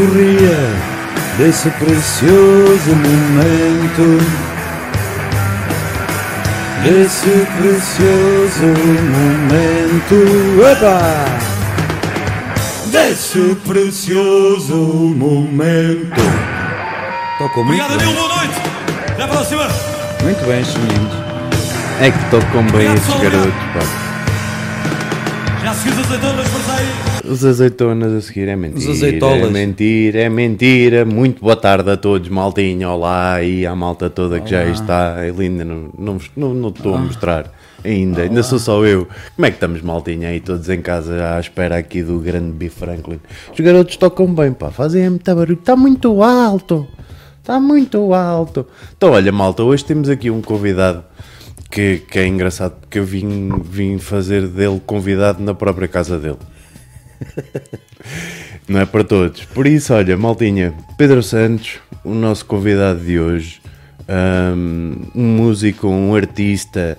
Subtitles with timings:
[0.00, 0.56] sorria
[1.36, 4.24] desse precioso momento.
[6.82, 8.66] Desse precioso
[9.12, 10.16] momento.
[10.72, 11.26] Epa!
[12.86, 16.22] Desse precioso momento.
[17.38, 18.06] Tocou muito Obrigado, bem.
[18.06, 18.16] Nil.
[18.16, 18.54] Boa noite.
[19.12, 19.68] Até a próxima.
[20.22, 21.12] Muito bem, meninos.
[22.00, 23.99] É que tocam bem Obrigado, estes garotos, pá.
[25.82, 27.32] Já azeitonas, parceiro.
[27.32, 28.90] Os azeitonas a seguir é mentira.
[28.90, 29.42] azeitolas.
[29.42, 31.04] É mentira, é mentira.
[31.06, 32.90] Muito boa tarde a todos, maltinha.
[32.90, 35.26] Olá e à malta toda que já aí está.
[35.26, 37.50] Ele ainda não, não, não, não estou a mostrar.
[37.82, 39.08] Ainda, ainda sou só eu.
[39.34, 42.68] Como é que estamos, maltinha, aí todos em casa à espera aqui do grande B.
[42.68, 43.18] Franklin?
[43.50, 45.58] Os garotos tocam bem, pá, fazem muito barulho.
[45.58, 46.86] Está muito alto,
[47.40, 48.66] está muito alto.
[48.94, 51.02] Então, olha, malta, hoje temos aqui um convidado
[51.70, 56.38] que, que é engraçado porque eu vim, vim fazer dele convidado na própria casa dele.
[58.68, 59.44] Não é para todos.
[59.44, 63.60] Por isso, olha, maltinha, Pedro Santos, o nosso convidado de hoje,
[64.08, 66.98] um, um músico, um artista,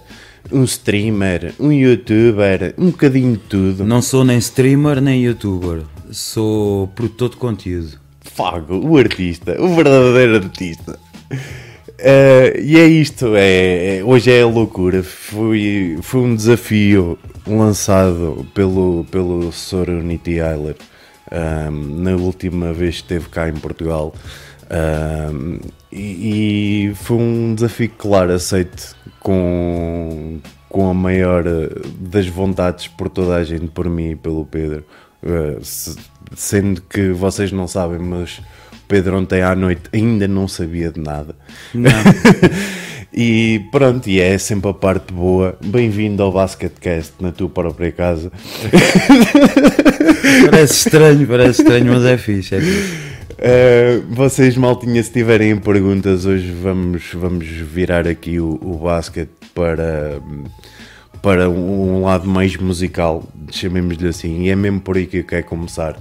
[0.52, 3.86] um streamer, um youtuber, um bocadinho de tudo.
[3.86, 5.84] Não sou nem streamer nem youtuber.
[6.12, 8.00] Sou produtor de conteúdo.
[8.22, 11.00] Fago, o artista, o verdadeiro artista.
[12.04, 15.04] Eh, e é isto, é, é- hoje é a loucura.
[15.04, 19.90] Foi, foi um desafio lançado pelo, pelo Sr.
[19.90, 20.76] Unity Eiler
[21.32, 24.14] ahm, na última vez que esteve cá em Portugal.
[24.70, 25.60] Ahm,
[25.92, 30.40] e, e foi um desafio, claro, aceito com,
[30.70, 31.44] com a maior
[32.00, 34.84] das vontades por toda a gente, por mim e pelo Pedro.
[35.24, 35.96] Eh, se-
[36.36, 38.42] sendo que vocês não sabem, mas
[38.92, 41.34] Pedro ontem à noite ainda não sabia de nada.
[43.14, 45.58] E pronto, e é sempre a parte boa.
[45.62, 48.32] Bem-vindo ao Basketcast na tua própria casa.
[50.50, 52.56] Parece estranho, parece estranho, mas é fixe.
[52.56, 52.94] É fixe.
[53.34, 60.22] Uh, vocês, maltinha, se tiverem perguntas, hoje vamos, vamos virar aqui o, o basquete para,
[61.22, 65.48] para um lado mais musical, chamemos-lhe assim, e é mesmo por aí que eu quero
[65.48, 65.98] começar.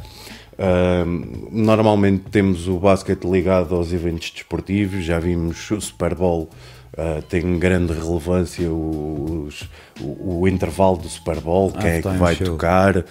[0.60, 6.50] Uh, normalmente temos o basquete ligado aos eventos desportivos, já vimos o Super Bowl,
[6.98, 9.66] uh, tem grande relevância os,
[9.98, 12.46] o, o, intervalo do Super Bowl, quem é que vai show.
[12.46, 13.04] tocar, uh,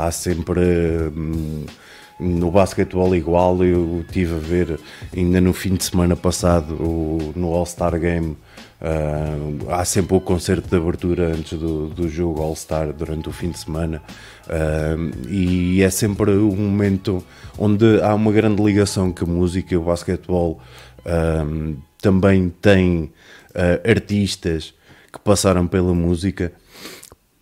[0.00, 0.60] há sempre.
[1.14, 1.66] Um,
[2.18, 4.78] no basquetebol igual, eu tive a ver
[5.16, 8.36] ainda no fim de semana passado o, no All-Star Game.
[8.80, 13.50] Uh, há sempre o concerto de abertura antes do, do jogo All-Star durante o fim
[13.50, 14.02] de semana
[14.50, 17.24] uh, e é sempre um momento
[17.58, 19.78] onde há uma grande ligação com a música.
[19.78, 20.60] O basquetebol
[21.00, 23.12] uh, também tem
[23.84, 24.72] artistas
[25.12, 26.52] que passaram pela música.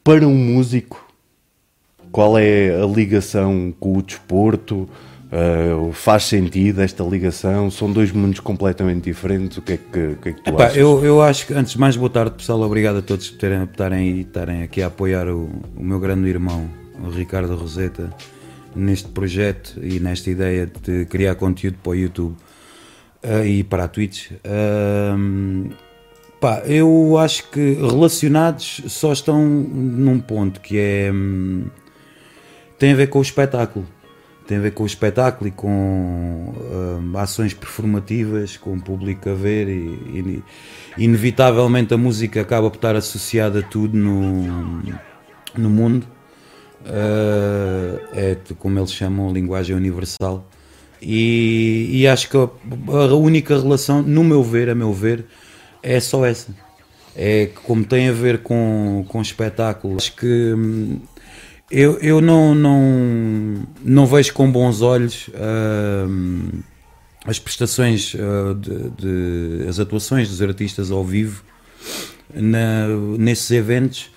[0.02, 1.06] Para um músico,
[2.10, 4.88] qual é a ligação com o desporto?
[5.28, 7.70] Uh, faz sentido esta ligação?
[7.70, 9.58] São dois mundos completamente diferentes.
[9.58, 10.78] O que é que, o que, é que tu Epá, achas?
[10.78, 12.62] Eu, eu acho que, antes de mais, boa tarde, pessoal.
[12.62, 16.70] Obrigado a todos por terem, estarem, estarem aqui a apoiar o, o meu grande irmão,
[17.02, 18.12] o Ricardo Roseta,
[18.74, 22.36] neste projeto e nesta ideia de criar conteúdo para o YouTube
[23.24, 24.30] uh, e para a Twitch.
[24.32, 25.70] Uh,
[26.40, 31.10] pá, eu acho que relacionados só estão num ponto que é.
[31.12, 31.66] Hum,
[32.78, 33.86] tem a ver com o espetáculo.
[34.46, 39.34] Tem a ver com o espetáculo e com uh, ações performativas, com o público a
[39.34, 40.42] ver e, e,
[40.96, 44.82] inevitavelmente a música acaba por estar associada a tudo no,
[45.54, 46.06] no mundo.
[46.85, 50.49] Uh, é como eles chamam a linguagem universal.
[51.00, 52.49] E, e acho que a,
[52.92, 55.26] a, única relação, no meu ver, a meu ver,
[55.82, 56.54] é só essa.
[57.14, 61.00] É que como tem a ver com, com espetáculo, acho que hum,
[61.70, 66.62] eu, eu não, não, não vejo com bons olhos uh,
[67.26, 71.42] as prestações, uh, de, de, as atuações dos artistas ao vivo
[72.35, 72.87] na,
[73.18, 74.11] nesses eventos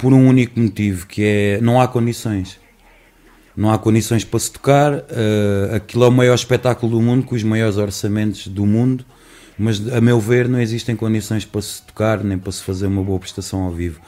[0.00, 2.58] por um único motivo, que é não há condições.
[3.56, 7.34] Não há condições para se tocar, uh, aquilo é o maior espetáculo do mundo, com
[7.34, 9.04] os maiores orçamentos do mundo,
[9.58, 13.02] mas a meu ver não existem condições para se tocar, nem para se fazer uma
[13.02, 14.00] boa prestação ao vivo.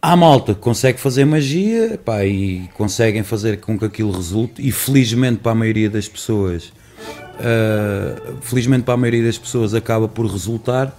[0.00, 4.72] Há malta que consegue fazer magia pá, e conseguem fazer com que aquilo resulte, e
[4.72, 6.72] felizmente para a maioria das pessoas,
[7.38, 10.96] uh, felizmente para a maioria das pessoas acaba por resultar,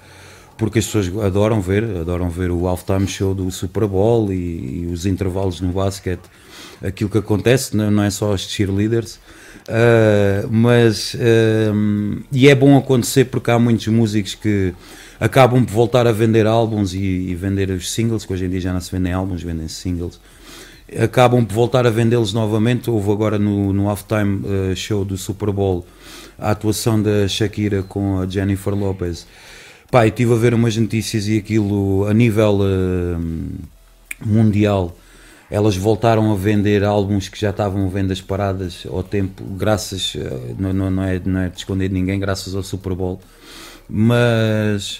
[0.57, 4.89] porque as pessoas adoram ver, adoram ver o halftime show do Super Bowl e, e
[4.91, 6.23] os intervalos no basquete,
[6.81, 9.19] aquilo que acontece, não, não é só os cheerleaders.
[9.63, 14.73] Uh, mas uh, e é bom acontecer porque há muitos músicos que
[15.19, 18.59] acabam por voltar a vender álbuns e, e, vender os singles, que hoje em dia
[18.59, 20.19] já não se vendem álbuns, vendem singles.
[21.01, 22.89] Acabam por voltar a vendê-los novamente.
[22.89, 25.85] Houve agora no, no halftime uh, show do Super Bowl
[26.37, 29.25] a atuação da Shakira com a Jennifer Lopez.
[29.93, 34.97] Pá, estive a ver umas notícias e aquilo a nível uh, mundial
[35.51, 40.73] elas voltaram a vender álbuns que já estavam vendas paradas ao tempo, graças, eh, não,
[40.73, 43.21] não, não, é, não é de esconder de ninguém, graças ao Super Bowl.
[43.87, 44.99] Mas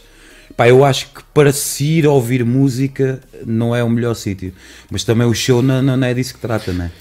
[0.56, 4.54] Pá, eu acho que para se ir ouvir música não é o melhor sítio.
[4.92, 6.92] Mas também o show não, não é disso que trata, não é?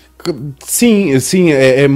[0.65, 1.89] Sim, sim, é, é, é,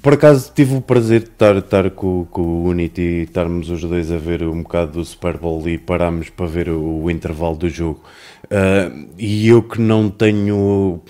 [0.00, 3.82] por acaso tive o prazer de estar, estar com, com o Unity e estarmos os
[3.82, 7.54] dois a ver um bocado do Super Bowl e parámos para ver o, o intervalo
[7.54, 8.02] do jogo.
[8.44, 11.02] Uh, e eu que não tenho,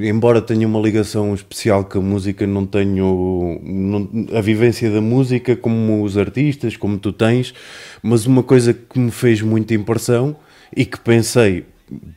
[0.00, 5.56] embora tenha uma ligação especial com a música, não tenho não, a vivência da música
[5.56, 7.52] como os artistas, como tu tens,
[8.00, 10.36] mas uma coisa que me fez muita impressão
[10.76, 11.64] e que pensei,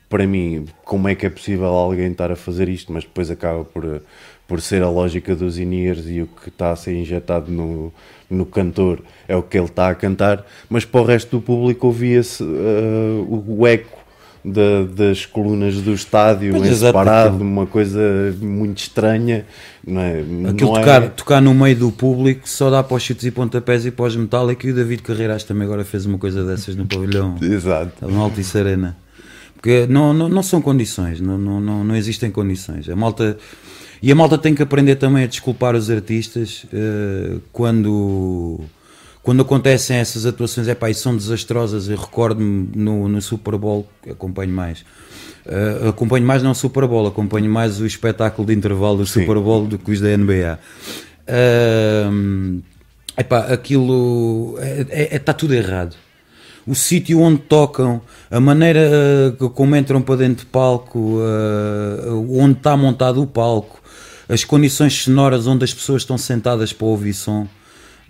[0.10, 3.64] para mim, como é que é possível alguém estar a fazer isto, mas depois acaba
[3.64, 4.02] por,
[4.48, 7.92] por ser a lógica dos in-ears e o que está a ser injetado no,
[8.30, 11.88] no cantor é o que ele está a cantar, mas para o resto do público
[11.88, 13.98] ouvia-se uh, o, eco
[14.96, 19.46] das colunas do estádio pois em separado, uma coisa muito estranha.
[19.86, 20.22] Não é?
[20.22, 21.08] Aquilo não é- tocar, é...
[21.10, 24.16] tocar no meio do público só dá para os chutes e pontapés e para os
[24.16, 27.36] metálicos e o David Carreiras também agora fez uma coisa dessas no pavilhão.
[27.42, 28.08] Exato.
[28.08, 28.96] No Altice Arena.
[29.68, 32.88] Porque não, não, não são condições, não, não, não, não existem condições.
[32.88, 33.38] A malta.
[34.02, 38.62] E a malta tem que aprender também a desculpar os artistas uh, quando,
[39.22, 40.70] quando acontecem essas atuações.
[40.70, 41.90] É pá, e são desastrosas.
[41.90, 44.86] Eu recordo-me no, no Super Bowl, acompanho mais.
[45.46, 49.20] Uh, acompanho mais não o Super Bowl, acompanho mais o espetáculo de intervalo do Sim.
[49.20, 50.60] Super Bowl do que os da NBA.
[51.28, 52.62] Uh,
[53.18, 56.07] epá, aquilo está é, é, é, tudo errado
[56.68, 58.82] o sítio onde tocam, a maneira
[59.40, 63.82] uh, como entram para dentro de palco, uh, onde está montado o palco,
[64.28, 67.48] as condições sonoras onde as pessoas estão sentadas para ouvir som.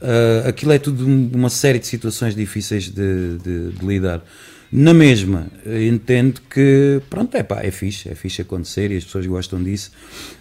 [0.01, 4.23] Uh, aquilo é tudo uma série de situações difíceis de, de, de, lidar.
[4.71, 9.25] Na mesma, entendo que pronto, é pá, é fixe, é fixe acontecer e as pessoas
[9.25, 9.91] gostam disso,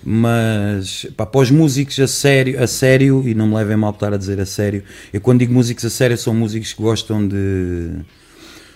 [0.02, 4.12] mas pá, para os músicos a sério, a sério, e não me levem mal estar
[4.12, 8.00] a dizer a sério, eu quando digo músicos a sério são músicos que gostam de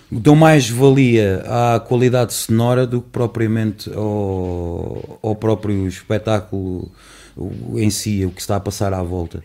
[0.09, 6.89] dão mais valia à qualidade sonora do que propriamente ao, ao próprio espetáculo
[7.75, 9.43] em si, o que está a passar à volta.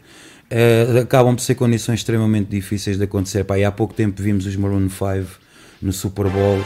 [0.50, 3.44] Uh, acabam por ser condições extremamente difíceis de acontecer.
[3.44, 5.45] Pá, há pouco tempo vimos os Maroon 5
[5.80, 6.58] no Super Bowl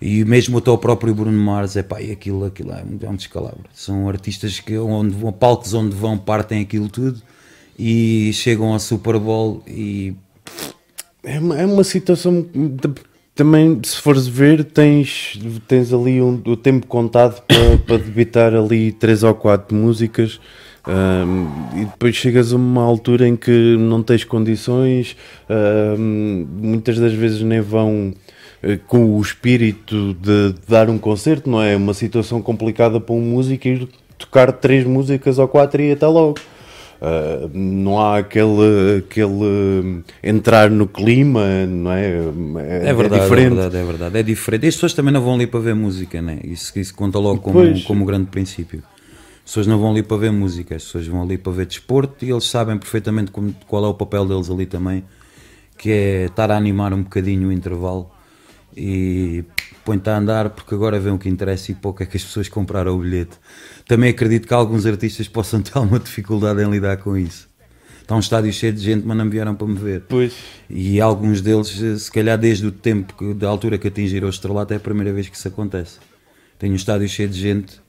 [0.00, 3.16] e mesmo até o próprio Bruno Mars é pá, e aquilo, aquilo é, é um
[3.16, 3.64] descalabro.
[3.72, 7.20] São artistas que onde vão, palcos onde vão, partem aquilo tudo
[7.78, 10.14] e chegam ao Super Bowl e
[11.22, 12.46] é uma, é uma situação
[13.34, 18.92] também, se fores ver, tens, tens ali um, o tempo contado para, para debitar ali
[18.92, 20.38] três ou quatro músicas
[20.86, 25.16] um, e depois chegas a uma altura em que não tens condições,
[25.98, 28.33] um, muitas das vezes nem vão uh,
[28.86, 31.76] com o espírito de, dar um concerto, não é?
[31.76, 36.38] Uma situação complicada para um músico ir tocar três músicas ou quatro e até logo.
[37.00, 42.06] Uh, não há aquele, aquele entrar no clima, não é?
[42.06, 43.46] É, é verdade, é diferente.
[43.46, 44.66] É verdade, é verdade, é diferente.
[44.68, 46.38] As pessoas também não vão ali para ver música, né?
[46.42, 48.82] Isso, isso conta logo como, como grande princípio.
[49.44, 52.24] As pessoas não vão ali para ver música, as pessoas vão ali para ver desporto
[52.24, 55.04] e eles sabem perfeitamente como, qual é o papel deles ali também,
[55.76, 58.10] que é estar a animar um bocadinho o intervalo
[58.76, 59.44] e
[59.84, 62.48] põe-te a andar porque agora vê o que interessa e pouco é que as pessoas
[62.48, 63.38] compraram o bilhete.
[63.86, 67.48] Também acredito que alguns artistas possam ter alguma dificuldade em lidar com isso.
[68.00, 70.02] Está um estádio cheio de gente, mas não vieram para me ver.
[70.06, 70.34] Pois.
[70.68, 71.68] E alguns deles,
[72.02, 75.26] se calhar desde o tempo, da altura que atingiram o estrelato, é a primeira vez
[75.28, 75.98] que isso acontece.
[76.58, 77.80] Tenho um estádio cheio de gente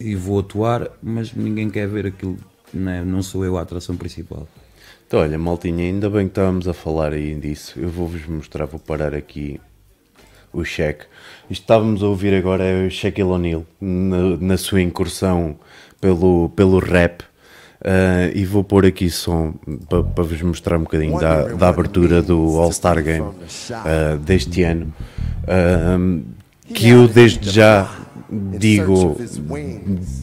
[0.00, 2.38] e vou atuar, mas ninguém quer ver aquilo,
[2.72, 3.04] não, é?
[3.04, 4.48] não sou eu a atração principal.
[5.06, 7.78] Então, olha, Maltinha, ainda bem que estávamos a falar aí disso.
[7.78, 9.60] Eu vou-vos mostrar, vou parar aqui
[10.52, 11.04] o cheque.
[11.50, 15.56] Estávamos a ouvir agora o Shaquille O'Neal na, na, sua incursão
[16.00, 17.22] pelo, pelo rap.
[17.80, 19.54] Uh, e vou pôr aqui som
[19.88, 24.92] para pa vos mostrar um bocadinho da, da abertura do All-Star Game uh, deste ano.
[25.44, 26.24] Uh,
[26.74, 27.88] que eu desde já
[28.30, 29.16] digo,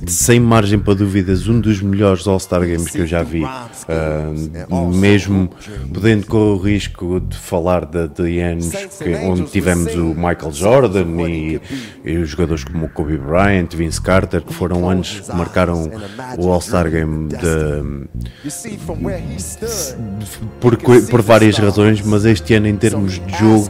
[0.06, 3.44] sem margem para dúvidas, um dos melhores All-Star Games que eu já vi.
[3.44, 5.50] Uh, mesmo
[5.94, 11.22] podendo correr o risco de falar de, de anos que, onde tivemos o Michael Jordan
[11.28, 11.62] e,
[12.04, 15.90] e, os jogadores como o Kobe Bryant, Vince Carter, que foram anos que marcaram
[16.38, 18.08] o All-Star Game de,
[20.60, 23.70] por, por várias razões, mas este ano, em termos de jogo,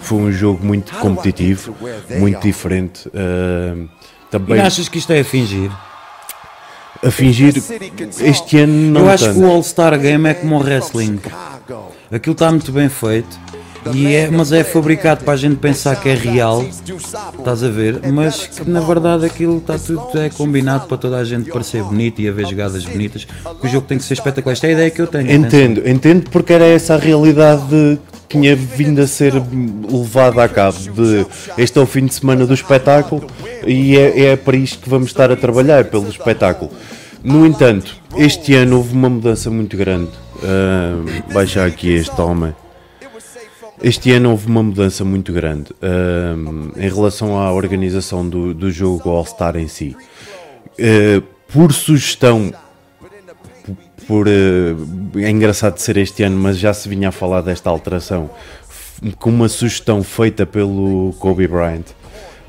[0.00, 1.74] foi um jogo muito competitivo,
[2.18, 3.08] muito diferente.
[3.08, 3.75] Uh,
[4.30, 4.56] também...
[4.56, 5.70] E achas que isto é a fingir?
[7.04, 7.54] A fingir
[8.20, 9.38] este ano não Eu acho tanto.
[9.38, 11.20] que o All-Star Game é como o wrestling.
[12.10, 13.38] Aquilo está muito bem feito.
[13.94, 16.64] E é, mas é fabricado para a gente pensar que é real,
[17.38, 18.00] estás a ver?
[18.12, 22.20] Mas que na verdade aquilo está tudo é combinado para toda a gente parecer bonito
[22.20, 24.54] e haver jogadas bonitas, que o jogo tem que ser espetacular.
[24.54, 25.30] Esta é a ideia que eu tenho.
[25.30, 31.26] Entendo, entendo porque era essa a realidade tinha vindo a ser levado a cabo de
[31.58, 33.26] este é o fim de semana do espetáculo
[33.66, 36.70] e é, é para isto que vamos estar a trabalhar pelo espetáculo.
[37.22, 40.10] No entanto, este ano houve uma mudança muito grande.
[40.36, 42.54] Uh, baixa aqui este homem.
[43.82, 49.10] Este ano houve uma mudança muito grande uh, em relação à organização do, do jogo
[49.10, 49.96] All-Star em si.
[50.78, 51.20] Uh,
[51.52, 52.52] por sugestão
[54.06, 54.26] por.
[54.28, 58.30] Uh, é engraçado ser este ano, mas já se vinha a falar desta alteração
[59.18, 61.84] com uma sugestão feita pelo Kobe Bryant.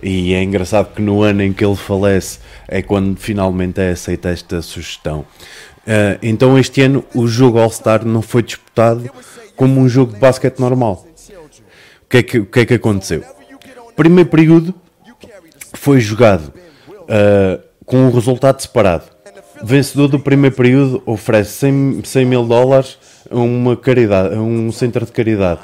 [0.01, 4.29] E é engraçado que no ano em que ele falece é quando finalmente é aceita
[4.29, 5.25] esta sugestão.
[5.87, 9.09] Uh, então este ano o jogo All-Star não foi disputado
[9.55, 11.05] como um jogo de basquete normal.
[12.03, 13.23] O que é que, o que, é que aconteceu?
[13.95, 14.73] Primeiro período
[15.73, 16.53] foi jogado
[17.03, 19.16] uh, com um resultado separado
[19.63, 22.97] vencedor do primeiro período oferece 100, 100 mil dólares
[23.29, 25.61] a uma caridade, a um centro de caridade.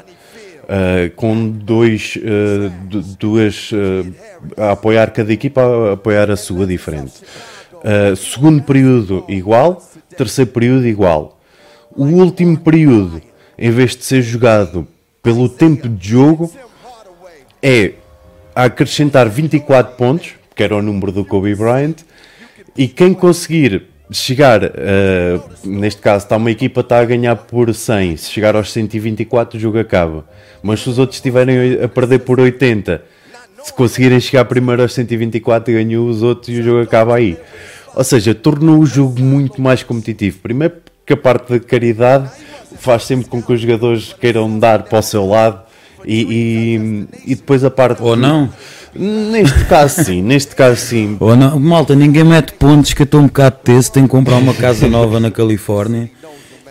[0.64, 2.72] Uh, com dois, uh,
[3.20, 4.14] duas uh,
[4.56, 7.14] a apoiar cada equipa, a apoiar a sua diferente.
[8.16, 9.84] segundo período igual,
[10.18, 11.38] terceiro período igual.
[11.92, 13.22] O último período,
[13.58, 14.88] em vez de ser jogado
[15.22, 16.50] pelo tempo de jogo,
[17.62, 17.96] é
[18.56, 21.98] a acrescentar 24 pontos, que era o número do Kobe Bryant,
[22.78, 24.70] e quem conseguir chegar, uh,
[25.64, 29.62] neste caso, está uma equipa está a ganhar por 100, se chegar aos 124 o
[29.62, 30.26] jogo acaba.
[30.62, 33.02] Mas se os outros estiverem a perder por 80,
[33.64, 37.38] se conseguirem chegar primeiro aos 124, ganham os outros e o jogo acaba aí.
[37.96, 40.40] Ou seja, tornou o jogo muito mais competitivo.
[40.40, 42.30] Primeiro porque a parte da caridade
[42.78, 45.62] faz sempre com que os jogadores queiram dar para o seu lado
[46.06, 48.02] e, e, e depois a parte...
[48.02, 48.50] Ou não?
[48.96, 51.18] Neste caso sim, neste caso sim.
[51.20, 54.38] Ou não, malta, ninguém mete pontos que eu estou um bocado teso, tenho que comprar
[54.38, 56.10] uma casa nova na Califórnia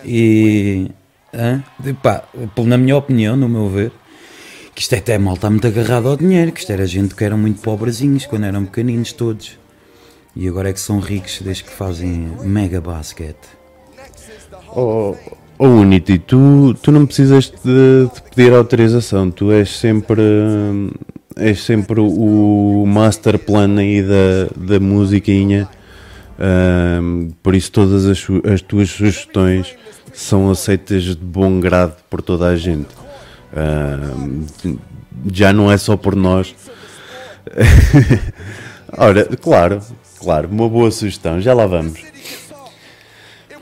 [0.05, 0.91] e...
[1.35, 1.63] Hã?
[2.03, 2.25] Pá,
[2.59, 3.91] na minha opinião, no meu ver,
[4.75, 7.25] que isto é até mal está muito agarrado ao dinheiro, que isto era gente que
[7.25, 9.59] eram muito pobrezinhos quando eram pequeninos todos.
[10.37, 13.49] E agora é que são ricos desde que fazem mega basquete.
[14.75, 15.15] Oh,
[15.59, 20.23] oh Unity, tu, tu não precisas de, de pedir autorização, tu és sempre
[21.37, 25.69] és sempre o master plan aí da, da musiquinha.
[26.39, 29.77] Um, por isso todas as, as tuas sugestões
[30.13, 32.89] são aceitas de bom grado por toda a gente.
[33.55, 34.45] Um,
[35.33, 36.55] já não é só por nós.
[38.97, 39.81] Ora, claro,
[40.19, 42.01] claro, uma boa sugestão, já lá vamos.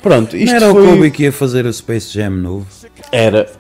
[0.02, 0.82] Pronto, isto Não era foi...
[0.82, 2.66] o Kobe que ia fazer o Space Jam novo?
[3.12, 3.50] Era,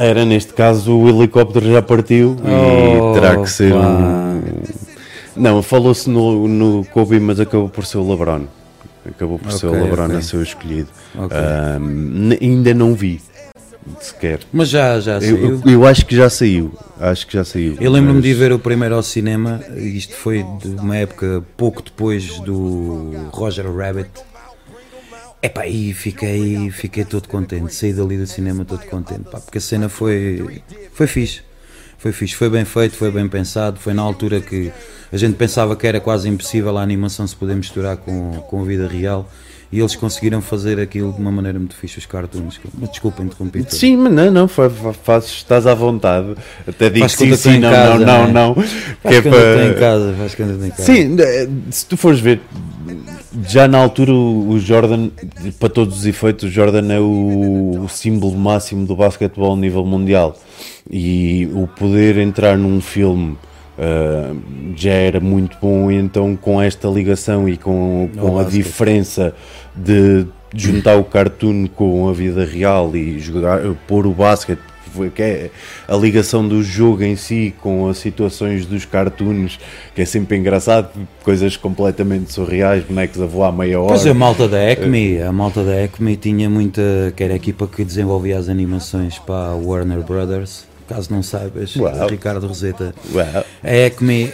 [0.00, 3.78] era neste caso o helicóptero já partiu oh, e terá que ser pá.
[3.78, 4.40] um.
[5.36, 8.46] Não, falou-se no, no Kobe, mas acabou por ser o LeBron.
[9.06, 10.16] Acabou por okay, ser o LeBron okay.
[10.16, 10.88] a ser o escolhido.
[11.14, 11.38] Okay.
[11.78, 13.20] Um, ainda não vi
[14.00, 14.40] sequer.
[14.52, 15.60] Mas já, já saiu.
[15.64, 16.72] Eu, eu, acho que já saiu.
[16.98, 17.76] Acho que já saiu.
[17.80, 18.24] Eu lembro-me mas...
[18.24, 19.60] de ver o primeiro ao cinema.
[19.76, 24.10] Isto foi de uma época pouco depois do Roger Rabbit
[25.42, 29.60] Epá, e fiquei, fiquei todo contente, saí dali do cinema todo contente, pá, porque a
[29.60, 31.40] cena foi, foi fixe,
[31.96, 34.70] foi fixe, foi bem feito, foi bem pensado, foi na altura que
[35.10, 38.64] a gente pensava que era quase impossível a animação se poder misturar com, com a
[38.64, 39.30] vida real
[39.72, 42.60] e eles conseguiram fazer aquilo de uma maneira muito fixe, os cartoons.
[42.90, 43.64] Desculpa, interrompi.
[43.68, 46.34] Sim, mas não, não, faz, estás à vontade.
[46.66, 48.62] Até digo sim, sim, não, casa, não, não, não, não.
[49.00, 49.66] Faz que é para...
[49.66, 50.82] em casa, faz quando em casa.
[50.82, 52.40] Sim, eh, se tu fores ver,
[53.46, 55.10] já na altura o Jordan,
[55.58, 59.84] para todos os efeitos, o Jordan é o, o símbolo máximo do basquetebol a nível
[59.84, 60.36] mundial.
[60.90, 63.36] E o poder entrar num filme
[63.78, 64.36] uh,
[64.76, 69.34] já era muito bom, então com esta ligação e com, com a diferença
[69.76, 74.69] de juntar o cartoon com a vida real e jogar, pôr o basquete
[75.14, 75.50] que é
[75.88, 79.58] a ligação do jogo em si com as situações dos cartoons,
[79.94, 80.90] que é sempre engraçado,
[81.22, 83.88] coisas completamente surreais, bonecos a voar meia hora.
[83.88, 86.82] Pois a malta da Acme, a malta da Acme tinha muita,
[87.16, 90.68] que era a equipa que desenvolvia as animações para a Warner Brothers.
[90.88, 91.74] Caso não saibas,
[92.10, 92.92] Ricardo Roseta.
[93.62, 94.28] A Acme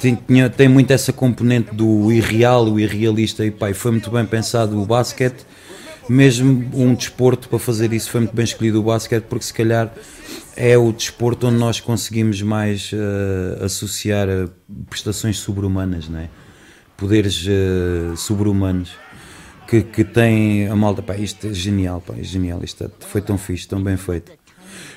[0.00, 4.26] tem, tinha, tem muito essa componente do irreal, o irrealista, e pai, foi muito bem
[4.26, 5.46] pensado o basquete
[6.08, 9.92] mesmo um desporto para fazer isso foi muito bem escolhido o basquete, porque se calhar
[10.56, 14.48] é o desporto onde nós conseguimos mais uh, associar a
[14.88, 16.28] prestações sobre-humanas, não é?
[16.96, 18.92] poderes uh, sobre-humanos
[19.66, 21.02] que, que tem a malta.
[21.02, 24.32] Pá, isto é genial, pá, é genial, isto é, foi tão fixe, tão bem feito.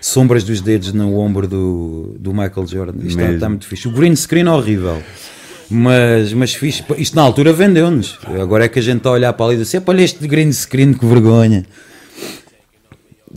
[0.02, 3.88] Sombras dos dedos no ombro do, do Michael Jordan, isto está, está muito fixe.
[3.88, 5.02] O green screen horrível.
[5.70, 8.18] Mas, mas fiz, isto na altura vendeu-nos.
[8.42, 10.52] Agora é que a gente está a olhar para ali e diz: olha este green
[10.52, 11.66] screen, que vergonha.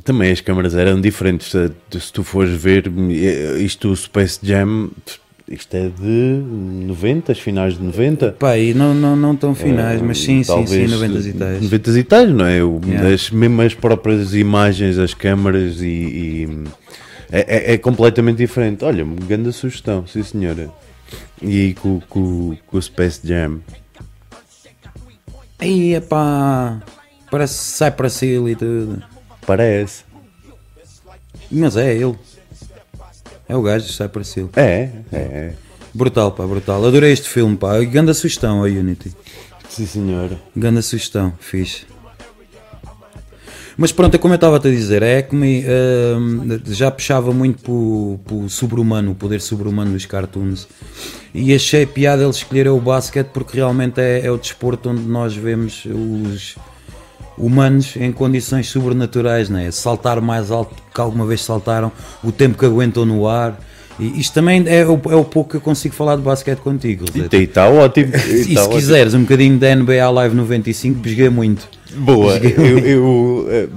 [0.04, 1.50] Também as câmaras eram diferentes.
[1.50, 2.90] Se tu fores ver
[3.58, 4.90] isto, o Space Jam,
[5.48, 6.42] isto é de
[6.86, 8.32] 90, finais de 90.
[8.38, 11.62] Pá, e não, não, não tão finais, mas sim, sim, sim, 90 e tais.
[11.62, 12.62] 90 e tais, não é?
[12.62, 13.08] O, yeah.
[13.12, 15.86] as, mesmo as próprias imagens, as câmaras e.
[15.86, 16.48] e
[17.32, 18.84] é, é, é, completamente diferente.
[18.84, 20.70] Olha, grande sugestão, sim senhora.
[21.42, 23.60] E com, com, com o Space Jam.
[25.58, 26.80] Aí, pá,
[27.30, 29.02] parece sai para Hill e tudo.
[29.46, 30.04] Parece.
[31.50, 32.18] Mas é ele.
[33.48, 34.50] É o gajo sai para Hill.
[34.56, 35.52] É, é.
[35.92, 36.84] Brutal, pá, brutal.
[36.86, 37.78] Adorei este filme, pá.
[37.80, 39.14] Ganda sugestão a Unity.
[39.68, 40.40] Sim, senhora.
[40.56, 41.89] Ganda sugestão, fixe.
[43.80, 48.34] Mas pronto, é como eu estava a dizer, a Acme uh, já puxava muito para
[48.34, 50.68] o sobre-humano, o poder sobre-humano dos cartoons.
[51.34, 55.34] E achei piada eles escolherem o basquete porque realmente é, é o desporto onde nós
[55.34, 56.56] vemos os
[57.38, 59.70] humanos em condições sobrenaturais, né?
[59.70, 61.90] saltar mais alto que alguma vez saltaram,
[62.22, 63.58] o tempo que aguentam no ar.
[63.98, 67.06] E isto também é o, é o pouco que eu consigo falar de basquete contigo.
[67.14, 68.12] E está ótimo.
[68.28, 71.79] E, e, se quiseres um bocadinho da NBA Live 95, pesguei muito.
[71.94, 73.68] Boa, eu, eu, eh,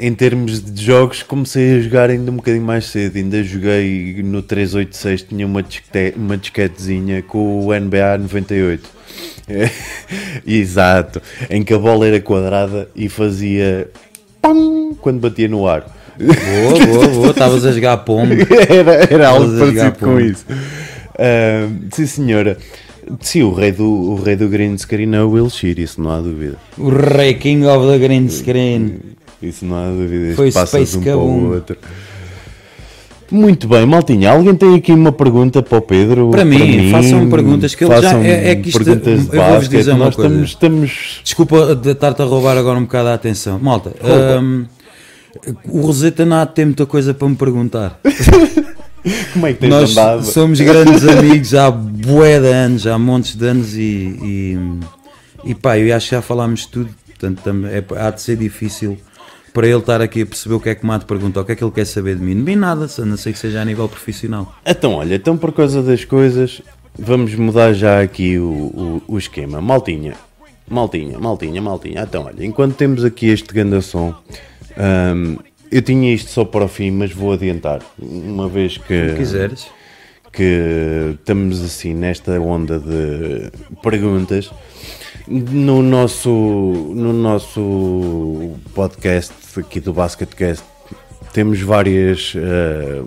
[0.00, 4.42] em termos de jogos comecei a jogar ainda um bocadinho mais cedo, ainda joguei no
[4.42, 8.88] 386, tinha uma, disquete, uma disquetezinha com o NBA 98.
[10.46, 13.90] Exato, em que a bola era quadrada e fazia
[14.40, 15.84] pam quando batia no ar.
[16.18, 18.34] Boa, boa, boa, estavas a jogar pombo.
[18.68, 20.44] era, era algo Estavas a jogar parecido com isso.
[21.18, 22.58] Ah, sim, senhora.
[23.20, 26.10] Sim, o rei do, o rei do green screen é o Will Shear, isso não
[26.10, 26.56] há dúvida.
[26.76, 28.96] O rei King of the Green Screen.
[29.42, 30.34] Isso não há dúvida.
[30.34, 31.76] Foi passa Space um para o outro.
[33.30, 34.30] Muito bem, Maltinha.
[34.30, 36.30] Alguém tem aqui uma pergunta para o Pedro?
[36.30, 39.68] Para mim, façam perguntas que ele já- é- é que isto- perguntas de eu vou-vos
[39.68, 40.30] dizer uma Nós coisa.
[40.34, 43.58] estamos, estamos Desculpa de estar-te a roubar agora um bocado a atenção.
[43.58, 43.92] Malta,
[44.42, 44.64] hum,
[45.68, 48.00] o Roseta não há de ter muita coisa para me perguntar.
[49.32, 50.24] Como é que tens Nós andado?
[50.24, 53.80] somos grandes amigos há bué de anos, há montes de anos e,
[54.22, 54.58] e,
[55.44, 58.98] e pá, eu acho que já falámos tudo, portanto tam- é, há de ser difícil
[59.54, 61.44] para ele estar aqui a perceber o que é que me há de perguntar, o
[61.44, 62.34] que é que ele quer saber de mim.
[62.36, 64.54] De mim nada, a não sei que seja a nível profissional.
[64.64, 66.62] Então, olha, então por causa das coisas,
[66.98, 69.60] vamos mudar já aqui o, o, o esquema.
[69.60, 70.14] Maltinha,
[70.70, 72.02] maltinha, maltinha, maltinha.
[72.02, 74.14] Então, olha, enquanto temos aqui este grande som,
[74.76, 75.36] hum,
[75.70, 77.80] eu tinha isto só para o fim, mas vou adiantar.
[77.98, 79.66] Uma vez que, Se quiseres.
[80.32, 83.50] que estamos assim nesta onda de
[83.82, 84.50] perguntas.
[85.26, 90.64] No nosso, no nosso podcast aqui do Basketcast
[91.32, 93.02] temos várias, eh,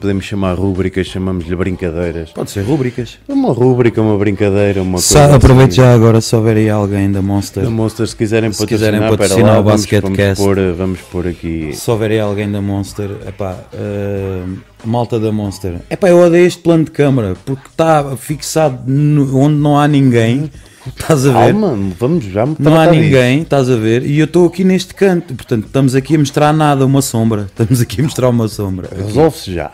[0.00, 2.30] podemos chamar rúbricas, chamamos-lhe brincadeiras.
[2.30, 3.18] Pode ser rúbricas.
[3.28, 5.80] Uma rúbrica, uma brincadeira, uma Só, coisa aproveito assim.
[5.82, 9.54] já agora, se houver aí alguém da Monster, Da Monster, se quiserem Se quiserem patrocinar,
[9.54, 10.42] lá, o vamos, vamos, Basketcast.
[10.42, 11.70] pôr, vamos pôr aqui.
[11.72, 14.42] se houver aí alguém da Monster, epá, eh,
[14.84, 19.56] malta da Monster, epá, eu odeio este plano de câmara porque está fixado no- onde
[19.56, 20.50] não há ninguém,
[20.86, 21.52] estás a ver?
[21.52, 23.00] Calma, vamos já me Não há disso.
[23.00, 24.04] ninguém, estás a ver?
[24.04, 27.42] E eu estou aqui neste canto, portanto, estamos aqui a mostrar nada, uma sombra.
[27.52, 28.88] Estamos aqui a mostrar uma sombra.
[28.96, 29.70] Resolve-se já.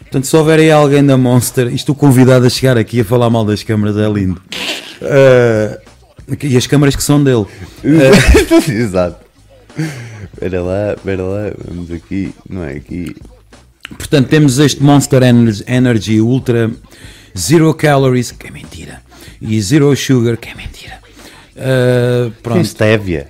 [0.00, 3.28] Portanto, se houver aí alguém da Monster, e estou convidado a chegar aqui a falar
[3.30, 4.40] mal das câmaras, é lindo.
[5.02, 5.80] Eh,
[6.42, 7.44] e as câmaras que são dele.
[8.68, 9.24] Exato.
[10.34, 13.14] Espera lá, espera lá, vamos aqui, não é aqui.
[13.96, 16.70] Portanto, temos este Monster Ener- Energy Ultra
[17.36, 19.02] Zero Calories, que é mentira,
[19.40, 20.98] e Zero Sugar, que é mentira.
[21.56, 23.28] Uh, Tem pronto, stevia,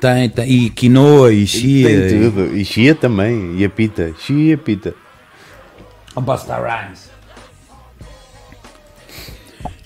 [0.00, 1.86] tem, tem, e quinoa e chia.
[1.88, 2.56] tem e- tudo.
[2.56, 4.94] E chia também, e a pita, chia e a pita.
[6.16, 7.10] Oh, Busta Rhymes.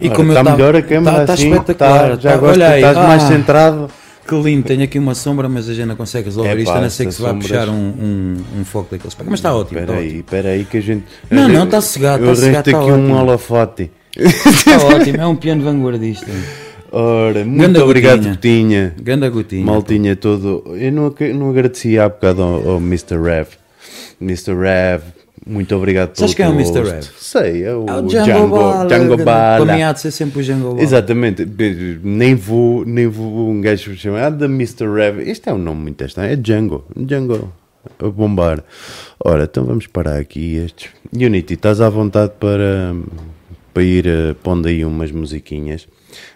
[0.01, 2.11] E Ora, como eu está tava- melhor a câmera tá- tá assim, espetacular.
[2.17, 3.91] tá- já tá- gosto, olha aí, estás mais ah, centrado.
[4.27, 6.81] Que lindo, tenho aqui uma sombra, mas a gente não consegue resolver Epá, isto, a
[6.83, 9.17] não ser que se sombras- puxar um, um, um foco daqueles.
[9.25, 9.81] Mas está ótimo.
[9.81, 11.05] Espera Está aí, espera aí que a gente...
[11.31, 13.91] Não, não, está sossegado, Eu está arranjo-te está aqui um holofote.
[14.19, 16.27] Está ótimo, é um piano vanguardista.
[16.91, 18.95] Ora, muito Ganda obrigado, gotinha.
[19.01, 19.65] Ganda gotinha.
[19.65, 20.65] Maltinha todo.
[20.77, 23.21] Eu não, não agradeci há bocado ao, ao Mr.
[23.23, 23.49] Rev.
[24.21, 24.55] Mr.
[24.55, 25.03] Rev,
[25.47, 26.91] muito obrigado Sabes pelo quem é o Mr.
[26.91, 27.05] Rev?
[27.19, 28.87] Sei, é o, É o Django, Django Bala.
[28.87, 29.65] Django Bala.
[29.65, 30.83] Para mim há de ser sempre o Django Bala.
[30.83, 31.49] Exatamente,
[32.03, 34.93] nem vou, nem vou um gajo chamar ah, Mr.
[34.93, 35.21] Rev.
[35.21, 37.53] Este é um nome muito estranho, é Django, Django
[37.99, 38.63] a bombar.
[39.25, 40.91] Ora, então vamos parar aqui estes.
[41.13, 42.95] Unity, estás à vontade para,
[43.79, 45.87] para ir uh, pondo aí umas musiquinhas.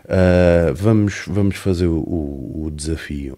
[0.09, 3.37] Ah, vamos, vamos fazer o, o- o desafio.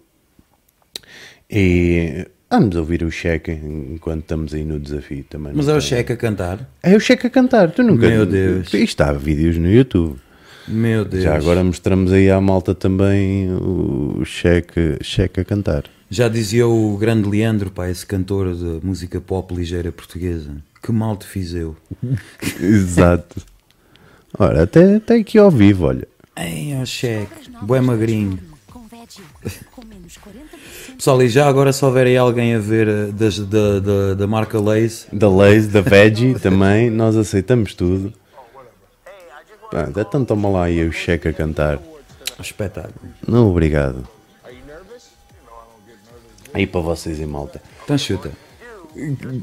[1.51, 5.53] E vamos ouvir o cheque enquanto estamos aí no desafio também.
[5.55, 6.69] Mas é o Cheque a cantar.
[6.83, 8.07] É o cheque a cantar, tu nunca.
[8.09, 8.73] Meu Deus.
[8.75, 10.17] Isto há vídeos no YouTube.
[10.69, 11.23] Meu Deus.
[11.25, 15.85] Já agora mostramos aí à malta também o cheque, cheque a cantar.
[16.11, 20.51] Já dizia o grande Leandro, pá, esse cantor de música pop ligeira portuguesa.
[20.83, 21.77] Que mal te fiz eu.
[22.61, 23.43] Exato.
[24.39, 26.07] Ora, até, até aqui ao vivo, olha.
[26.37, 28.39] Ei, ó Cheque, bué magrinho.
[28.73, 29.23] Com veggie,
[29.71, 30.97] com menos 40%.
[30.97, 34.27] Pessoal, e já agora se houver aí alguém a ver eh, das, da, da, da
[34.27, 38.13] marca Lays, Da Lays, da Veggie também, nós aceitamos tudo.
[39.71, 41.79] Pronto, então toma lá aí o cheque a cantar.
[42.41, 42.95] espetáculo.
[43.27, 44.07] Não, obrigado.
[46.53, 47.61] Aí para vocês em malta.
[47.85, 48.31] Então chuta.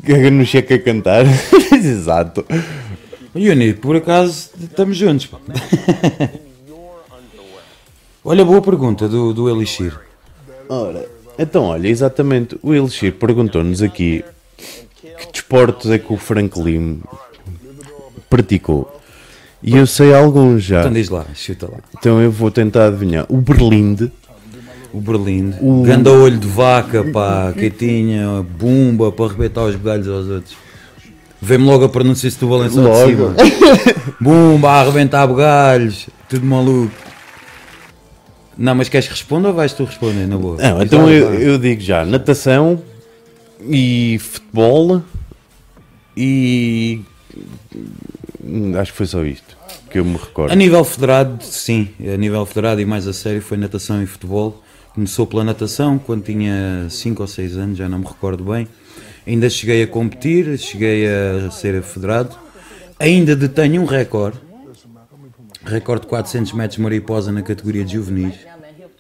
[0.08, 1.26] Caga no cheque a cantar.
[1.74, 2.46] Exato.
[3.34, 5.26] Uni, por acaso estamos juntos.
[5.28, 5.38] pá.
[8.24, 9.98] Olha, boa pergunta do, do Elixir.
[10.70, 11.08] Ora,
[11.40, 14.24] então olha, exatamente, o Elixir perguntou-nos aqui
[15.18, 17.02] que desportos é que o Franklin
[18.30, 19.00] praticou.
[19.64, 20.82] E eu sei alguns já.
[20.82, 21.78] Então diz lá, chuta lá.
[21.98, 23.26] Então eu vou tentar adivinhar.
[23.28, 24.12] O Berlinde,
[24.94, 30.08] O Berlim, O- ganda olho de vaca, pá, que tinha bomba para arrebentar os galhos
[30.08, 30.56] aos outros.
[31.42, 33.36] Vê-me logo a pronúncia se tu Valença de cima.
[34.22, 36.92] Bomba, a arrebentar bugalhos, tudo maluco.
[38.58, 40.58] Não, mas queres responder ou vais tu responder na boa?
[40.58, 42.82] Não, então eu, eu digo já, natação
[43.68, 45.02] e futebol
[46.16, 47.02] e
[48.80, 49.58] acho que foi só isto
[49.90, 50.52] que eu me recordo.
[50.52, 54.62] A nível federado, sim, a nível federado e mais a sério foi natação e futebol.
[54.94, 58.68] Começou pela natação quando tinha 5 ou 6 anos, já não me recordo bem.
[59.26, 62.36] Ainda cheguei a competir, cheguei a ser federado.
[63.00, 64.40] Ainda detenho um recorde,
[65.66, 68.36] recorde de 400 metros mariposa na categoria de juvenis.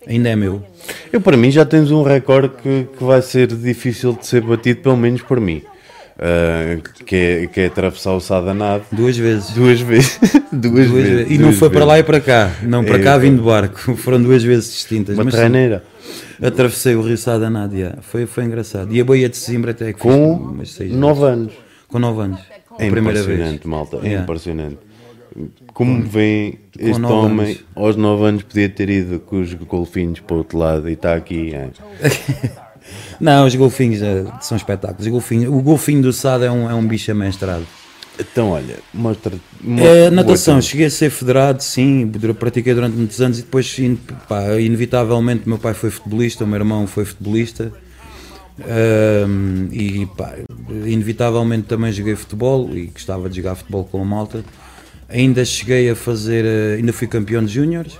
[0.07, 0.63] Ainda é meu.
[1.11, 4.81] Eu para mim já tens um recorde que, que vai ser difícil de ser batido,
[4.81, 5.61] pelo menos por mim.
[6.23, 9.49] Ah, que, é, que é atravessar o Sadanado Duas vezes.
[9.51, 10.19] duas vezes.
[10.53, 11.31] duas, Duas vezes.
[11.31, 11.87] E não foi para vezes.
[11.87, 12.51] lá e para cá.
[12.61, 13.95] Não para É, cá vindo de barco.
[13.97, 15.17] Foram duas vezes distintas.
[15.17, 15.83] Uma treineira.
[16.41, 18.01] Atravessei o Rio Sadanado, yeah.
[18.01, 18.93] foi, foi engraçado.
[18.93, 21.53] E a Baía de Sesimbra até que Com umas seis 9 anos.
[21.87, 22.39] Com 9 anos.
[22.79, 23.25] É primeira vez.
[23.37, 23.97] impressionante, malta.
[23.97, 24.23] É Yeah.
[24.23, 24.77] impressionante.
[25.73, 27.63] Como vem este nove homem, anos.
[27.75, 31.15] aos 9 anos podia ter ido com os golfinhos para o outro lado e está
[31.15, 31.53] aqui.
[31.55, 31.69] é.
[33.19, 35.05] Não, os golfinhos eh, são espetáculos.
[35.05, 37.65] Os golfinhos- o golfinho do Sado é um, é um bicho amestrado.
[38.19, 39.33] Então, olha, mostra.
[39.77, 43.75] É, natação, cheguei a ser federado, sim, pratiquei durante muitos anos e depois,
[44.27, 47.71] pá, inevitavelmente, meu pai foi futebolista, o meu irmão foi futebolista
[48.59, 50.35] Ahm, e, pá,
[50.85, 54.43] inevitavelmente também joguei futebol e gostava de jogar futebol com a malta.
[55.09, 57.93] Ainda cheguei a fazer, eh, ainda fui campeão de júniores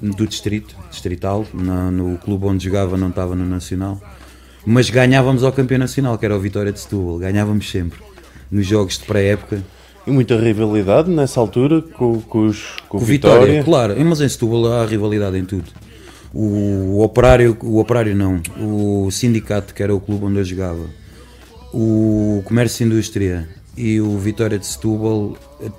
[0.00, 4.00] do distrito, distrital, na- no clube onde jogava não estava no nacional,
[4.64, 7.98] mas ganhávamos ao campeão nacional, que era o Vitória de Setúbal, ganhávamos sempre
[8.50, 9.62] nos jogos de pré-época.
[10.06, 13.64] E muita rivalidade nessa altura com, com os com o O Vitória, Vitória.
[13.64, 15.64] claro, mas em Setúbal há rivalidade em tudo.
[16.32, 20.86] O operário, o operário não, o sindicato, que era o clube onde eu jogava,
[21.72, 23.48] o comércio e indústria
[23.80, 25.36] e o Vitória de Setúbal,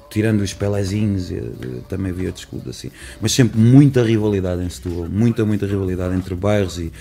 [0.09, 1.41] tirando os Pelezinhos, eh,
[1.89, 2.89] também havia outros clubes assim,
[3.21, 6.91] mas sempre muita rivalidade em Setúbal, muita, muita rivalidade entre bairros e.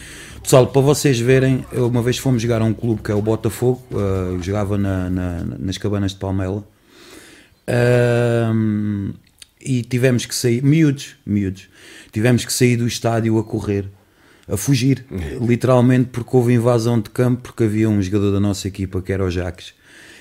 [0.42, 3.82] Pessoal, para vocês verem, uma vez fomos jogar a um clube que é o Botafogo,
[3.90, 6.64] eu jogava na- na- nas cabanas de Palmela.
[7.68, 9.12] Ahm,
[9.60, 11.68] e tivemos que sair, miúdos, miúdos,
[12.10, 13.86] tivemos que sair do estádio a correr,
[14.48, 15.04] a fugir,
[15.40, 19.24] literalmente porque houve invasão de campo, porque havia um jogador da nossa equipa que era
[19.24, 19.74] o Jaques,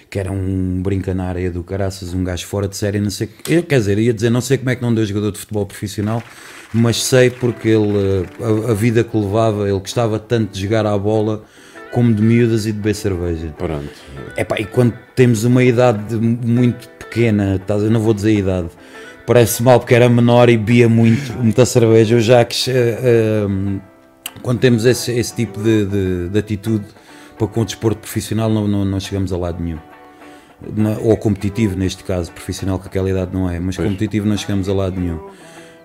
[0.10, 3.30] que era um brinca na área do caraças, um gajo fora de série, não sei,
[3.48, 5.66] eu, quer dizer, ia dizer, não sei como é que não deu jogador de futebol
[5.66, 6.24] profissional,
[6.74, 10.86] mas sei porque ele, eh, a, a vida que levava, ele gostava tanto de jogar
[10.86, 11.44] à bola,
[11.92, 13.54] como de miúdas e de beber cerveja.
[13.58, 13.90] Pronto.
[14.38, 18.70] Epá, e quando temos uma idade muito pequena, eu não vou dizer a idade,
[19.26, 22.16] parece mal porque era menor e bebia muito, muita cerveja.
[22.16, 23.46] Eu já que eh,
[24.42, 26.86] quando temos esse, esse tipo de, de- de atitude
[27.38, 29.80] para com o desporto profissional, não, não, não chegamos a lado nenhum.
[30.76, 34.68] Na- ou competitivo, neste caso, profissional, que aquela idade não é, mas competitivo não chegamos
[34.68, 35.20] a lado nenhum.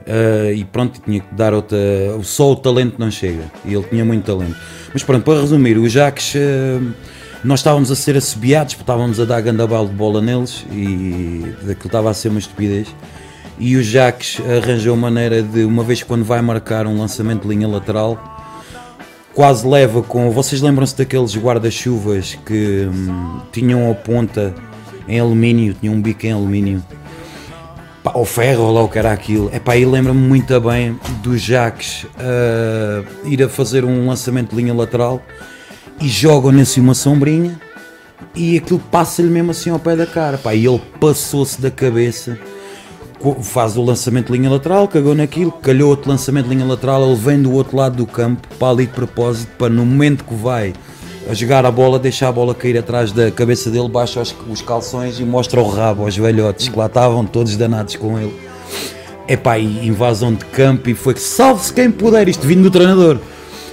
[0.06, 1.78] Ah, e pronto, tinha que dar outra.
[2.22, 3.44] Só o talento não chega.
[3.64, 4.56] E ele tinha muito talento.
[4.92, 6.80] Mas pronto, para resumir, o Jacques, ah,
[7.44, 11.87] nós estávamos a ser assobiados, porque estávamos a dar gandabal de bola neles e daquilo
[11.87, 12.88] estava a ser uma estupidez.
[13.58, 17.68] E o Jacques arranjou maneira de, uma vez quando vai marcar um lançamento de linha
[17.68, 18.33] lateral,
[19.34, 20.30] quase leva com.
[20.30, 24.54] Vocês lembram-se daqueles guarda-chuvas que hum, tinham a ponta
[25.08, 26.82] em alumínio, tinham um bico em alumínio?
[28.02, 29.50] Pá, ou ferro, ou lá o que era aquilo.
[29.52, 34.56] É pá, e lembra-me muito bem do Jacques ah, ir a fazer um lançamento de
[34.56, 35.20] linha lateral
[36.00, 37.58] e jogam-lhe assim uma sombrinha
[38.34, 40.38] e aquilo passa-lhe mesmo assim ao pé da cara.
[40.38, 42.38] Pá, e ele passou-se da cabeça,
[43.42, 47.16] faz o lançamento de linha lateral, cagou naquilo, calhou outro lançamento de linha lateral, ele
[47.16, 50.72] vem do outro lado do campo para ali de propósito, para no momento que vai
[51.28, 54.60] a jogar a bola, deixar a bola cair atrás da cabeça dele, baixa os, os
[54.60, 58.34] calções e mostra o rabo aos velhotes que lá estavam todos danados com ele.
[59.26, 63.18] Epá, e invasão de campo e foi que salve-se quem puder, isto vindo do treinador.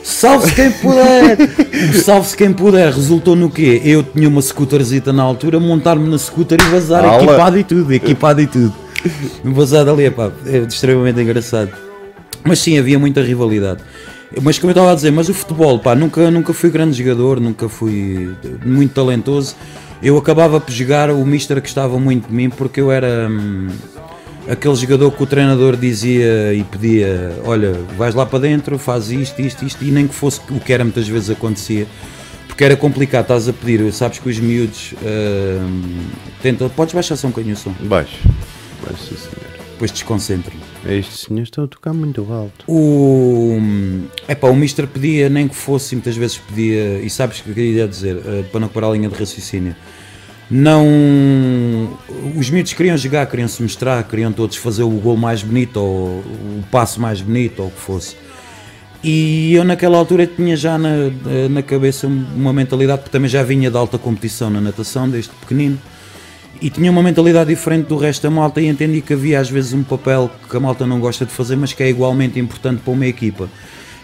[0.04, 1.38] Salve-se quem puder!
[2.04, 3.82] Salve-se quem puder resultou no quê?
[3.84, 7.24] Eu tinha uma scooterzita na altura, montar-me na scooter e vazar, Ala.
[7.24, 8.74] equipado e tudo, equipado e tudo.
[9.44, 11.72] Vazar dali, epá, é extremamente engraçado.
[12.44, 13.82] Mas sim, havia muita rivalidade.
[14.42, 17.40] Mas como eu estava a dizer, mas o futebol, pá, nunca, nunca fui grande jogador,
[17.40, 18.34] nunca fui
[18.66, 19.56] muito talentoso.
[20.02, 23.68] Eu acabava por jogar, o Mister gostava muito de mim porque eu era hum,
[24.50, 29.42] aquele jogador que o treinador dizia e pedia: Olha, vais lá para dentro, faz isto,
[29.42, 31.86] isto, isto, e nem que fosse o que era muitas vezes acontecia.
[32.48, 36.08] Porque era complicado, estás a pedir, sabes que os miúdos hum,
[36.42, 36.70] tentam.
[36.70, 38.18] Podes baixar só um bocadinho o som, Baixo.
[38.84, 39.62] Baixo, sim, senhor.
[39.72, 40.52] depois desconcentro.
[40.86, 42.66] Estes senhores estão a tocar muito alto.
[42.68, 43.58] O,
[44.28, 47.56] epá, o Mister pedia, nem que fosse, muitas vezes pedia, e sabes o que eu
[47.56, 49.76] queria dizer, eh, para não parar a linha de raciocínio.
[50.50, 51.98] não.
[52.38, 56.20] Os miúdos queriam jogar, queriam se mostrar, queriam todos fazer o gol mais bonito ou
[56.20, 58.16] o passo mais bonito ou o que fosse.
[59.04, 60.90] E eu naquela altura tinha já na,
[61.50, 65.80] na cabeça uma mentalidade, porque também já vinha de alta competição na natação, desde pequenino,
[66.60, 69.74] e tinha uma mentalidade diferente do resto da malta e entendi que havia às vezes
[69.74, 72.94] um papel que a malta não gosta de fazer, mas que é igualmente importante para
[72.94, 73.50] uma equipa.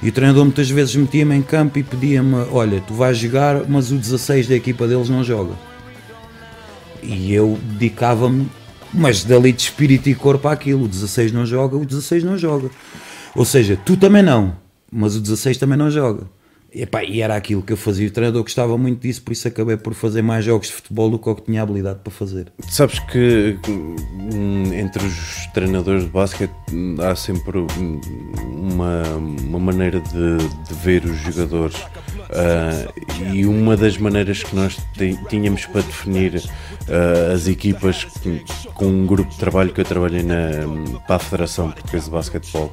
[0.02, 3.92] E o treinador muitas vezes metia-me em campo e pedia-me: Olha, tu vais jogar, mas
[3.92, 5.54] o 16 da equipa deles não joga.
[7.02, 8.48] E eu dedicava-me,
[8.94, 12.70] mas dali de espírito e corpo àquilo: o 16 não joga, o 16 não joga.
[13.36, 14.56] Ou seja, tu também não,
[14.92, 16.24] mas o 16 também não joga.
[16.74, 18.08] Epá, e era aquilo que eu fazia.
[18.08, 21.18] O treinador gostava muito disso, por isso acabei por fazer mais jogos de futebol do
[21.18, 22.52] que eu tinha habilidade para fazer.
[22.70, 26.52] Sabes que hum, entre os treinadores de basquete
[27.02, 27.66] há sempre
[28.48, 29.04] uma,
[29.44, 34.78] uma maneira de, de ver os jogadores uh, e uma das maneiras que nós
[35.30, 38.40] tínhamos para definir uh, as equipas com,
[38.74, 42.72] com, um grupo de trabalho que eu trabalhei na, para a Federação Portuguesa de Basquetebol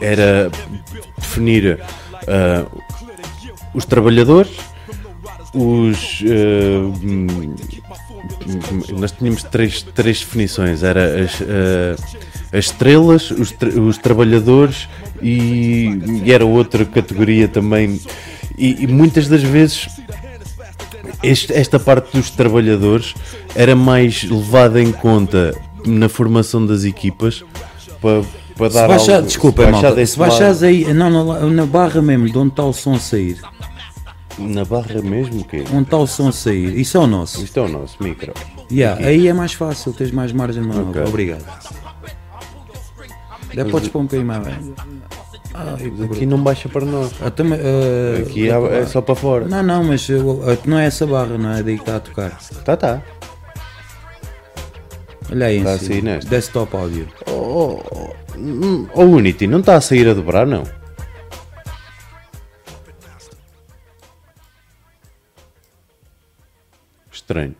[0.00, 0.50] era
[1.18, 2.82] definir uh,
[3.74, 4.50] os trabalhadores,
[5.54, 6.20] os.
[6.22, 6.92] Uh,
[8.98, 11.96] nós tínhamos três, três definições: era as, uh,
[12.52, 14.88] as estrelas, os, tra os trabalhadores
[15.22, 18.00] e, e, era outra categoria também.
[18.58, 19.88] E, e muitas das vezes
[21.22, 23.14] este, esta parte dos trabalhadores
[23.54, 25.54] era mais levada em conta
[25.86, 27.44] na formação das equipas
[28.00, 28.22] para,
[28.60, 32.02] para dar se baixar, algo, desculpa, se, malta, se baixares aí, não, não, na barra
[32.02, 33.38] mesmo, de onde está o som a sair.
[34.38, 36.78] Na barra mesmo que Onde está o som a sair?
[36.78, 37.42] Isso é o nosso.
[37.42, 38.32] Isto é o nosso micro.
[38.70, 41.00] Yeah, aí é mais fácil, tens mais margem de manobra.
[41.00, 41.08] Ok.
[41.08, 41.44] Obrigado.
[43.52, 44.74] Já podes pôr um bocadinho mais bem.
[45.52, 47.12] Ai, Aqui não baixa para nós.
[47.20, 49.48] Ah, também, ah, Aqui é, é só para fora.
[49.48, 52.38] Não, não, mas ah, não é essa barra, não é daí que está a tocar.
[52.64, 53.02] Tá, tá.
[55.32, 55.88] Olha aí, em Está a cima.
[55.88, 56.30] sair nesta.
[56.30, 57.08] Desktop áudio.
[57.28, 58.10] Oh, oh, oh,
[58.94, 60.62] oh, Unity, não está a sair a dobrar, não?
[67.12, 67.54] Estranho.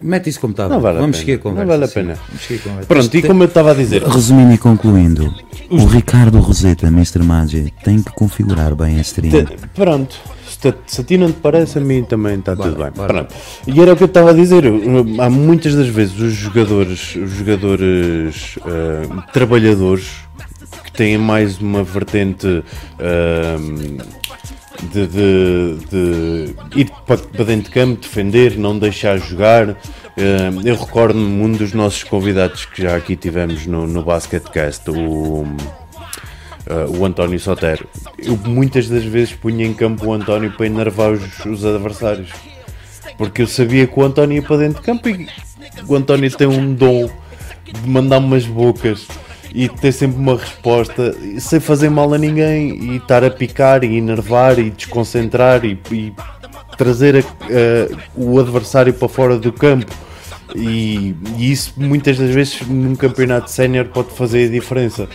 [0.00, 0.68] Mete isso como está.
[0.68, 1.26] Não vale a Vamos pena.
[1.26, 1.60] seguir a conversa.
[1.64, 2.18] Não vale a pena.
[2.86, 5.34] Pronto, e como eu estava a dizer, Resumindo e concluindo,
[5.70, 7.22] o Ricardo Roseta, Mr.
[7.22, 9.44] Magic, tem que configurar bem a stream.
[9.44, 10.20] te- pronto,
[10.60, 12.90] te- se a ti não te parece, a mim também está tudo bem.
[12.94, 13.12] bora.
[13.12, 13.34] Pronto.
[13.66, 14.64] E era o que eu estava a dizer,
[15.20, 20.08] há muitas das vezes os jogadores, os jogadores uh, trabalhadores
[20.84, 23.98] que têm mais uma vertente uh,
[24.92, 29.70] de, de- de ir para para dentro de campo, defender, não deixar jogar.
[30.16, 35.46] Eh, eu recordo-me um dos nossos convidados que já aqui tivemos no, no Basketcast, o,
[36.68, 37.86] eh, o António Sotero.
[38.18, 42.30] Eu muitas das vezes punha em campo o António para enervar os, os adversários.
[43.16, 45.26] Porque eu sabia que o António ia para dentro de campo e
[45.88, 47.08] o António tem um dom
[47.64, 49.06] de mandar umas bocas
[49.52, 53.96] e ter sempre uma resposta sem fazer mal a ninguém e estar a picar e
[53.96, 56.12] enervar e desconcentrar e, e
[56.76, 59.90] trazer a- a- o adversário para fora do campo.
[60.54, 65.08] E, e isso muitas das vezes num campeonato sénior pode fazer a diferença.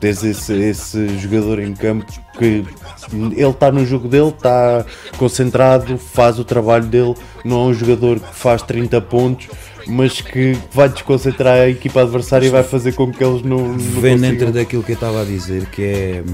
[0.00, 2.06] Tens esse, esse jogador em campo
[2.38, 2.64] que
[3.12, 4.84] ele está no jogo dele, está
[5.18, 9.48] concentrado, faz o trabalho dele, não é um jogador que faz 30 pontos,
[9.86, 13.78] mas que vai desconcentrar a equipa adversária e vai fazer com que eles não, não
[13.78, 14.18] Vem consigam.
[14.18, 16.24] dentro daquilo que eu estava a dizer, que é,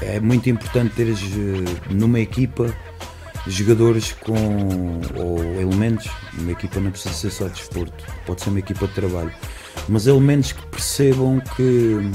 [0.00, 2.72] é muito importante teres eh, numa equipa
[3.46, 8.58] jogadores com ou elementos, uma equipa não precisa ser só de desporto, pode ser uma
[8.60, 9.32] equipa de trabalho,
[9.88, 12.10] mas elementos que percebam que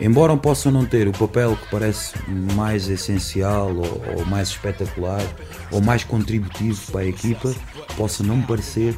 [0.00, 2.14] embora possam não ter o papel que parece
[2.54, 5.22] mais essencial ou, ou mais espetacular
[5.70, 7.54] ou mais contributivo para a equipa,
[7.96, 8.96] possa não parecer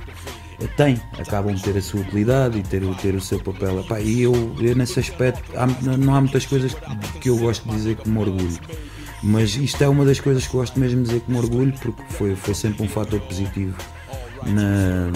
[0.77, 3.81] tem, acabam de ter a sua utilidade e ter, ter o seu papel.
[3.81, 5.67] Epá, e eu, eu, nesse aspecto, há-
[5.99, 6.75] não há muitas coisas
[7.21, 8.59] que eu gosto de dizer que me orgulho.
[9.23, 12.35] Mas isto é uma das coisas que gosto mesmo de dizer me orgulho, porque foi,
[12.35, 13.77] foi sempre um fator positivo
[14.51, 15.11] na,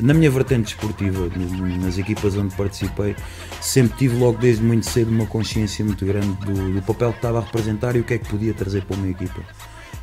[0.00, 3.14] na minha vertente desportiva, n- nas equipas onde participei.
[3.60, 7.38] Sempre tive logo desde muito cedo uma consciência muito grande do, do papel que estava
[7.38, 9.40] a representar e o que é que podia trazer para uma equipa.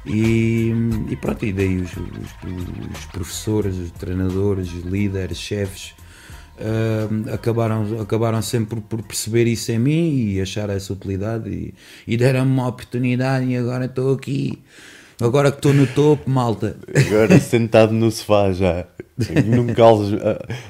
[0.06, 0.72] E,
[1.10, 5.94] e pronto, e daí os, os- os professores, os treinadores, líderes, chefes
[6.60, 11.74] ah, acabaram, acabaram sempre por, por perceber isso em mim e achar essa utilidade e,
[12.08, 14.62] e deram-me uma oportunidade e agora estou aqui.
[15.22, 16.76] Agora que estou no topo, malta.
[17.08, 18.86] Agora sentado no sofá já.
[19.46, 20.20] Nunca alme-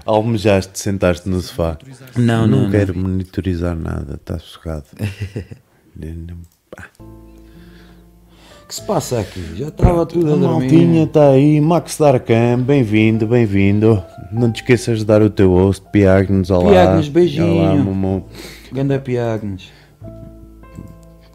[0.06, 1.78] almejaste sentar-te no sofá.
[2.16, 2.70] Não, não, não.
[2.72, 4.84] quero monitorizar nada, está sossegado.
[5.02, 5.88] O
[8.68, 9.44] que se passa aqui?
[9.56, 10.60] Já estava tudo a A dormir.
[10.70, 14.04] maltinha está aí, Max Darkham, bem-vindo, bem-vindo.
[14.32, 16.70] Não te esqueças de dar o teu host, Piagnos, olá.
[16.70, 17.62] Piagnos, beijinho.
[17.62, 18.26] Olá, mamão.
[18.72, 19.70] Ganda Piagnes.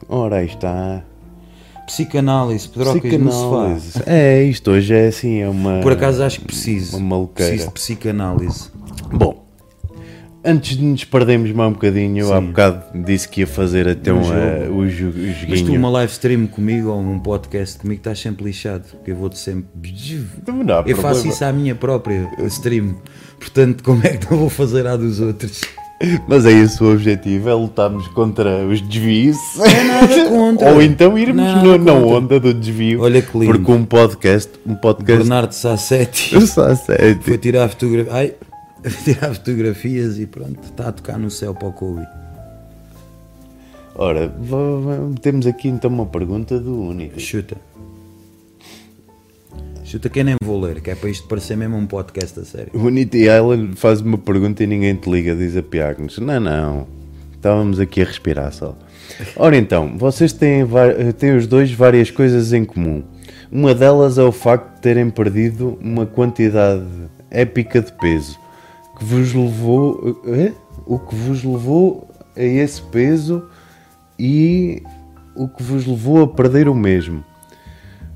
[0.09, 1.03] Ora, aí está.
[1.91, 3.75] Psicanálise, pedrocas no sofá.
[3.75, 4.03] Psicanálise.
[4.07, 5.81] É, isto hoje é assim, é uma...
[5.81, 6.97] Por acaso acho que preciso.
[6.97, 7.51] Uma maluqueira.
[7.51, 8.71] Preciso de psicanálise.
[9.13, 9.45] Bom,
[10.45, 12.47] antes de nos perdermos mais um bocadinho, eu há Sim.
[12.47, 14.35] bocado disse que ia fazer até um, jogo.
[14.39, 15.79] eh, o, jo- o Mas tu joguinho.
[15.81, 18.85] uma live stream comigo ou um podcast comigo estás sempre lixado.
[18.89, 19.67] Porque eu vou-te sempre.
[20.47, 21.29] Não há Eu faço problema.
[21.35, 22.95] isso à minha própria stream.
[23.39, 25.61] Portanto, como é que não vou fazer à dos outros?
[26.27, 29.37] Mas é esse o objetivo, é lutarmos contra os desvios.
[29.59, 30.71] é.
[30.73, 33.03] Ou então irmos Não na onda do desvio.
[33.03, 33.53] Olha que lindo.
[33.53, 35.19] Porque um podcast, um podcast...
[35.19, 37.15] Bernardo Sassetti sei.
[37.21, 38.13] foi tirar fotografia.
[38.13, 38.35] Ai,
[39.05, 42.07] tirar fotografias e pronto, está a tocar no céu para o Kobe.
[43.95, 44.33] Ora,
[45.21, 47.21] temos aqui então uma pergunta do Unity.
[47.21, 47.57] Chuta.
[49.91, 52.45] Chuta que eu nem vou ler, que é para isto parecer mesmo um podcast a
[52.45, 52.71] sério.
[52.73, 56.17] O Unity Island faz uma pergunta e ninguém te liga, diz a Piagnos.
[56.19, 56.87] Não, não.
[57.35, 58.79] Estávamos aqui a respirar só.
[59.35, 60.65] Ora então, vocês têm,
[61.19, 63.03] têm os dois várias coisas em comum.
[63.51, 66.87] Uma delas é o facto de terem perdido uma quantidade
[67.29, 68.39] épica de peso
[68.97, 70.23] que vos levou.
[70.25, 70.53] eh?
[70.87, 73.43] O que vos levou a esse peso
[74.17, 74.85] e
[75.35, 77.25] o que vos levou a perder o mesmo.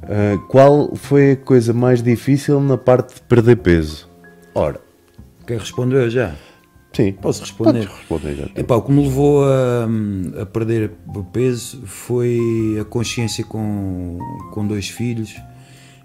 [0.08, 4.08] Ah, qual foi a coisa mais difícil na parte de perder peso?
[4.54, 4.80] Ora,
[5.46, 6.34] Quer responder eu já?
[6.92, 7.86] sim, Posso responder?
[7.86, 8.44] Responder já.
[8.54, 9.86] Epá, o que me levou a,
[10.42, 10.92] a perder
[11.32, 14.18] peso foi a consciência com,
[14.52, 15.34] com dois filhos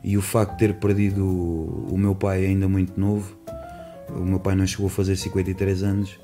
[0.03, 3.37] e o facto de ter perdido o, o meu pai ainda muito novo.
[4.09, 6.19] O meu pai não chegou a fazer 53 anos.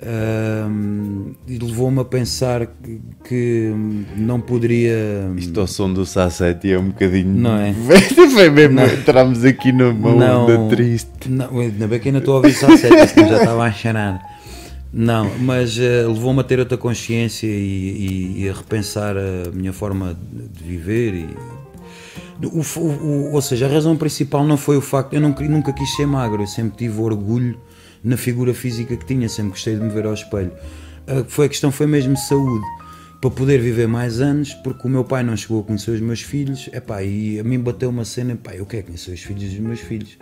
[0.00, 3.72] Ahm, e levou-me a pensar que, que
[4.16, 5.30] não poderia.
[5.36, 7.34] Isto ao som do Sassetti é um bocadinho.
[7.34, 7.72] Não é?
[8.32, 11.28] Foi mesmo, entramos aqui numa onda triste.
[11.28, 14.20] Não, ainda bem que ainda estou a ouvir senão já estava a enxanar.
[14.92, 17.50] Não, mas eh, levou-me a ter outra consciência e,
[18.38, 21.12] e- e a repensar a minha forma de viver.
[21.14, 21.28] E,
[22.46, 25.12] o, o- o- ou seja, a razão principal não foi o facto.
[25.12, 27.58] Eu não nunca quis ser magro, eu sempre tive orgulho
[28.08, 30.52] na figura física que tinha, sempre gostei de me ver ao espelho.
[31.06, 32.64] A, foi, a questão foi mesmo saúde.
[33.20, 36.22] Para poder viver mais anos, porque o meu pai não chegou a conhecer os meus
[36.22, 39.58] filhos, epá, e a mim bateu uma cena, epá, eu quero conhecer os filhos dos
[39.58, 40.16] meus filhos.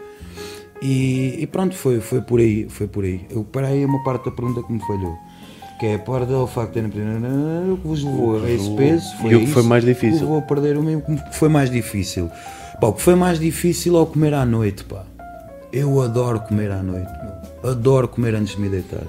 [0.82, 3.20] E, e pronto, foi, foi por aí, foi por aí.
[3.30, 5.16] Eu parei uma parte da pergunta que me falhou.
[5.78, 9.04] Que é a parte do facto de terem o que vos levou a esse peso
[9.20, 10.20] foi E o que foi mais o que difícil?
[10.20, 12.30] levou a perder o mesmo o que foi mais difícil.
[12.80, 15.04] Pá, o que foi mais difícil é o comer à noite, pá.
[15.76, 17.10] Eu adoro comer à noite,
[17.62, 19.02] adoro comer antes de me deitar.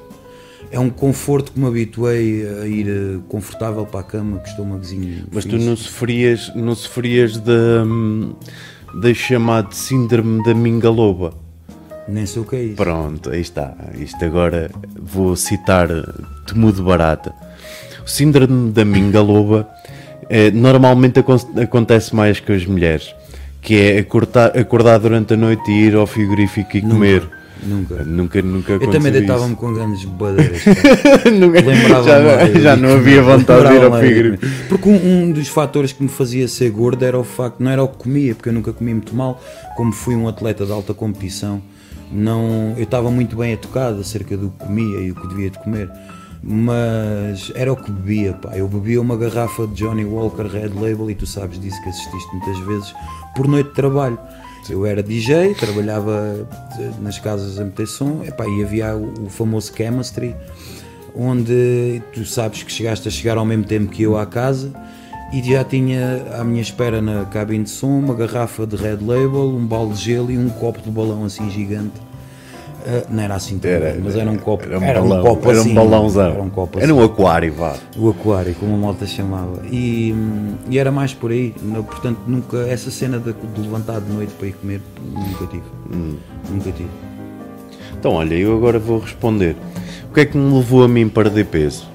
[0.69, 4.65] É um conforto que me habituei a ir eh, confortável para a cama, que estou
[4.65, 5.23] uma vizinha.
[5.31, 8.33] Mas tu não sofrias, não sofrias da, hum,
[9.01, 11.33] da chamada síndrome da minga-loba.
[12.05, 12.75] Nem sei o que é isso.
[12.75, 13.73] Pronto, aí está.
[13.97, 14.69] Isto agora
[15.01, 15.87] vou citar
[16.45, 17.33] Temu de Barata.
[18.05, 19.69] O síndrome da minga-loba
[20.29, 23.15] eh, normalmente acon- acontece mais com as mulheres,
[23.67, 27.27] que é acordar, acordar durante a noite e ir ao frigorífico e comer.
[27.61, 28.01] Nunca.
[28.05, 30.61] Nunca, nunca Eu também deitava-me com grandes badeiras.
[31.37, 31.61] Nunca-
[32.01, 34.45] já, já não havia vontade de ir ao frigorífico.
[34.69, 37.83] Porque um, um dos fatores que me fazia ser gordo era o facto, não era
[37.83, 39.43] o que comia, porque eu nunca comi muito mal,
[39.75, 41.61] como fui um atleta de alta competição,
[42.09, 45.59] não, eu estava muito bem educado acerca do que comia e o que devia de
[45.59, 45.89] comer,
[46.43, 48.55] mas era o que bebia, pá.
[48.55, 52.31] Eu bebia uma garrafa de Johnny Walker Red Label e tu sabes disso que assististe
[52.35, 52.93] muitas vezes
[53.35, 54.17] por noite de trabalho.
[54.69, 56.45] Eu era DJ, trabalhava
[56.77, 60.35] de- nas casas a meter som, epá, e havia o famoso chemistry,
[61.15, 64.71] onde tu sabes que chegaste a chegar ao mesmo tempo que eu à casa
[65.33, 69.49] e já tinha à minha espera na cabine de som uma garrafa de Red Label,
[69.55, 71.93] um balde de gelo e um copo de balão assim gigante.
[72.85, 74.65] Ah, não era assim tão grande, mas era um copo.
[74.65, 76.31] Era um, balão, copo era assim, um balãozão.
[76.31, 76.93] Era um copo Era assim.
[76.93, 77.75] um aquário, vá.
[77.97, 79.61] O aquário, como a malta chamava.
[79.69, 81.53] E, hum, e era mais por aí.
[81.61, 82.57] Não- Portanto, nunca.
[82.67, 84.81] Essa cena de, de levantar de noite para ir comer,
[85.13, 85.63] nunca tive.
[86.49, 86.89] Nunca tive.
[87.99, 89.55] Então, olha, eu agora vou responder.
[90.09, 91.87] O que é que me levou a mim perder peso?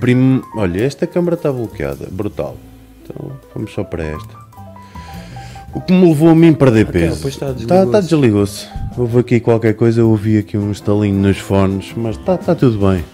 [0.00, 2.56] Prim- Olha, esta câmara está bloqueada, brutal.
[3.02, 4.47] Então, vamos só para esta.
[5.74, 7.20] O que me levou a mim perder peso?
[7.20, 7.86] pois está, desligou-se.
[7.86, 8.66] está desligou-se.
[8.96, 12.88] Houve aqui qualquer coisa, eu ouvi aqui um estalinho nos fones, mas está, está tudo
[12.88, 13.04] bem.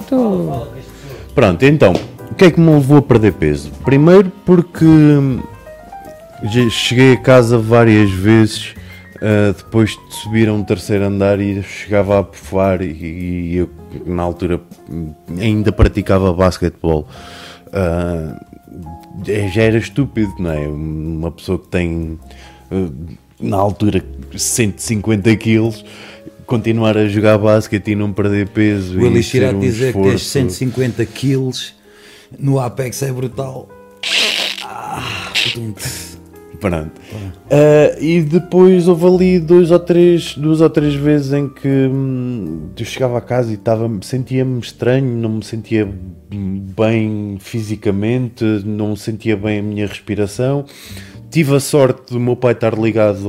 [0.00, 0.68] Estou...
[1.34, 1.94] Pronto, então,
[2.30, 3.70] o que é que me levou a perder peso?
[3.84, 5.40] Primeiro porque hum,
[6.70, 8.74] cheguei a casa várias vezes
[9.22, 13.70] Uh, depois de subir a um terceiro andar e chegava a pufar e, e eu
[14.04, 14.60] na altura
[15.40, 17.06] ainda praticava basquetebol.
[17.68, 18.36] Uh,
[19.52, 20.66] já era estúpido, não é?
[20.66, 22.18] Uma pessoa que tem
[22.70, 22.92] uh,
[23.40, 24.04] na altura
[24.36, 25.84] 150 quilos
[26.46, 28.98] continuar a jogar basquete e não perder peso.
[28.98, 30.24] O Elixir a um dizer que tens esforço.
[30.26, 31.74] 150 quilos
[32.38, 33.68] no Apex é brutal.
[34.62, 35.32] Ah.
[36.62, 36.92] Pronto.
[37.50, 42.68] Ah, e depois houve ali dois ou três, duas ou três vezes em que hum,
[42.78, 45.92] eu chegava a casa e estava, sentia-me estranho, não me sentia
[46.30, 50.64] bem fisicamente, não sentia bem a minha respiração.
[51.32, 53.26] Tive a sorte do meu pai estar ligado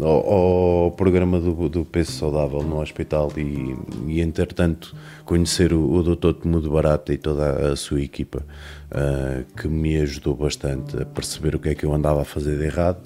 [0.00, 3.76] ao, ao- programa do, do peso saudável no hospital e,
[4.08, 4.92] e entretanto
[5.24, 6.32] conhecer o, o Dr.
[6.42, 8.44] Temudo Barata e toda a sua equipa
[8.90, 12.58] ah, que me ajudou bastante a perceber o que é que eu andava a fazer
[12.58, 12.98] de errado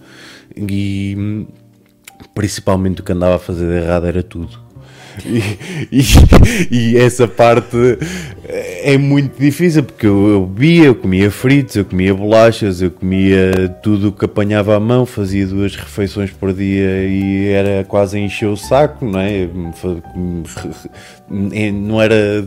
[0.56, 1.46] e
[2.34, 4.65] principalmente o que andava a fazer de errado era tudo.
[5.24, 5.38] E,
[5.92, 7.76] e- e essa parte
[8.48, 13.68] é muito difícil porque eu, eu bebia, eu comia fritos, eu comia bolachas, eu comia
[13.82, 18.46] tudo o que apanhava à mão, fazia duas refeições por dia e era quase encher
[18.48, 19.48] o saco, não é?
[21.72, 22.44] Não era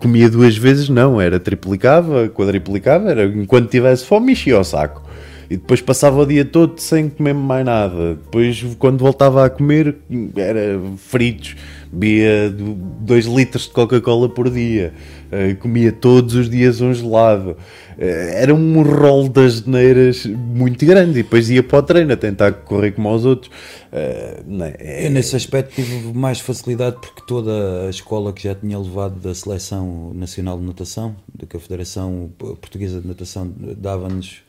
[0.00, 5.05] comia duas vezes, não, era triplicava, quadriplicava, era enquanto tivesse fome enchia o saco.
[5.48, 8.14] E depois passava o dia todo sem comer mais nada.
[8.16, 9.96] Depois, quando voltava a comer,
[10.36, 11.56] era fritos,
[11.92, 14.92] bebia 2 litros de Coca-Cola por dia,
[15.30, 17.56] eh, comia todos os dias um gelado.
[17.98, 21.20] Eh, Era um rol das geneiras muito grande.
[21.20, 23.50] E depois ia para o treino a tentar correr como aos outros.
[23.92, 25.06] É?
[25.06, 29.34] Eu nesse aspecto tive mais facilidade porque toda a escola que já tinha levado da
[29.34, 34.42] Seleção Nacional de Natação, da a Federação Portuguesa de Natação dava-nos,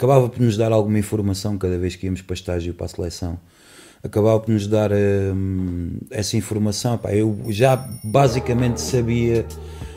[0.00, 3.38] acabava por nos dar alguma informação cada vez que íamos para estágio para a seleção.
[4.02, 6.96] Acabava por nos dar hum, essa informação.
[6.96, 9.44] Pá, eu já basicamente sabia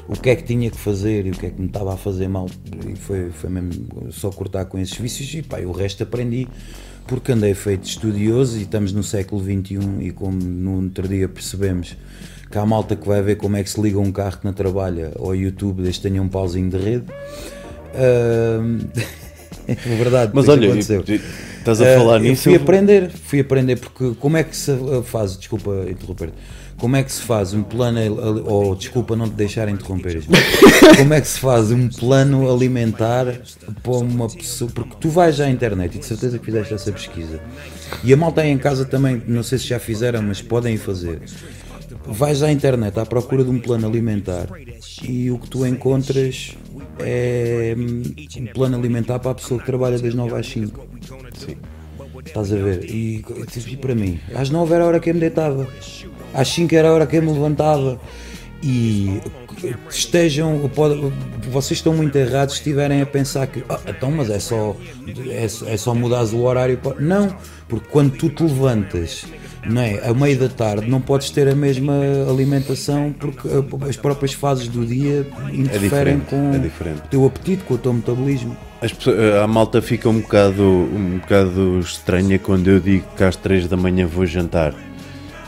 [0.06, 1.98] o que é que tinha que fazer e o que é que me estava a
[1.98, 2.50] fazer mal.
[2.86, 6.50] E foi, foi mesmo só cortar com esses vícios e pá, o resto aprendi
[7.08, 11.96] porque andei feito estudioso e estamos no século XXI e como no outro dia percebemos
[12.52, 14.54] que há malta que vai ver como é que se liga um carro que não
[14.54, 17.06] trabalha ao YouTube desde que tenha um pauzinho de rede.
[17.96, 18.80] Ahm,
[19.68, 21.04] é verdade, Mas olha, aconteceu.
[21.60, 22.44] estás a Ah, falar eu nisso.
[22.44, 24.72] Fui eu- aprender, fui aprender porque como é que se
[25.06, 26.30] faz, desculpa interromper,
[26.78, 28.00] como é que se faz um plano,
[28.46, 30.22] ou desculpa não te deixar interromper,
[30.98, 33.26] como é que se faz um plano alimentar
[33.82, 37.40] para uma pessoa, porque tu vais à internet e de certeza que fizeste essa pesquisa
[38.04, 41.22] e a malta aí em casa também, não sei se já fizeram, mas podem fazer.
[42.06, 44.48] Vais à internet à procura de um plano alimentar
[45.04, 46.54] e o que tu encontras
[47.00, 50.88] é um plano alimentar para a pessoa que trabalha das 9 às 5.
[52.26, 52.86] Estás a ver?
[52.90, 53.24] E,
[53.68, 55.68] e para mim, às 9 era a hora que eu me deitava,
[56.34, 58.00] às 5 era a hora que eu me levantava.
[58.66, 59.20] E
[59.90, 61.12] estejam, pode-
[61.52, 64.76] vocês estão muito errados se estiverem a pensar que "Ah, então, mas é só,
[65.30, 66.78] é, é só mudares o horário.
[66.78, 67.36] para-" Não,
[67.68, 69.26] porque quando tu te levantas
[69.66, 71.94] não é, a meio da tarde não podes ter a mesma
[72.30, 73.48] alimentação porque
[73.88, 77.94] as próprias fases do dia interferem diferente, com é o teu apetite, com o teu
[77.94, 78.56] metabolismo.
[78.82, 83.36] As pessoas- a malta fica um bocado, um bocado estranha quando eu digo que às
[83.38, 84.74] 3 da manhã vou jantar.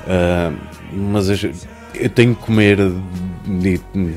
[0.08, 0.52] Ah,
[0.94, 1.46] mas as-
[1.94, 2.78] eu tenho que comer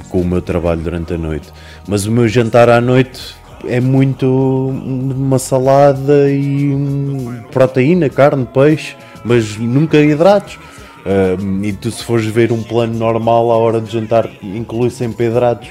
[0.09, 1.49] com o meu trabalho durante a noite.
[1.87, 3.21] Mas o meu jantar à noite
[3.67, 4.27] é muito
[4.71, 10.59] uma salada e hum, proteína, carne, peixe, mas nunca hidratos.
[11.07, 15.27] Ah, e tu se fores ver um plano normal à hora de jantar inclui sempre
[15.27, 15.69] hidratos.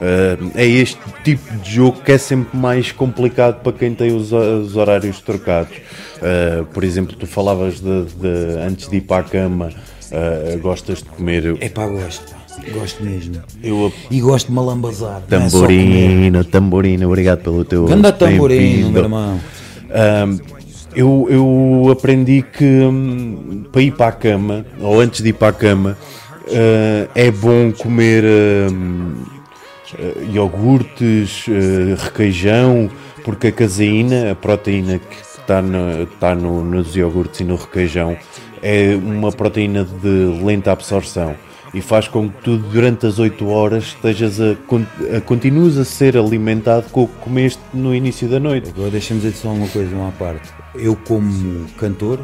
[0.00, 4.32] Uh, é este tipo de jogo que é sempre mais complicado para quem tem os,
[4.32, 5.76] os horários trocados.
[5.76, 9.68] Uh, por exemplo, tu falavas de, de- antes de ir para a cama,
[10.10, 12.34] uh, gostas de comer É pá, gosto,
[12.72, 13.42] gosto mesmo.
[13.62, 15.20] eu, E gosto de malambazar.
[15.30, 15.76] é só comer.
[15.76, 19.38] tamborino, tamborino, obrigado pelo teu Ganda tamborino, meu irmão.
[19.90, 20.59] Um,
[20.94, 25.48] eu, eu aprendi que hum, para ir para a cama, ou antes de ir para
[25.48, 25.96] a cama,
[26.46, 28.24] uh, é bom comer
[28.72, 29.14] hum,
[29.98, 32.90] uh, iogurtes, uh, requeijão,
[33.24, 38.16] porque a caseína, a proteína que está, no, no- nos iogurtes e no requeijão,
[38.62, 41.34] é uma proteína de lenta absorção
[41.72, 44.56] e faz com que tu durante as 8 horas estejas a,
[45.16, 48.70] a continues a ser alimentado com o que comeste no início da noite.
[48.70, 50.59] Agora deixa-me dizer só uma coisa, uma parte.
[50.74, 52.20] Eu, como cantor,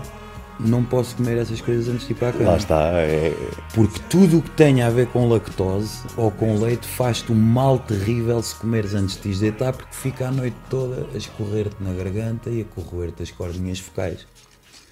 [0.59, 2.51] não posso comer essas coisas antes de ir para a cama.
[2.51, 2.91] Lá está.
[2.95, 3.35] é-
[3.75, 7.79] Porque tudo o que tenha a ver com lactose ou com leite faz-te um mal
[7.79, 11.93] terrível se comeres antes de te deitar, porque fica a noite toda a escorrer-te na
[11.93, 14.27] garganta e a corroer-te as cordinhas focais.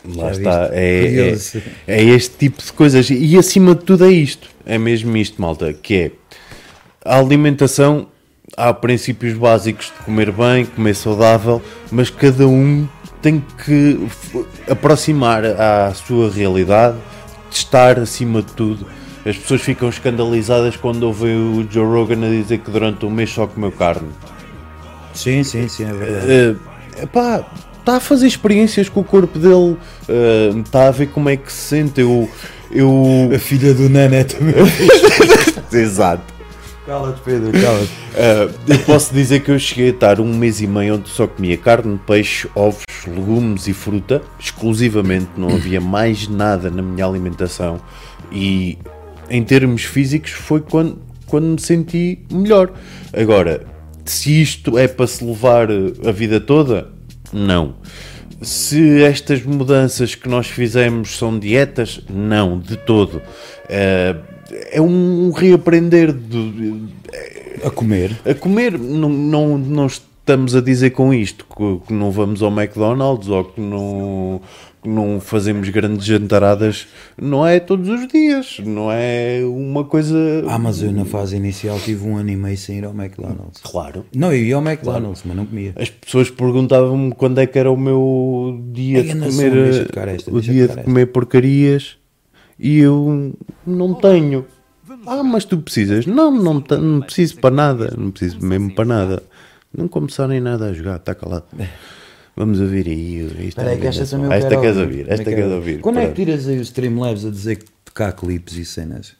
[0.07, 0.69] Lá Já está.
[0.73, 1.31] É,
[1.87, 3.09] é, é este tipo de coisas.
[3.09, 4.49] E acima de tudo é isto.
[4.67, 5.73] É mesmo isto, malta.
[5.73, 6.11] Que é
[7.05, 8.09] a alimentação.
[8.57, 12.87] Há princípios básicos de comer bem, comer saudável, mas cada um
[13.25, 14.07] tem que
[14.71, 16.99] aproximar à sua realidade,
[17.51, 18.87] testar acima de tudo.
[19.25, 23.33] As pessoas ficam escandalizadas quando ouvem o Joe Rogan a dizer que durante um mês
[23.33, 24.11] só comeu carne.
[25.15, 26.59] Sim, sim, sim, é verdade.
[27.03, 27.47] Uh, pá,
[27.79, 29.79] está a fazer experiências com o corpo dele,
[30.61, 32.03] está a ver como é que se sente.
[32.03, 32.29] Eu.
[32.71, 33.31] eu...
[33.35, 34.55] A filha do Nané também.
[35.73, 36.34] Exato.
[36.87, 37.93] Cala-te, Pedro, cala-te.
[38.15, 41.27] Uh, eu posso dizer que eu cheguei a estar um mês e meio onde só
[41.27, 47.81] comia carne, peixe, ovos, legumes e fruta, exclusivamente, não havia mais nada na minha alimentação.
[48.31, 48.77] E
[49.31, 52.71] em termos físicos foi quando, quando me senti melhor.
[53.15, 53.65] Agora,
[54.05, 55.69] se isto é para se levar
[56.07, 56.89] a vida toda,
[57.33, 57.77] não.
[58.43, 63.23] Se estas mudanças que nós fizemos são dietas, não, de todo.
[63.71, 64.34] Uh,
[64.71, 66.89] é um reaprender do,
[67.65, 68.19] A comer.
[68.25, 69.87] a comer, não, não, não
[70.25, 74.41] estamos a dizer com isto que, que não vamos ao McDonald's ou que não,
[74.83, 76.87] que não fazemos grandes jantaradas.
[77.21, 80.17] Não é todos os dias, não é uma coisa.
[80.49, 83.61] Ah, mas eu na fase inicial tive um ano e meio sem ir ao McDonald's.
[83.63, 84.07] Claro.
[84.15, 85.75] Não, eu ia ao McDonald's, mas não comia.
[85.77, 90.41] As pessoas perguntavam-me quando é que era o meu dia de comer, tocar esta, o
[90.41, 90.83] dia de esta.
[90.83, 91.99] comer porcarias
[92.59, 93.35] e eu
[93.67, 94.47] não tenho.
[95.07, 96.07] Ah, mas tu precisas?
[96.07, 99.23] Não, não, não preciso para nada, não preciso mesmo para nada.
[99.77, 101.47] Não começarem nada a jogar, está calado.
[102.37, 103.21] Vamos ouvir aí.
[103.39, 105.01] É Espera aí que esta também esta quero queres ouvir.
[105.01, 105.55] esta Também queres quero.
[105.55, 105.81] ouvir.
[105.81, 109.15] Quando é que tiras aí os Streamlabs a dizer que cá clipes e cenas?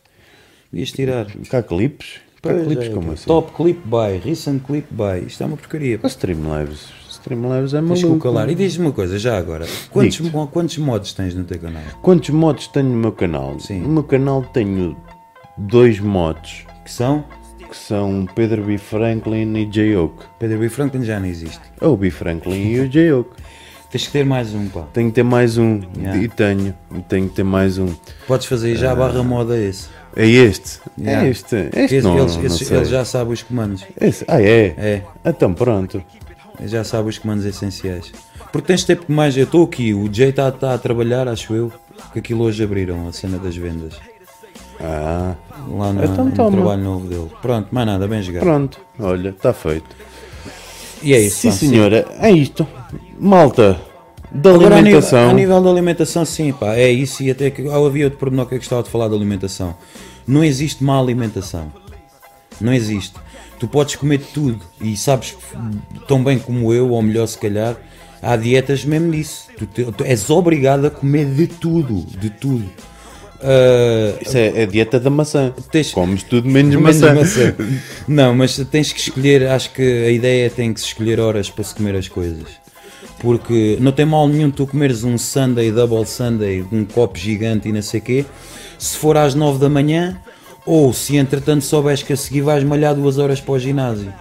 [0.73, 1.27] Devias tirar.
[1.49, 2.21] Cá clipes?
[2.43, 3.27] Cá clipes é, como assim?
[3.27, 5.27] Top clip by, recent clip by.
[5.27, 5.99] Isto é uma porcaria.
[6.03, 6.89] Mas Streamlabs,
[7.25, 8.19] Streamlabs é maluco.
[8.19, 8.51] calar.
[8.51, 9.65] E diz-me uma coisa, já agora.
[9.91, 10.21] Quantos,
[10.53, 11.83] quantos mods tens no teu canal?
[12.03, 13.59] Quantos mods tenho no meu canal?
[13.59, 13.81] Sim.
[13.81, 14.95] No meu canal tenho
[15.57, 16.67] dois mods.
[16.85, 17.25] Que são?
[17.71, 18.77] que são Pedro B.
[18.79, 19.97] Franklin e J.
[19.97, 20.15] Oak.
[20.39, 20.69] Pedro B.
[20.69, 21.61] Franklin já não existe.
[21.81, 22.09] É o B.
[22.11, 23.11] Franklin e o J.
[23.13, 23.31] Oak.
[23.91, 24.83] Tens que ter mais um, pá.
[24.93, 25.81] Tenho que ter mais um.
[25.97, 26.21] Yeah.
[26.23, 26.75] E tenho.
[27.09, 27.89] Tenho que ter mais um.
[28.29, 29.89] Podes fazer já a barra moda esse.
[30.15, 30.79] É este.
[30.99, 31.27] Yeah.
[31.27, 31.57] É este.
[31.73, 32.77] Este Esse- não, eles, não esses- sei.
[32.77, 33.85] ele já sabe os comandos.
[34.01, 34.75] Esse- Ah, é?
[34.77, 35.03] É.
[35.25, 36.03] Então pronto.
[36.65, 38.13] Já sabe os comandos essenciais.
[38.53, 39.37] Porque tens tempo mais.
[39.37, 41.73] Eu estou aqui, o Jay está a trabalhar, acho eu.
[42.13, 43.95] Que aquilo hoje abriram, a cena das vendas.
[44.81, 45.35] Ah,
[45.69, 47.31] Lá na, Então no trabalho novo dele.
[47.41, 48.43] Pronto, mais nada, bem jogado.
[48.43, 48.81] pronto.
[48.99, 49.97] Olha, está feito.
[51.03, 51.37] E é isso.
[51.43, 52.07] Sim, pá, senhora.
[52.21, 52.67] É isto.
[53.19, 53.81] Malta.
[54.31, 55.31] Da Agora, a nível, alimentação.
[55.31, 57.23] a nível da alimentação, sim, pá, é isso.
[57.23, 59.75] E até que ah, havia outro pormenor que eu gostava de falar da alimentação.
[60.27, 61.73] Não existe má alimentação.
[62.61, 63.15] Não existe.
[63.65, 65.35] Tu podes comer tudo e sabes
[66.07, 67.75] tão bem como eu, ou melhor, se calhar,
[68.21, 69.47] há dietas mesmo nisso.
[69.57, 72.05] Tu, te- tu és obrigado a comer de tudo.
[72.21, 72.67] De tudo.
[73.41, 75.51] Ah, Isso é a dieta da maçã.
[75.73, 77.15] Tens- Comes tudo menos, Menos maçã.
[77.15, 77.55] maçã.
[78.07, 81.65] Não, mas tens que escolher, acho que a ideia tem que se escolher horas para
[81.65, 82.45] se comer as coisas.
[83.21, 87.73] Porque não tem mal nenhum tu comeres um Sunday, double Sunday, um copo gigante e
[87.73, 88.27] não sei quê,
[88.79, 90.19] se for às 9 da manhã,
[90.67, 94.13] ou se entretanto souberes que a seguir vais malhar duas horas para o ginásio.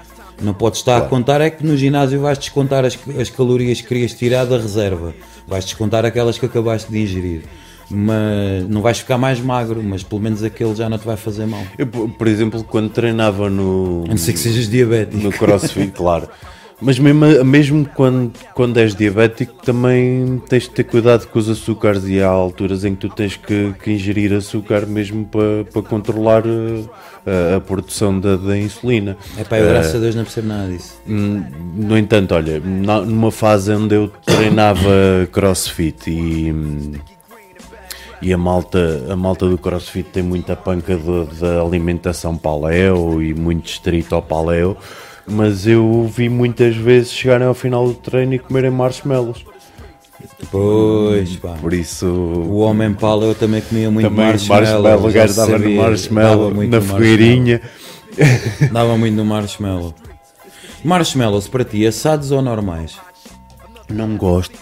[0.41, 3.87] Não podes estar a contar, é que no ginásio vais descontar as, as calorias que
[3.87, 5.13] querias tirar da reserva.
[5.47, 7.43] Vais descontar aquelas que acabaste de ingerir.
[7.89, 11.45] Mas não vais ficar mais magro, mas pelo menos aquele já não te vai fazer
[11.45, 11.61] mal.
[11.77, 14.03] Eu, por por exemplo, quando treinava no.
[14.05, 15.21] A não ser que sejas diabético.
[15.21, 16.27] no crossfit, claro.
[16.85, 22.05] Mas mesmo, mesmo quando, quando és diabético, também tens de ter cuidado com os açúcares
[22.07, 26.43] e há alturas em que tu tens que, que ingerir açúcar mesmo para, para controlar
[26.45, 29.15] eh, a, a produção da, da insulina.
[29.37, 30.99] É pá, eu graças a Deus não percebo nada disso.
[31.07, 34.89] No entanto, olha, na- numa fase onde eu treinava
[35.31, 36.53] crossfit e,
[38.21, 40.97] e a, malta, a malta do crossfit tem muita panca
[41.39, 44.75] da alimentação paleo e muito estrito ao paleo,
[45.27, 49.45] mas eu vi muitas vezes chegarem ao final do treino e comerem marshmallows.
[50.51, 51.55] Pois, pá.
[51.59, 54.63] Por isso, O homem pala eu também comia muito também marshmallow.
[54.81, 57.61] marshmallow, o já gajo dava no marshmallow, dava na fogueirinha.
[58.71, 59.93] Dava muito no marshmallow.
[60.83, 62.97] Marshmallows para ti, assados ou normais?
[63.89, 64.57] Não gosto.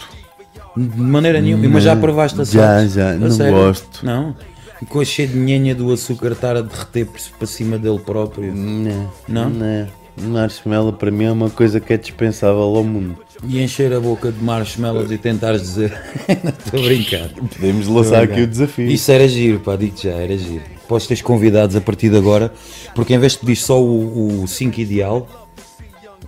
[0.78, 1.68] De maneira nenhuma.
[1.68, 2.94] Mas já provaste Já, assados?
[2.94, 3.54] já, A não sério?
[3.54, 4.06] gosto.
[4.06, 4.36] Não?
[4.80, 7.08] Ficou cheio de nhenha do açúcar estar a derreter
[7.38, 8.54] para cima dele próprio.
[8.56, 9.50] Não, Não?
[9.50, 9.88] não.
[10.28, 13.18] Marshmallow para mim é uma coisa que é dispensável ao mundo.
[13.48, 15.92] E encher a boca de marshmallows e tentares dizer.
[16.44, 17.30] Não estou a brincar.
[17.30, 18.88] Podemos lançar aqui o desafio.
[18.90, 20.62] Isso era giro, pá, digo-te já, era giro.
[20.88, 22.54] Podes ter convidados a partir de agora,
[22.94, 25.28] porque em vez de pedir só o 5 ideal,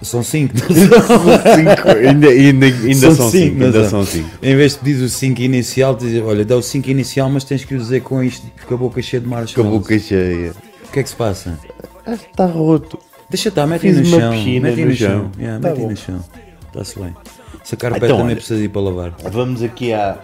[0.01, 0.53] São 5.
[0.57, 3.63] Cinco, ainda ainda, ainda são 5.
[3.63, 4.29] Ainda são 5.
[4.41, 7.63] Em vez de pedir o 5 inicial, diz, olha, dá o 5 inicial, mas tens
[7.63, 9.79] que o dizer com isto, com a boca cheia de Com a marshmallows.
[9.81, 10.51] boca cheia.
[10.87, 11.59] O que é que se passa?
[12.07, 12.99] Está roto.
[13.33, 14.31] Deixa estar, mete no chão.
[14.31, 15.31] piscina Mete aí no chão.
[15.39, 16.19] Yeah, Tá mete no chão.
[16.67, 17.15] Está-se bem.
[17.63, 18.35] Essa carpete Então, também olha.
[18.35, 19.15] precisa ir para lavar.
[19.31, 20.19] Vamos aqui à,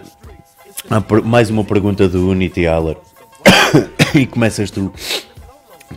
[0.88, 2.96] à per- mais uma pergunta do Unity Haller.
[4.14, 4.92] e começas tu.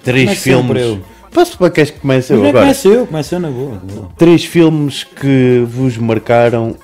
[0.03, 0.81] Três Começo filmes.
[0.81, 1.01] eu.
[1.31, 2.59] Posso para queres que comece eu agora?
[2.61, 3.73] começa eu, começa eu na boa.
[3.75, 4.09] na boa.
[4.17, 6.75] Três filmes que vos marcaram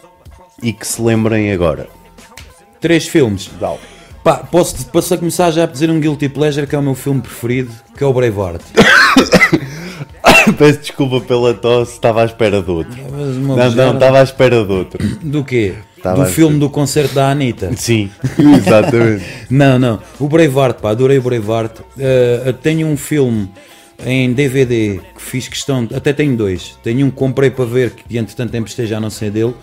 [0.62, 1.88] e que se lembrem agora.
[2.80, 3.50] Três filmes.
[3.60, 3.76] Dá.
[4.24, 7.20] Pá, posso, posso começar já a dizer um Guilty Pleasure que é o meu filme
[7.22, 8.62] preferido, que é o Braveheart.
[10.58, 13.00] Peço desculpa pela tosse, estava à espera de outro.
[13.02, 15.08] Uma Não, não, estava à espera de outro.
[15.22, 15.76] Do quê?
[16.02, 17.72] Tava do a filme do concerto da Anitta.
[17.76, 18.10] Sim,
[18.58, 19.24] exatamente.
[19.50, 20.00] Não, não.
[20.20, 21.80] O Braveheart, pá, adorei o Braveheart.
[21.80, 23.50] Uh, tenho um filme
[24.06, 26.78] em DVD que fiz questão, até tenho dois.
[26.82, 29.54] Tenho um que comprei para ver, que entretanto tempo esteja já não sei dele.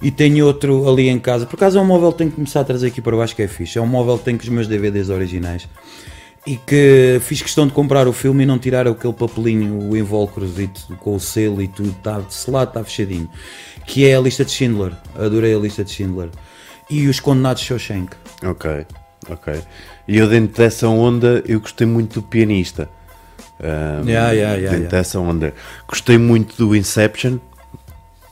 [0.00, 1.44] E tenho outro ali em casa.
[1.44, 3.42] Por acaso é um móvel que tenho que começar a trazer aqui para baixo que
[3.42, 3.78] é fixe.
[3.78, 5.66] É um móvel que tem com os meus DVDs originais.
[6.48, 10.96] E que fiz questão de comprar o filme e não tirar aquele papelinho, o invólucrozito
[10.96, 13.28] com o selo e tudo, está selado, está fechadinho.
[13.84, 14.94] Que é a lista de Schindler.
[15.14, 16.30] Adorei a lista de Schindler.
[16.88, 18.16] E os Condenados de Shawshank.
[18.42, 18.86] Ok,
[19.28, 19.60] ok.
[20.08, 22.88] E eu dentro dessa onda, eu gostei muito do pianista.
[23.60, 25.52] Ahm, Yeah, yeah, yeah, dentro dessa onda.
[25.86, 27.40] Gostei muito do Inception.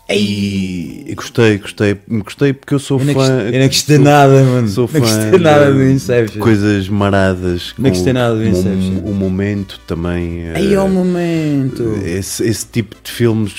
[0.08, 3.40] E gostei, gostei, gostei porque eu sou Eu não fã.
[3.52, 4.68] eu não gostei nada, mano.
[4.68, 6.40] Sou Não fã gostei nada do Inception.
[6.40, 7.74] Coisas maradas.
[7.76, 9.02] Não gostei nada do Inception.
[9.04, 10.50] O, momento também.
[10.54, 11.98] Aí é eh, o momento.
[12.04, 13.52] esse, esse tipo de filmes.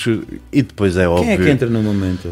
[0.50, 1.26] E depois é óbvio.
[1.26, 2.30] Quem é que entra no momento?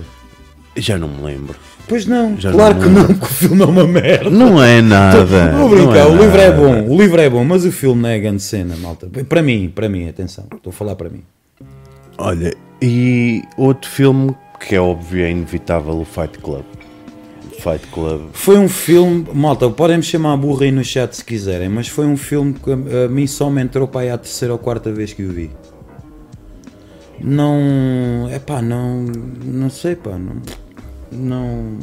[0.76, 1.54] Já não me lembro.
[1.88, 4.28] Pois não, Já claro não que não, que o filme é uma merda.
[4.28, 5.52] Não é nada.
[5.52, 6.60] Vou não brincar, é o livro é nada.
[6.60, 9.08] bom, o livro é bom, mas o filme não é grande cena, malta.
[9.28, 11.22] Para mim, para mim, atenção, estou a falar para mim.
[12.18, 16.64] Olha, e outro filme que é óbvio, é inevitável, o Fight Club.
[17.60, 18.30] Fight Club.
[18.32, 22.06] Foi um filme, malta, podem me chamar burra aí no chat se quiserem, mas foi
[22.06, 24.92] um filme que a, a mim só me entrou para aí a terceira ou quarta
[24.92, 25.50] vez que o vi.
[27.20, 29.04] Não, é pá, não,
[29.44, 30.42] não sei, pá, não,
[31.10, 31.78] não.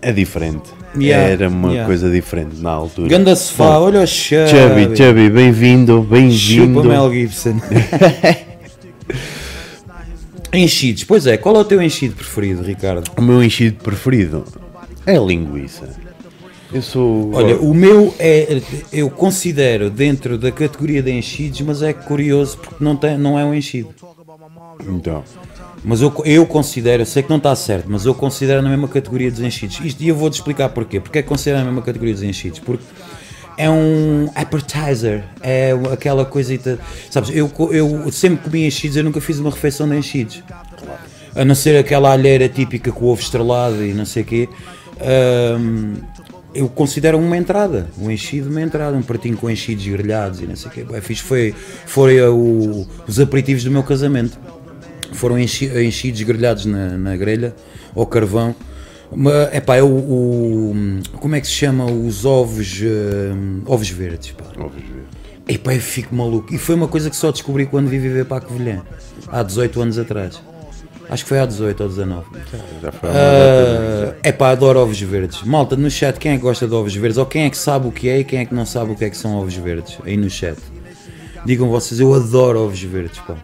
[0.00, 0.70] É diferente.
[0.96, 1.86] Yeah, Era uma yeah.
[1.86, 3.08] coisa diferente na altura.
[3.08, 4.48] Ganda sofá, olha o Chubby.
[4.48, 6.78] Chubby, Chubby, bem-vindo, bem-vindo.
[6.78, 7.60] Chupa Mel Gibson.
[10.52, 13.10] enchidos, pois é, qual é o teu enchido preferido, Ricardo?
[13.16, 14.44] O meu enchido preferido
[15.06, 15.88] é a linguiça.
[16.72, 17.32] Eu sou.
[17.32, 18.60] Olha, o meu é,
[18.92, 23.44] eu considero dentro da categoria de enchidos, mas é curioso porque não, tem, não é
[23.44, 23.94] um enchido.
[24.86, 25.24] Então.
[25.82, 28.88] Mas eu, eu considero, eu sei que não está certo, mas eu considero na mesma
[28.88, 29.80] categoria dos enchidos.
[29.80, 31.00] Isto, e eu vou-te explicar porquê.
[31.00, 32.58] Porque é que considero na mesma categoria dos enchidos?
[32.58, 32.84] Porque
[33.58, 36.78] é um appetizer, é aquela coisita.
[37.10, 40.42] Sabes, eu, eu sempre comi enchidos, eu nunca fiz uma refeição de enchidos.
[41.34, 44.48] A não ser aquela alheira típica com ovo estrelado e não sei o quê.
[45.00, 45.94] Ahm,
[46.54, 50.56] eu considero uma entrada, um enchido uma entrada, um pratinho com enchidos grelhados e não
[50.56, 50.84] sei o quê.
[50.84, 51.22] Bué fixe.
[51.22, 51.54] Foi,
[51.86, 54.38] foi uh, o- os aperitivos do meu casamento
[55.12, 57.54] foram enchi- enchidos grelhados na, na grelha
[57.94, 58.54] ao carvão.
[59.14, 64.32] Mas, epá, é o, o- como é que se chama os ovos hum, ovos verdes,
[64.32, 64.44] pá.
[64.56, 65.04] Vamos ver.
[65.54, 66.52] Epá, eu fico maluco.
[66.54, 68.82] E foi uma coisa que só descobri quando vi viver para a Covilhã,
[69.28, 70.42] há 18 anos atrás.
[71.10, 72.26] Acho que foi há 18 ou 19.
[72.82, 73.08] Já foi.
[74.22, 75.42] É pá, adoro ovos verdes.
[75.42, 77.16] Malta, no chat, quem é que gosta de ovos verdes?
[77.16, 78.94] Ou quem é que sabe o que é e quem é que não sabe o
[78.94, 79.96] que é que são ovos verdes?
[80.04, 80.58] Aí no chat.
[81.46, 83.36] Digam vocês, eu adoro ovos verdes, pá.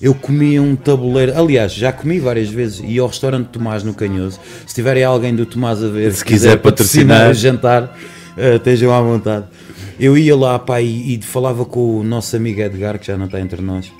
[0.00, 4.38] Eu comia um tabuleiro, aliás, já comi várias vezes e ao restaurante Tomás no Canhoso.
[4.66, 7.30] Se tiverem alguém do Tomás a ver, Se quiser patrocinar.
[7.30, 7.96] o jantar,
[8.36, 9.46] eh, estejam à vontade.
[9.98, 13.26] Eu ia lá, pá, e, e falava com o nosso amigo Edgar, que já não
[13.26, 13.90] está entre nós.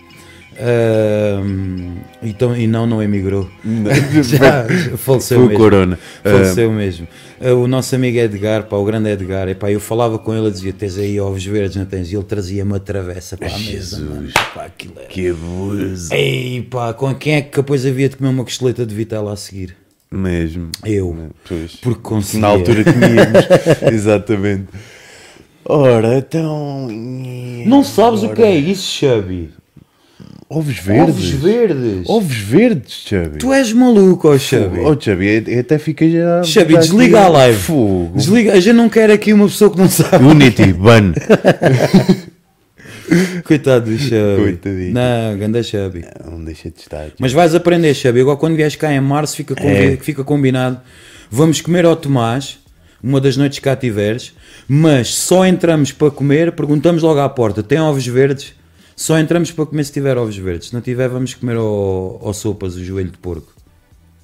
[0.61, 3.49] Ahm, então, e não, não emigrou.
[4.25, 5.63] já, já faleceu Foi mesmo.
[5.63, 5.99] Corona.
[6.23, 7.07] Faleceu mesmo.
[7.41, 10.51] Ah, O nosso amigo Edgar, pá, o grande Edgar, epá, eu falava com ele, ele
[10.51, 12.11] dizia: Tens aí ovos verdes, não tens?
[12.13, 14.01] E ele trazia-me a travessa para a mesa.
[14.01, 14.29] Mano.
[14.55, 16.13] Pá, aquilo era- Que abuso.
[16.13, 19.37] Ei, pá, com quem é que depois havia de comer uma costeleta de vitela a
[19.37, 19.77] seguir?
[20.11, 20.71] Mesmo.
[20.85, 21.31] Eu.
[21.47, 21.77] Pois.
[21.77, 22.41] Porque conseguia.
[22.41, 23.47] Na altura comíamos.
[23.93, 24.67] Exatamente.
[25.65, 26.89] Ora, então.
[27.67, 29.51] Não sabes o que é isso, Chubby?
[30.51, 31.15] Ovos verdes?
[31.15, 32.09] Ovos verdes.
[32.09, 33.39] Ovos verdes, Chubby.
[33.39, 34.81] Tu és maluco, ó Chubby.
[34.81, 36.43] Oh, Chubby, eu até fiquei já.
[36.43, 37.59] Chubby, já desliga a live.
[37.59, 38.13] Fogo.
[38.17, 40.25] Desliga, a gente não quer aqui uma pessoa que não sabe.
[40.25, 41.13] Unity, ban.
[43.45, 44.43] Coitado do Chubby.
[44.43, 44.93] Coitadinho.
[44.95, 46.05] Não, ganda Chubby.
[46.25, 47.07] Não deixa de estar.
[47.19, 48.21] Mas vais aprender, Chubby.
[48.21, 49.97] Agora, quando vieres cá em março, fica, É.
[49.97, 50.81] fica combinado.
[51.31, 52.59] Vamos comer ao Tomás,
[53.03, 54.33] uma das noites que cá tiveres,
[54.67, 58.55] mas só entramos para comer, perguntamos logo à porta: tem ovos verdes?
[58.99, 60.69] Só entramos para comer se tiver ovos verdes.
[60.69, 63.53] Se não tiver, vamos comer ao, ao sopas o joelho de porco.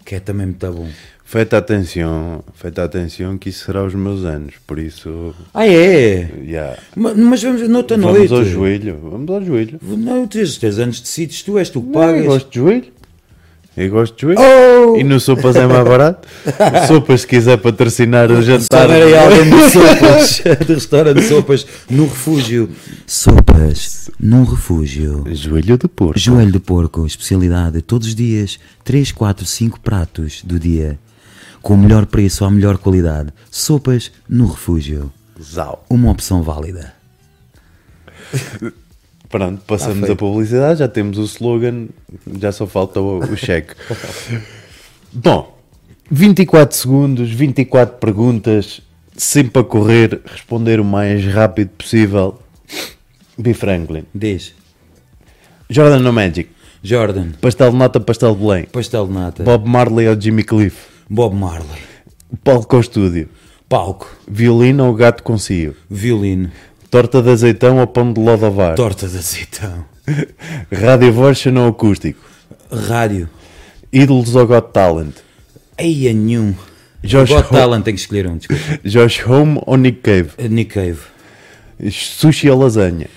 [0.04, 0.88] Que é também muito bom.
[1.24, 5.34] Feita atenção, feita atenção que isso será os meus anos, por isso.
[5.54, 6.28] Ah, é?
[6.44, 6.76] Yeah.
[6.94, 8.34] Ma- Mas vamos noutra Vamos noite.
[8.34, 9.78] ao joelho, vamos ao joelho.
[9.82, 12.26] Não, tens, tens anos decides, tu és tu que Eu pagas.
[12.26, 12.84] gosto de joelho.
[13.76, 14.40] Eu gosto de joelho.
[14.40, 14.96] Oh!
[14.96, 16.28] E no sopas é mais barato.
[16.86, 18.88] sopas, se quiser patrocinar o Se jantar.
[18.88, 22.70] aí alguém de sopas, de restaurante de sopas, no refúgio.
[23.06, 25.24] Sopas, num refúgio.
[25.32, 26.18] Joelho de porco.
[26.18, 30.98] Joelho de porco, especialidade todos os dias, 3, 4, 5 pratos do dia.
[31.60, 33.32] Com o melhor preço à melhor qualidade.
[33.50, 35.12] Sopas no refúgio.
[35.42, 35.84] Zau.
[35.90, 36.92] Uma opção válida.
[39.38, 40.12] Pronto, passamos Tá feito.
[40.12, 41.88] a publicidade, já temos o slogan,
[42.40, 43.74] já só falta o, o cheque.
[45.12, 45.58] Bom,
[46.08, 48.80] 24 segundos, 24 perguntas,
[49.16, 52.38] sempre a correr, responder o mais rápido possível.
[53.36, 53.52] B.
[53.54, 54.04] Franklin.
[54.14, 54.54] Diz.
[55.68, 56.48] Jordan no Magic.
[56.80, 58.64] Jordan, Pastel de nata, pastel de Belém.
[58.66, 59.42] pastel de nata.
[59.42, 60.76] Bob Marley ou Jimmy Cliff.
[61.10, 61.80] Bob Marley.
[62.44, 63.28] Palco com estúdio.
[63.68, 64.06] Palco.
[64.28, 65.74] Violino ou gato com cio.
[65.90, 66.50] Violino.
[66.94, 68.76] Torta de azeitão ou pão de lodovar.
[68.76, 69.84] Torta de azeitão.
[70.70, 72.20] Rádio version ou acústico.
[72.70, 73.28] Rádio.
[73.92, 75.14] Ídolos ou Got Talent.
[75.76, 76.54] Eia nenhum.
[77.02, 78.62] Josh Got Ho- Talent, tem que escolher um, desculpa.
[78.88, 80.30] Josh Home ou Nick Cave.
[80.48, 81.00] Nick Cave.
[81.90, 83.08] Sushi ou lasanha.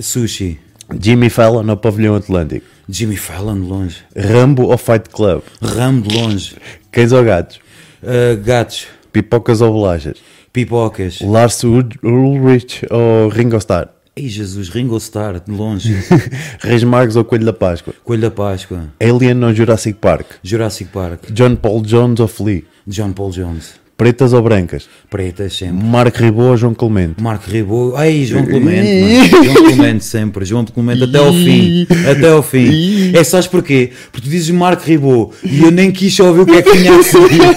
[0.00, 0.58] Sushi.
[0.98, 2.64] Jimmy Fallon ou Pavilhão Atlântico.
[2.88, 3.96] Jimmy Fallon de longe.
[4.16, 5.42] Rambo ou Fight Club.
[5.60, 6.56] Ram de longe.
[6.90, 7.60] Cães ou gatos.
[8.02, 8.86] Uh, gatos.
[9.12, 10.16] Pipocas ou bolachas.
[10.56, 11.20] Pipocas.
[11.20, 13.88] Lars Ul- Ulrich ou Ringo Starr.
[14.16, 15.94] Ei Jesus, Ringo Starr, de longe.
[16.60, 17.92] Reis Magos ou Coelho da Páscoa.
[18.02, 18.84] Coelho da Páscoa.
[18.98, 20.24] Alien ou Jurassic Park.
[20.42, 21.30] Jurassic Park.
[21.30, 22.62] John Paul Jones ou Flea.
[22.86, 23.74] John Paul Jones.
[23.96, 24.86] Pretas ou brancas.
[25.08, 25.82] Pretas sempre.
[25.82, 27.14] Mark Ribot ou João Clemente.
[27.22, 27.96] Marco Ribot.
[27.96, 29.44] Ai, João Clemente, mano.
[29.44, 30.44] João Clemente sempre.
[30.44, 31.86] João Clemente até ao fim.
[32.10, 33.16] Até ao fim.
[33.16, 33.90] É sabes porquê?
[34.12, 36.72] Porque tu dizes Marco Ribot e eu nem quis só ouvir o que é que
[36.72, 37.40] tinha a seguir,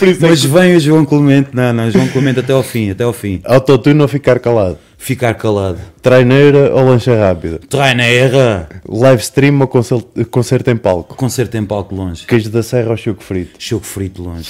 [0.00, 0.18] ver?
[0.20, 1.50] Mas vem o João Clemente.
[1.52, 3.40] Não, não, João Clemente até ao fim, até ao fim.
[3.44, 4.78] Autotune ou ficar calado.
[5.00, 5.78] Ficar calado.
[6.02, 7.60] Traineira ou lancha rápida.
[7.68, 8.68] Traineira.
[8.88, 11.14] Live stream ou concel- concerto em palco.
[11.14, 12.26] Concerto em palco longe.
[12.26, 13.52] Queijo da serra ou choco frito.
[13.58, 14.48] Choco frito longe.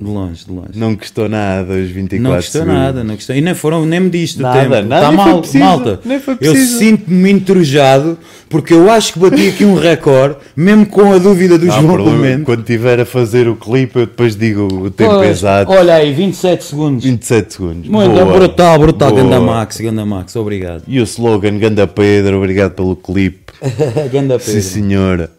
[0.00, 0.68] De longe, de longe.
[0.74, 2.80] não custou nada os 24 Não custou segundos.
[2.80, 3.34] nada, não custou.
[3.36, 4.88] E nem foram, nem me diste o Nada, tempo.
[4.88, 6.00] nada, Está nem foi mal, preciso, malta.
[6.04, 6.78] nem foi eu preciso.
[6.78, 11.66] sinto-me entrojado porque eu acho que bati aqui um recorde, mesmo com a dúvida do
[11.66, 12.18] Não há João problema.
[12.18, 12.42] Clemente.
[12.44, 15.72] Quando estiver a fazer o clipe, eu depois digo o tempo Pois, exato.
[15.72, 17.04] Olha aí, 27 segundos.
[17.04, 17.88] 27 segundos.
[17.88, 18.24] Muito Boa.
[18.32, 19.10] brutal, brutal.
[19.10, 19.55] Boa.
[19.56, 20.82] Max, Ganda Max, obrigado.
[20.86, 23.52] E o slogan, Ganda Pedro, obrigado pelo clipe.
[24.12, 24.62] Ganda Sim, Pedro.
[24.62, 25.30] senhora.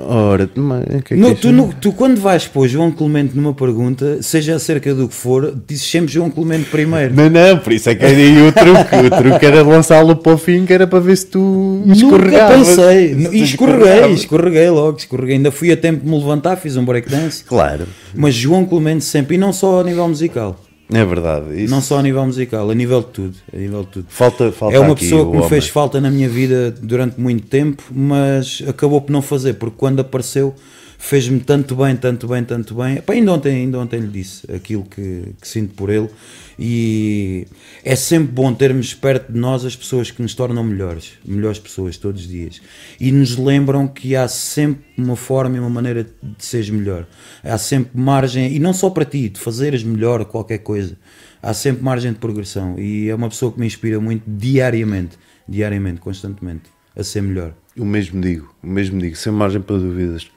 [0.00, 4.22] Ora, que é que No- tu, no- tu, quando vais pôr João Clemente numa pergunta,
[4.22, 7.14] seja acerca do que for, dizes sempre João Clemente primeiro.
[7.14, 8.96] Não, não, por isso é que aí o truque.
[9.06, 11.38] O truque era lançá-lo para o fim, que era para ver se tu
[11.84, 12.68] Nunca escorregavas.
[12.68, 13.14] pensei.
[13.14, 15.36] Se E escorreguei, escorreguei logo, escorreguei.
[15.36, 17.42] Ainda fui a tempo de me levantar, fiz um breakdance.
[17.44, 20.60] Claro, Mas João Clemente sempre, e não só a nível musical.
[20.90, 21.62] É verdade.
[21.62, 23.36] Isso Não só a nível musical, a nível de tudo.
[23.52, 24.06] A nível de tudo.
[24.08, 25.72] Falta, falta É uma pessoa que me fez homem.
[25.72, 30.54] falta na minha vida durante muito tempo, mas acabou por não fazer, porque quando apareceu
[30.98, 32.96] fez-me tanto bem, tanto bem, tanto bem.
[32.96, 36.10] Epá, ainda, ontem, ainda ontem lhe disse aquilo que, que sinto por ele.
[36.58, 37.46] E
[37.84, 41.96] é sempre bom termos perto de nós as pessoas que nos tornam melhores, melhores pessoas
[41.96, 42.60] todos os dias.
[43.00, 47.06] E nos lembram que há sempre uma forma e uma maneira de seres melhor.
[47.44, 50.98] Há sempre margem, e não só para ti, de fazeres melhor qualquer coisa.
[51.40, 52.76] Há sempre margem de progressão.
[52.76, 55.16] E é uma pessoa que me inspira muito diariamente,
[55.48, 56.64] diariamente, constantemente,
[56.96, 57.54] a ser melhor.
[57.78, 60.28] O mesmo digo, o mesmo digo, sem margem para dúvidas.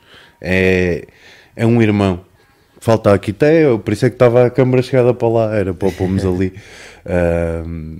[0.41, 1.05] É,
[1.55, 2.21] é um irmão.
[2.79, 5.73] Falta aqui até, eu- por isso é que estava a câmara chegada para lá, era
[5.73, 6.53] para o pomos ali.
[7.05, 7.97] Ahm,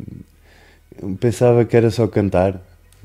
[1.19, 2.59] pensava que era só cantar.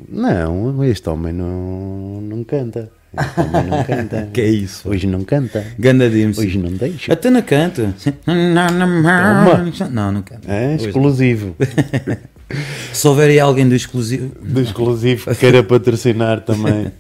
[0.09, 2.91] Não, este homem não, não canta.
[3.19, 4.29] Este homem não canta.
[4.33, 4.89] Que é isso?
[4.91, 5.65] Hoje não canta.
[5.79, 6.37] Ganda Dims.
[6.39, 7.13] Hoje não deixa.
[7.13, 7.95] Até na canta.
[8.27, 10.53] Não, não canta.
[10.53, 10.89] É Hoje não.
[10.89, 11.57] exclusivo.
[12.93, 14.33] Se houver aí alguém do exclusivo.
[14.41, 16.93] Do exclusivo que queira patrocinar também.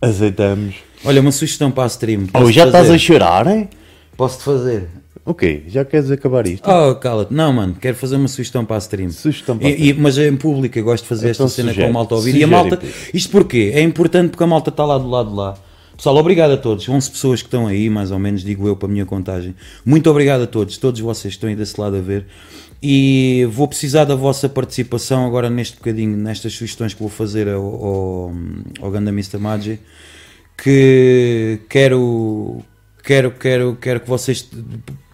[0.00, 0.76] Aceitamos.
[1.04, 2.24] Olha, uma sugestão para a stream.
[2.28, 2.94] Oh, Posso-te já estás fazer?
[2.94, 3.68] a chorar, hein?
[4.16, 4.88] Posso-te fazer?
[5.26, 6.68] Ok, já queres acabar isto?
[6.70, 7.32] Oh, cala-te.
[7.32, 9.10] Não, mano, quero fazer uma sugestão para a stream.
[9.10, 11.56] Sugestão para a E- e- mas é em público, eu gosto de fazer Então esta
[11.56, 12.36] cena sugere, com a malta ouvir.
[12.36, 12.78] E a malta.
[13.12, 13.72] Isto porquê?
[13.74, 15.56] É importante porque a malta está lá do lado de lá.
[15.96, 16.86] Pessoal, obrigado a todos.
[16.88, 19.54] 11 pessoas que estão aí, mais ou menos, digo eu, para a minha contagem.
[19.86, 22.26] Muito obrigado a todos, todos vocês que estão aí desse lado a ver.
[22.82, 27.62] E vou precisar da vossa participação agora neste bocadinho, nestas sugestões que vou fazer ao,
[27.64, 28.32] ao,
[28.82, 29.38] ao Ganda Mr.
[29.38, 29.78] Magi.
[30.56, 32.62] Que quero,
[33.02, 34.48] quero, quero, quero que vocês.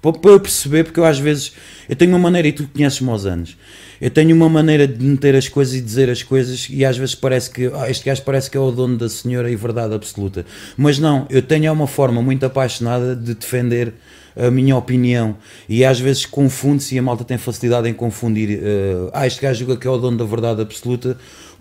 [0.03, 1.53] Para eu perceber, porque eu às vezes.
[1.89, 3.57] Eu tenho uma maneira, e tu conheces-me aos anos.
[4.01, 7.15] eu tenho uma maneira de meter as coisas e dizer as coisas e às vezes
[7.15, 10.47] parece que ah, este gajo parece que é o dono da senhora e verdade absoluta.
[10.77, 13.93] Mas não, eu tenho uma forma muito apaixonada de defender
[14.37, 15.37] a minha opinião
[15.69, 19.61] e às vezes confunde-se e a malta tem facilidade em confundir uh, ah, este gajo
[19.61, 21.19] julga que é o dono da verdade absoluta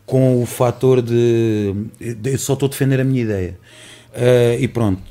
[0.10, 3.60] com o fator de, de eu só estou a defender a minha ideia.
[4.10, 5.01] Uh, e pronto,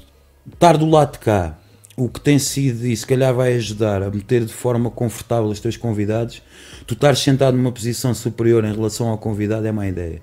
[0.53, 1.57] estar do lado de cá,
[1.97, 5.61] o que tem sido e se calhar vai ajudar a meter de forma confortável os
[5.61, 6.43] teus convidados,
[6.85, 10.21] tu estares sentado numa posição superior em relação ao convidado é má ideia.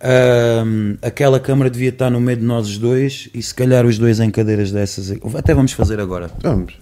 [0.00, 3.98] Ahm, aquela câmara devia estar no meio de nós os dois e se calhar os
[3.98, 5.10] dois em cadeiras dessas.
[5.36, 6.30] Até vamos fazer agora.
[6.40, 6.74] Vamos,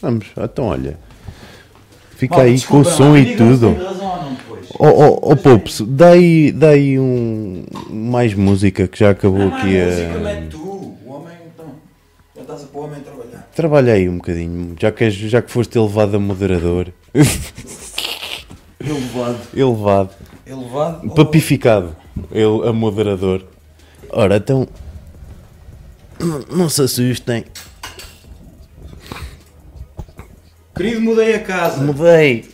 [0.00, 0.26] vamos.
[0.36, 0.98] Então, olha.
[2.24, 3.76] Fica aí com o som e tudo.
[4.78, 9.78] Oh, oh, oh Pops, dá aí, dá aí um, mais música que já acabou aqui
[9.78, 10.48] a.
[10.50, 11.66] tu, o homem então.
[12.34, 13.48] Já estás a pôr o homem a trabalhar.
[13.54, 16.88] Trabalha aí um bocadinho, já que, já que foste elevado a moderador.
[18.80, 19.38] Elevado.
[19.54, 20.10] elevado.
[20.46, 21.10] Elevado.
[21.10, 21.96] Papificado.
[22.32, 23.44] Ele a moderador.
[24.10, 24.66] Ora, então.
[26.18, 27.44] Não, não se assustem.
[30.74, 31.80] Querido, mudei a casa.
[31.82, 32.50] Mudei.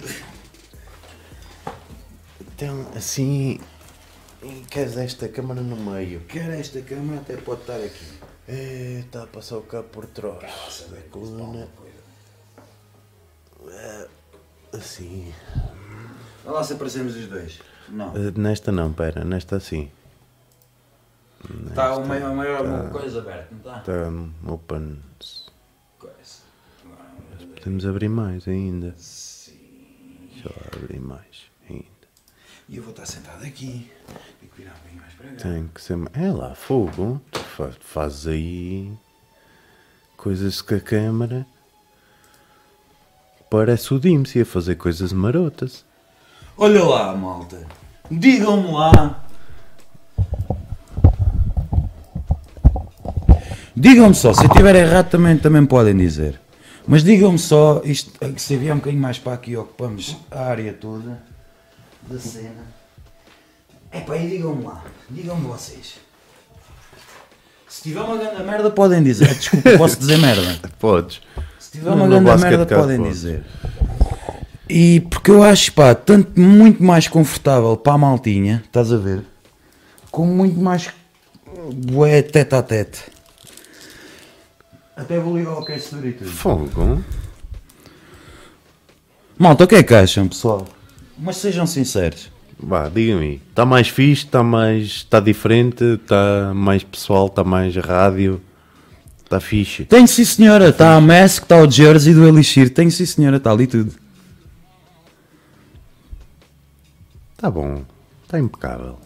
[2.40, 3.58] Então, assim.
[4.70, 6.20] Queres esta câmara no meio?
[6.20, 8.20] Quer esta câmara até pode estar aqui.
[8.48, 11.68] É, está a passar o cabo por trás da coluna.
[13.68, 14.08] É,
[14.72, 15.32] Assim.
[16.44, 17.60] Olha lá se aparecemos os dois.
[17.88, 18.14] Não.
[18.16, 19.90] Eh, Nesta não, pera, nesta assim.
[21.68, 23.78] Está o maior, maior coisa aberta, não está?
[23.78, 25.02] Está open.
[27.60, 28.94] Podemos abrir mais ainda.
[28.96, 29.52] Deixa
[30.48, 30.52] eu
[30.82, 31.24] abrir mais
[31.68, 31.84] ainda.
[32.68, 33.90] E eu vou estar sentado aqui.
[34.40, 35.36] Tenho que virar um bocadinho mais para cá.
[35.42, 35.98] Tem que ser.
[36.14, 37.20] É lá, fogo.
[37.30, 38.90] Tu fa- fazes aí
[40.16, 41.46] coisas com a câmara.
[43.50, 45.84] Parece o Dimsy a fazer coisas marotas.
[46.56, 47.66] Olha lá, malta.
[48.10, 49.24] Digam-me lá.
[53.76, 56.40] Digam-me só, se eu estiver errado também, também podem dizer.
[56.90, 60.72] Mas digam-me só, isto, eh, se vier um bocadinho mais para aqui, ocupamos a área
[60.72, 61.22] toda
[62.02, 62.66] da cena.
[63.92, 66.00] Epá, e digam-me lá, digam-me vocês.
[67.68, 69.32] Se tiver uma grande merda, podem dizer.
[69.32, 70.58] Desculpa, posso dizer merda.
[70.80, 71.20] Podes.
[71.60, 73.14] Se tiver uma grande merda, podem podes.
[73.14, 73.44] dizer.
[74.68, 79.22] E porque eu acho, pá, tanto muito mais confortável para a maltinha, estás a ver?
[80.10, 80.90] Como muito mais
[81.72, 83.04] bué tete a tete.
[85.00, 86.28] Até vou ligar o aquecedor e tudo.
[86.28, 87.02] Fogo.
[89.38, 90.68] Malta, o que é que acham, pessoal?
[91.16, 92.30] Mas sejam sinceros.
[92.58, 93.40] Vá, diga-me.
[93.48, 94.26] Está mais fixe?
[94.26, 94.84] Está mais.
[94.84, 95.82] Está diferente?
[95.82, 97.28] Está mais pessoal?
[97.28, 98.42] Está mais rádio?
[99.24, 99.86] Está fixe?
[99.86, 103.52] Tenho sim senhora, está a Mask, está o Jersey do Elixir, tenho sim senhora, está
[103.52, 103.94] ali tudo.
[107.36, 107.84] Está bom.
[108.24, 108.98] Está impecável.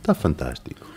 [0.00, 0.87] Está fantástico.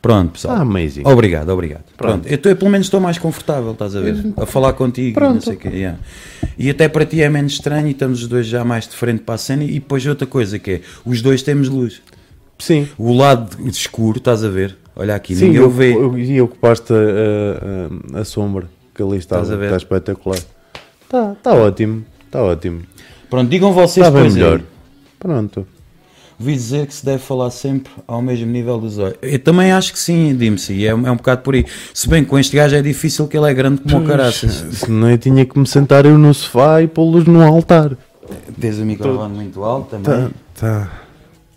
[0.00, 0.54] Pronto, pessoal.
[0.54, 1.02] Está amazing.
[1.04, 1.82] Obrigado, obrigado.
[1.96, 2.20] Pronto.
[2.22, 2.26] Pronto.
[2.32, 4.32] Eu, tô- eu pelo menos estou mais confortável, estás a ver?
[4.36, 5.44] A falar contigo e não Pronto.
[5.44, 5.68] sei o quê.
[5.68, 5.98] yeah.
[6.56, 9.22] E até para ti é menos estranho e estamos os dois já mais de frente
[9.22, 9.64] para a cena.
[9.64, 12.00] E depois outra coisa que é, os dois temos luz.
[12.58, 12.88] Sim.
[12.96, 14.76] O lado escuro, estás a ver?
[14.96, 15.92] Olha aqui, Sim, ninguém eu, vê.
[15.92, 19.42] e ocupaste a, a, a sombra que ali estava.
[19.42, 19.66] Estás a ver?
[19.66, 20.38] Está espetacular.
[21.04, 22.04] Está tá ótimo.
[22.26, 22.82] Está ótimo.
[23.30, 24.42] Pronto, digam vocês Está bem depois aí.
[24.42, 24.60] melhor.
[25.18, 25.66] Pronto.
[26.40, 29.16] Ouvi dizer que se deve falar sempre ao mesmo nível dos olhos.
[29.20, 31.66] Eu também acho que sim, Dimsy, é, é um bocado por aí.
[31.92, 34.52] Se bem que com este gajo é difícil que ele é grande como o caraças.
[34.72, 37.96] Senão eu tinha que me sentar eu no sofá e pô-los no altar.
[38.60, 40.30] Tens o microfone muito alto também.
[40.54, 40.88] Está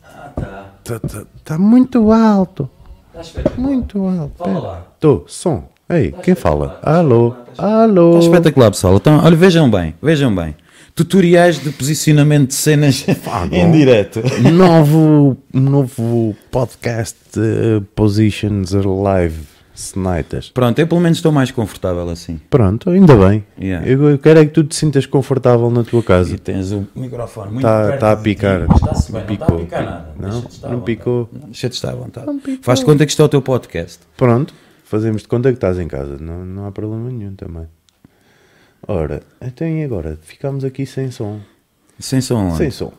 [0.03, 0.65] Ah, tá.
[0.83, 2.67] tá, tá, tá muito alto.
[3.09, 3.67] Está espetacular.
[3.67, 4.31] Muito alto.
[4.37, 4.87] Fala lá.
[4.95, 5.69] Estou, som.
[5.89, 6.79] Ei, quem fala?
[6.81, 7.35] Alô?
[7.57, 8.17] Alô?
[8.17, 8.95] Está espetacular, pessoal.
[8.95, 10.55] Então, olha, vejam bem, vejam bem.
[10.95, 13.05] Tutoriais de posicionamento de cenas
[13.51, 14.21] em direto.
[14.51, 19.39] Novo, novo podcast eh, Positions Live
[19.73, 20.49] Snipers.
[20.49, 22.39] Pronto, eu pelo menos estou mais confortável assim.
[22.49, 23.43] Pronto, ainda bem.
[23.59, 23.87] Yeah.
[23.87, 26.35] Eu, eu quero é que tu te sintas confortável na tua casa.
[26.35, 28.61] E tens o microfone muito Está perto tá a de picar.
[28.63, 29.59] Está-se bem, não está a Picou.
[29.59, 30.13] picar nada.
[30.19, 30.29] Não?
[30.29, 30.81] Não vontade.
[30.85, 31.29] picou?
[31.31, 32.27] Não, Deixa-te estar à vontade.
[32.61, 33.99] Faz-te conta que isto é o teu podcast.
[34.17, 36.17] Pronto, fazemos de conta que estás em casa.
[36.19, 37.65] Não, não há problema nenhum também.
[38.87, 40.17] Ora, então e agora?
[40.21, 41.39] Ficámos aqui sem som.
[41.99, 42.47] Sem som.
[42.47, 42.57] onde?
[42.57, 42.91] Sem som.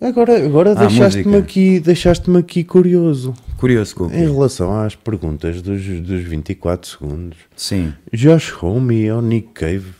[0.00, 3.34] Agora, agora Ah, deixaste-me aqui, deixaste aqui curioso.
[3.58, 4.16] Curioso, Cookie.
[4.16, 7.38] Em relação às perguntas dos, dos 24 segundos.
[7.54, 7.92] Sim.
[8.12, 9.92] Josh Homme ou Nick Cave?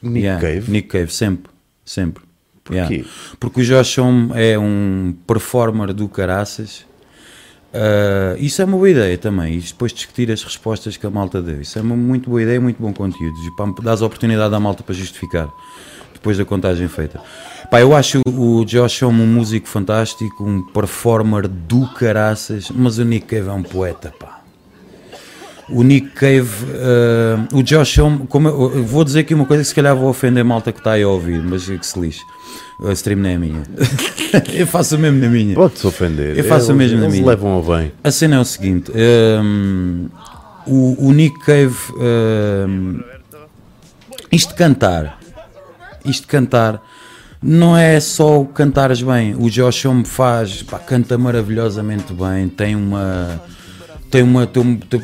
[0.00, 0.70] Nick Yeah, Cave?
[0.70, 1.50] Nick Cave, sempre.
[1.84, 2.22] Sempre.
[2.62, 3.04] Porquê?
[3.40, 6.86] Porque o Josh Homme é um performer do caraças.
[7.76, 9.54] Ah, isso é uma boa ideia também.
[9.54, 11.60] E depois discutir as respostas que a malta deu.
[11.60, 13.36] Isso é uma muito boa ideia, muito bom conteúdo.
[13.38, 15.48] E para dar oportunidade à malta para justificar.
[16.14, 17.20] depois da contagem feita.
[17.70, 23.04] Pá, eu acho o Josh Homme um músico fantástico, um performer do caraças, mas o
[23.04, 24.40] Nick Cave é um poeta, pá.
[25.68, 29.68] O Nick Cave, eh, o Josh Homme, como eu, vou dizer aqui uma coisa que
[29.68, 32.20] se calhar vou ofender a malta que está aí a ouvir, mas que se lixe.
[32.86, 33.62] A stream não é minha.
[34.54, 35.54] eu faço o mesmo na minha.
[35.54, 36.38] Pode-se ofender.
[36.38, 37.26] Eu faço o Eles- mesmo na minha.
[37.26, 37.90] levam ao bem.
[38.04, 40.08] A cena é o seguinte: hum,
[40.66, 41.74] o, o Nick Cave,
[42.68, 43.00] hum,
[44.30, 45.18] isto de cantar,
[46.04, 46.82] isto de cantar,
[47.42, 49.34] não é só cantares bem.
[49.34, 53.40] O Josh Homme faz, pá, canta maravilhosamente bem, tem uma.
[54.10, 55.00] Tem, uma, tem, um, tem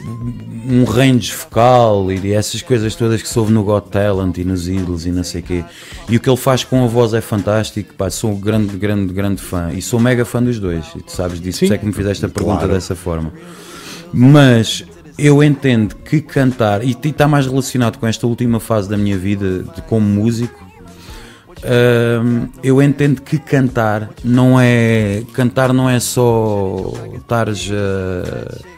[0.69, 4.69] um range focal e essas coisas todas que se ouve no Got Talent e nos
[4.69, 5.65] Idols e não sei o quê.
[6.09, 7.95] E o que ele faz com a voz é fantástico.
[7.95, 9.73] Pá, sou um grande, grande, grande fã.
[9.73, 10.87] E sou mega fã dos dois.
[10.97, 12.73] E tu sabes disso, por isso é que me fizeste a pergunta claro.
[12.73, 13.33] dessa forma.
[14.13, 14.85] Mas
[15.19, 19.63] eu entendo que cantar, e está mais relacionado com esta última fase da minha vida
[19.63, 20.65] de, como músico,
[22.23, 25.23] hum, eu entendo que cantar não é.
[25.33, 28.73] Cantar não é só estares a.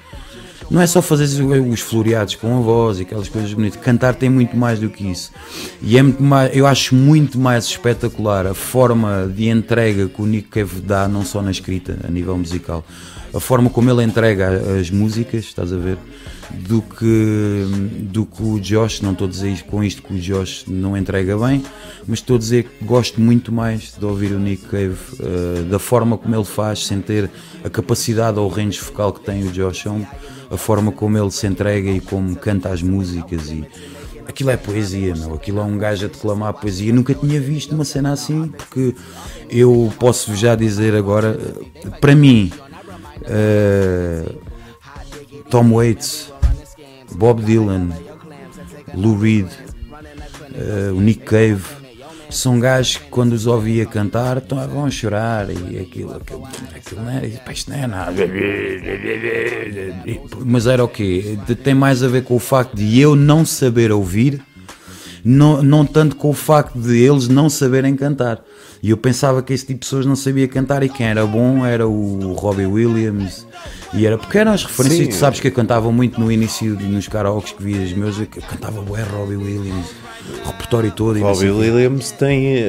[0.70, 3.80] Não é só fazer os floreados com a voz e aquelas coisas bonitas.
[3.80, 5.30] Cantar tem muito mais do que isso.
[5.82, 10.26] E é muito mais, eu acho muito mais espetacular a forma de entrega que o
[10.26, 12.84] Nick Cave dá, não só na escrita, a nível musical,
[13.32, 15.98] a forma como ele entrega as músicas, estás a ver,
[16.50, 17.66] do que,
[18.02, 19.00] do que o Josh.
[19.00, 21.62] Não estou a dizer com isto que o Josh não entrega bem,
[22.06, 25.78] mas estou a dizer que gosto muito mais de ouvir o Nick Cave, eh, da
[25.78, 27.30] forma como ele faz, sem ter
[27.64, 30.06] a capacidade ou o range focal que tem o Josh Homme,
[30.54, 33.66] a forma como ele se entrega e como canta as músicas e
[34.26, 35.34] aquilo é poesia, meu.
[35.34, 36.92] Aquilo é um gajo a declamar poesia.
[36.92, 38.94] Nunca tinha visto uma cena assim, porque
[39.50, 41.38] eu posso já dizer agora,
[41.84, 42.50] eh, para mim,
[43.24, 44.24] eh,
[45.50, 46.32] Tom Waits,
[47.14, 47.90] Bob Dylan,
[48.94, 49.48] Lou Reed,
[50.54, 51.62] eh, o Nick Cave,
[52.36, 57.02] são gajos que quando os ouvia cantar estão a vão chorar e aquilo, aquilo, aquilo
[57.02, 58.12] não é, pá, isto não é nada.
[60.44, 61.38] Mas era o quê?
[61.46, 64.40] De- Tem mais a ver com o facto de eu não saber ouvir,
[65.24, 68.40] não, não tanto com o facto de eles não saberem cantar.
[68.84, 71.64] E eu pensava que esse tipo de pessoas não sabia cantar e quem era bom
[71.64, 73.46] era o Robbie Williams.
[73.94, 75.10] E era porque eram as referências, Sim.
[75.10, 78.82] tu sabes que eu cantava muito no início nos karaokes que vias meus, eu cantava
[78.82, 79.86] bué Robbie Williams,
[80.44, 81.18] o repertório todo.
[81.18, 81.48] Robbie.
[81.48, 82.66] Williams tem uh,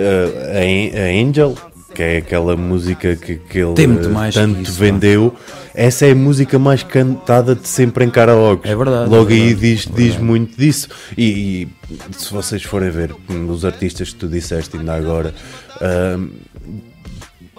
[0.54, 1.56] a, An- a Angel,
[1.94, 5.36] que é aquela música que, que ele tanto isso, vendeu.
[5.74, 8.70] Essa é a música mais cantada de sempre em karaoke.
[8.70, 10.88] É verdade, Logo é aí verdade, diz, é diz muito disso.
[11.18, 13.14] E, e se vocês forem ver
[13.50, 15.34] os artistas que tu disseste ainda agora,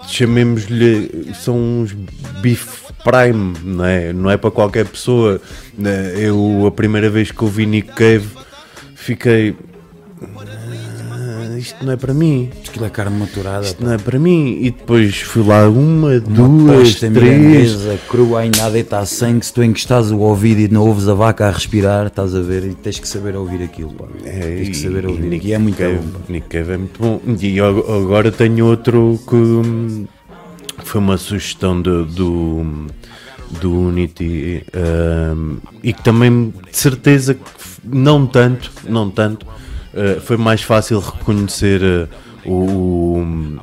[0.07, 1.93] chamemos-lhe, são uns
[2.41, 4.13] beef prime, não é?
[4.13, 5.41] Não é para qualquer pessoa.
[5.77, 6.13] né?
[6.17, 8.27] Eu, a primeira vez que ouvi Nick Cave,
[8.95, 9.55] fiquei.
[11.57, 13.65] "Ah, Isto não é para mim, Aquilo é carne maturada.
[13.65, 14.59] isto não é para mim.
[14.61, 17.75] E depois fui lá uma, Uma duas, três.
[18.09, 21.47] crua ainda a deitar sangue, se tu encostares o ouvido e não ouves a vaca
[21.47, 24.05] a respirar, estás a ver, e tens que saber ouvir aquilo, pá.
[24.23, 26.19] tens que saber e ouvir, Nick e é muito Cave, bom.
[26.29, 27.21] Nick Cave é muito bom.
[27.41, 27.65] E eu
[28.03, 30.05] agora tenho outro que hum,
[30.83, 32.85] foi uma sugestão do, do,
[33.61, 34.63] do Unity
[35.35, 37.41] hum, e que também de certeza que
[37.83, 39.45] não tanto, não tanto,
[40.17, 43.59] uh, foi mais fácil reconhecer uh, o,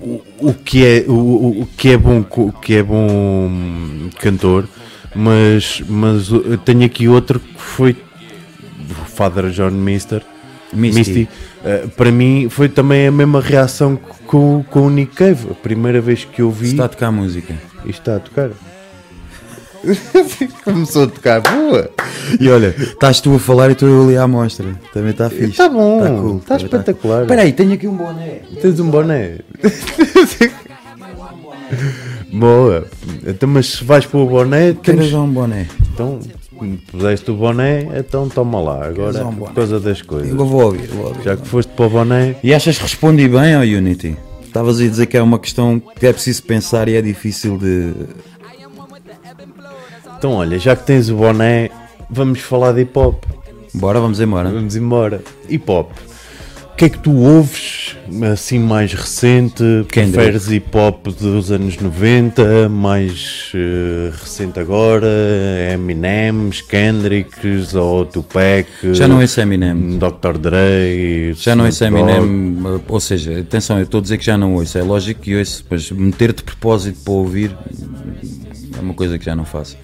[0.00, 3.50] o, o que é o, o- que é bom o que é bom
[4.20, 4.68] cantor
[5.14, 6.28] mas mas
[6.64, 7.96] tenho aqui outro que foi
[9.14, 10.22] Father John Mister
[10.72, 11.28] Misty.
[11.64, 16.00] uh, para mim foi também a mesma reação com, com o Nick Cave a primeira
[16.00, 17.54] vez que eu vi Está a tocar música.
[17.86, 18.50] está a tocar
[20.64, 21.90] começou a tocar boa
[22.40, 24.66] E olha, estás tu a falar e estou eu ali à amostra.
[24.92, 25.56] Também está fixe.
[25.56, 27.22] Tá bom, Tá cool, tá também espetacular.
[27.22, 28.40] Espera aí, tenho aqui um boné.
[28.60, 29.38] tens um boné
[32.32, 32.86] boa
[33.26, 35.66] então mas se vais para o boné dar um boné?
[35.92, 36.20] Então,
[36.90, 38.86] puseste o boné, então toma lá.
[38.86, 40.28] Agora, um por causa das coisas.
[40.30, 41.22] Eu vou ouvir, vou ouvir.
[41.24, 44.16] Já que foste para o boné, E achas que respondi bem ao Unity?
[44.44, 47.92] Estavas a dizer que é uma questão que é preciso pensar e é difícil de.
[50.16, 51.70] Então olha, já que tens o boné,
[52.08, 53.24] vamos falar de hip hop.
[53.74, 54.50] Bora, vamos embora.
[54.50, 55.22] Vamos embora.
[55.48, 55.90] Hip hop.
[56.72, 57.96] O que é que tu ouves
[58.30, 59.62] assim mais recente?
[59.90, 60.12] Kendrick.
[60.12, 65.06] Preferes hip hop dos anos 90, mais eh, recente agora?
[65.72, 68.68] Eminem, Kendricks ou Tupac?
[68.92, 69.98] Já não ouço Eminem.
[69.98, 70.36] Dr.
[70.38, 71.32] Dre?
[71.34, 71.82] Já não Dogg?
[71.82, 75.34] Eminem, ou seja, atenção, eu estou a dizer que já não ouço, é lógico que
[75.34, 77.56] ouço, mas meter de propósito para ouvir
[78.76, 79.78] é uma coisa que já não faço.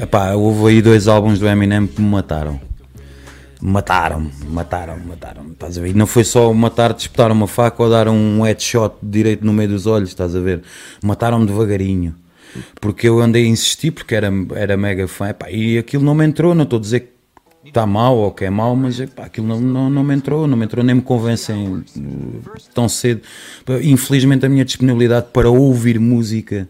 [0.00, 2.60] Epá, houve aí dois álbuns do Eminem que me mataram.
[3.60, 5.90] Mataram-me, mataram-me, mataram-me, estás a ver?
[5.90, 9.70] E não foi só matar, disputar uma faca ou dar um headshot direito no meio
[9.70, 10.62] dos olhos, estás a ver?
[11.02, 12.14] Mataram-me devagarinho.
[12.80, 16.24] Porque eu andei a insistir, porque era, era mega fã, epá, e aquilo não me
[16.24, 19.48] entrou, não estou a dizer que está mal ou que é mau, mas epá, aquilo
[19.48, 22.42] não, não, não me entrou, não me entrou, nem me convencem uh,
[22.72, 23.22] tão cedo.
[23.82, 26.68] Infelizmente a minha disponibilidade para ouvir música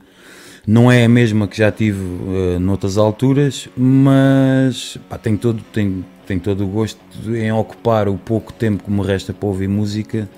[0.69, 6.05] não é a mesma que já tive uh, noutras alturas, mas pá, tenho, todo, tenho,
[6.27, 7.01] tenho todo o gosto
[7.35, 10.29] em ocupar o pouco tempo que me resta para ouvir música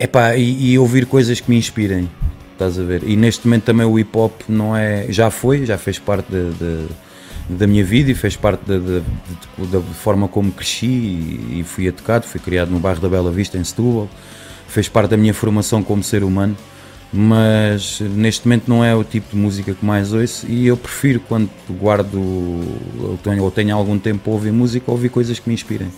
[0.00, 2.10] epá, e, e ouvir coisas que me inspirem.
[2.52, 3.04] Estás a ver?
[3.08, 5.06] E neste momento também o hip hop não é.
[5.08, 6.88] Já foi, já fez parte de, de,
[7.48, 12.26] da minha vida e fez parte da, forma como cresci e, e fui educado.
[12.26, 14.08] Fui criado no bairro da Bela Vista, em Setúbal.
[14.66, 16.56] Fez parte da minha formação como ser humano
[17.12, 21.20] mas neste momento não é o tipo de música que mais ouço e eu prefiro
[21.20, 25.54] quando guardo ou tenho, ou tenho algum tempo para ouvir música, ouvir coisas que me
[25.54, 25.88] inspirem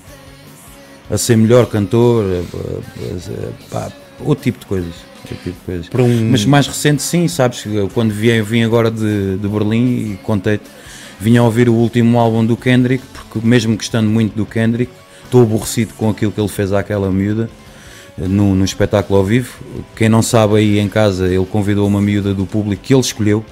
[1.09, 2.25] a ser melhor cantor,
[3.73, 4.95] a, a, a, outro tipo de coisas.
[5.29, 5.91] Tipo de coisas.
[5.95, 6.31] Um...
[6.31, 7.65] Mas mais recente, sim, sabes?
[7.93, 10.65] Quando vim, vim agora de, de Berlim e contei-te,
[11.21, 14.91] vim a ouvir o último álbum do Kendrick, porque mesmo gostando muito do Kendrick,
[15.25, 17.49] estou aborrecido com aquilo que ele fez àquela miúda
[18.17, 19.59] no, no espetáculo ao vivo.
[19.97, 23.45] Quem não sabe aí em casa, ele convidou uma miúda do público que ele escolheu.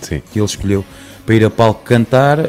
[0.00, 0.22] Sim.
[0.32, 0.84] Que ele escolheu
[1.30, 2.46] para ir a palco cantar uh,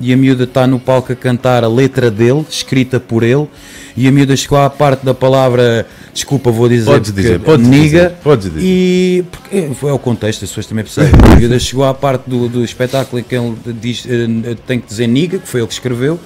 [0.00, 3.46] e a miúda está no palco a cantar a letra dele, escrita por ele,
[3.94, 7.84] e a miúda chegou à parte da palavra, desculpa, vou dizer, podes dizer, podes niga,
[7.84, 8.60] dizer, podes dizer.
[8.64, 11.12] e porque é o contexto, as pessoas também percebem.
[11.32, 14.86] A miúda chegou à parte do, do espetáculo em que ele diz, uh, tem que
[14.86, 16.18] dizer niga, que foi ele que escreveu.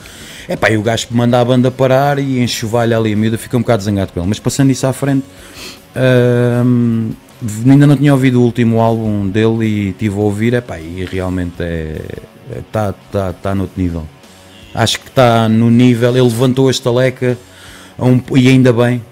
[0.49, 3.57] É pá, e o gajo manda a banda parar e enxovalha ali a miúda, fica
[3.57, 4.29] um bocado zangado com ele.
[4.29, 5.25] Mas passando isso à frente,
[5.97, 7.15] uh,
[7.69, 11.55] ainda não tinha ouvido o último álbum dele e tive a ouvir, epá, e realmente
[11.61, 14.07] está é, tá, tá, tá no outro nível.
[14.73, 17.37] Acho que está no nível, ele levantou a estaleca
[17.99, 19.03] um, e ainda bem,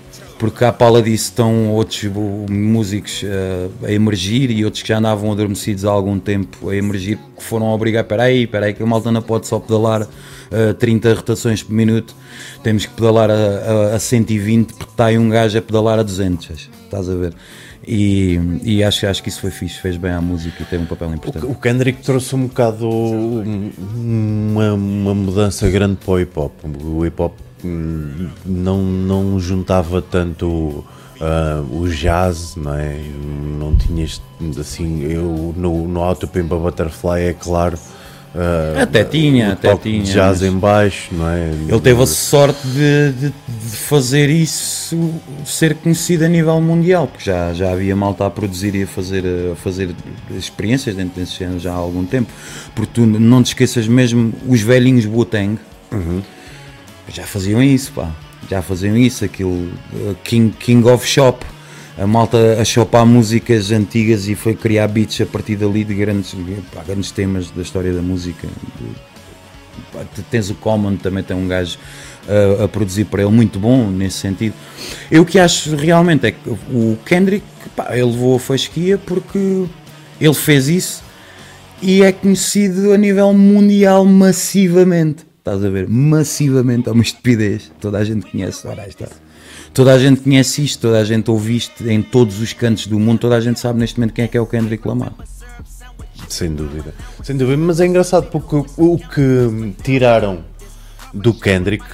[0.44, 2.04] porque à pala disso estão outros
[2.50, 7.18] músicos uh, a emergir e outros que já andavam adormecidos há algum tempo a emergir,
[7.34, 10.74] que foram obrigar, espera aí, espera aí, que a malta não pode só pedalar uh,
[10.78, 12.14] 30 rotações por minuto,
[12.62, 16.02] temos que pedalar a, a, a 120 porque está aí um gajo a pedalar a
[16.02, 17.32] 200, estás a ver?
[17.88, 20.86] E, e acho, acho que isso foi fixe, fez bem à música e teve um
[20.86, 21.46] papel importante.
[21.46, 26.52] O, o Kendrick trouxe um bocado uma, uma mudança grande para o hip hop.
[26.82, 27.32] O hip hop
[27.64, 30.84] não, não juntava tanto uh,
[31.70, 32.98] o jazz, não é?
[33.58, 34.20] Não tinhas
[34.58, 37.78] assim, eu no, no Auto Pimpa Butterfly é claro
[38.34, 40.02] Uh, até tinha, até tinha.
[40.02, 41.50] Jazz em baixo, não é?
[41.68, 45.14] Ele teve a sorte de, de, de, fazer isso
[45.44, 49.24] ser conhecido a nível mundial, porque já, já havia malta a produzir e a fazer,
[49.52, 49.94] a fazer
[50.36, 52.28] experiências dentro desse género já há algum tempo.
[52.74, 55.56] Porque tu não te esqueças mesmo, os velhinhos Wu-Tang
[55.92, 56.20] uhum.
[57.08, 58.10] Já faziam isso, pá.
[58.48, 61.44] Já faziam isso, aquilo uh, King, King of Shop
[61.96, 66.34] a malta a chopar músicas antigas e foi criar beats a partir dali de grandes,
[66.72, 68.48] pá, grandes temas da história da música.
[69.92, 71.78] Pá, tens o Common, também tem um gajo
[72.28, 74.54] a, a, produzir para ele muito bom nesse sentido.
[75.10, 79.66] Eu que acho realmente é que o Kendrick pá, ele levou a fasquia porque
[80.20, 81.04] ele fez isso
[81.80, 85.24] e é conhecido a nível mundial massivamente.
[85.44, 85.86] Estás a ver?
[85.86, 87.70] Massivamente, é uma estupidez.
[87.78, 88.66] Toda a gente conhece.
[88.66, 89.06] Ora, está
[89.74, 92.98] toda a gente conhece isto, toda a gente ouve isto em todos os cantos do
[92.98, 95.12] mundo, toda a gente sabe neste momento quem é que é o Kendrick Lamar.
[96.30, 100.42] Sem dúvida, sem dúvida, mas é engraçado porque o que tiraram
[101.12, 101.84] do Kendrick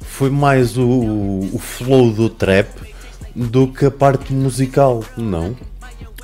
[0.00, 0.88] foi mais o,
[1.52, 2.68] o flow do trap
[3.36, 5.54] do que a parte musical, não?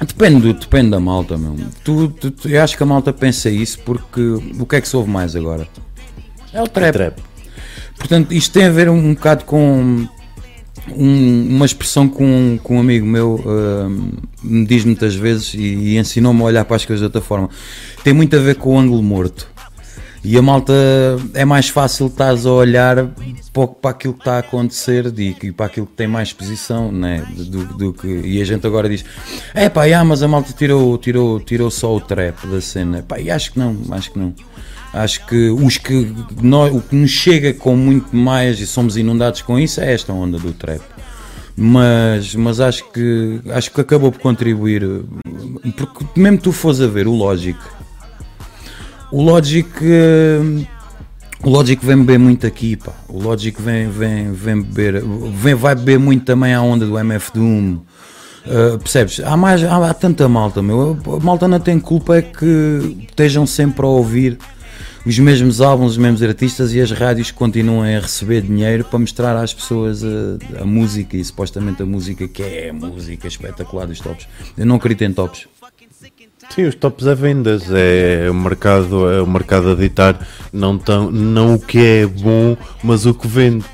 [0.00, 1.54] Depende, depende da malta, meu.
[1.84, 4.20] Tu, tu, tu, eu acho que a malta pensa isso porque
[4.58, 5.68] o que é que se ouve mais agora?
[6.52, 6.88] É o trap.
[6.88, 7.22] É trap.
[7.98, 10.06] Portanto, isto tem a ver um bocado com
[10.90, 13.90] um, uma expressão que um, um amigo meu uh,
[14.42, 17.48] me diz muitas vezes e, e ensinou-me a olhar para as coisas de outra forma.
[18.02, 19.52] Tem muito a ver com o ângulo morto.
[20.24, 20.72] E a malta
[21.34, 23.08] é mais fácil estás a olhar
[23.52, 27.26] para aquilo que está a acontecer e para aquilo que tem mais exposição, né?
[27.36, 29.04] do, do que e a gente agora diz:
[29.52, 33.02] é pá, yeah, mas a malta tirou, tirou, tirou só o trap da cena.
[33.02, 34.32] Pá, e acho que não, acho que não.
[34.92, 39.40] Acho que os que nós, o que nos chega com muito mais e somos inundados
[39.40, 40.82] com isso é esta onda do trap.
[41.56, 44.82] Mas, mas acho que acho que acabou por contribuir
[45.76, 47.58] porque mesmo tu fores a ver o Logic
[49.10, 49.68] o Logic
[51.44, 52.92] o Logic vem beber muito aqui pá.
[53.06, 55.02] o Logic vem, vem, vem beber
[55.34, 57.80] vem, vai beber muito também a onda do MF Doom
[58.44, 59.20] Uh, percebes?
[59.20, 60.98] Há, mais, há, há, tanta malta, meu.
[61.06, 64.36] A malta não tem culpa é que estejam sempre a ouvir
[65.04, 69.36] os mesmos álbuns, os mesmos artistas e as rádios continuam a receber dinheiro para mostrar
[69.36, 74.00] às pessoas a, a música e supostamente a música que é a música espetacular dos
[74.00, 74.28] tops.
[74.56, 75.48] Eu não acredito em tops.
[76.50, 81.10] Sim, os tops é vendas, é o mercado, é o mercado a ditar não, tão,
[81.10, 83.64] não o que é bom, mas o que vende.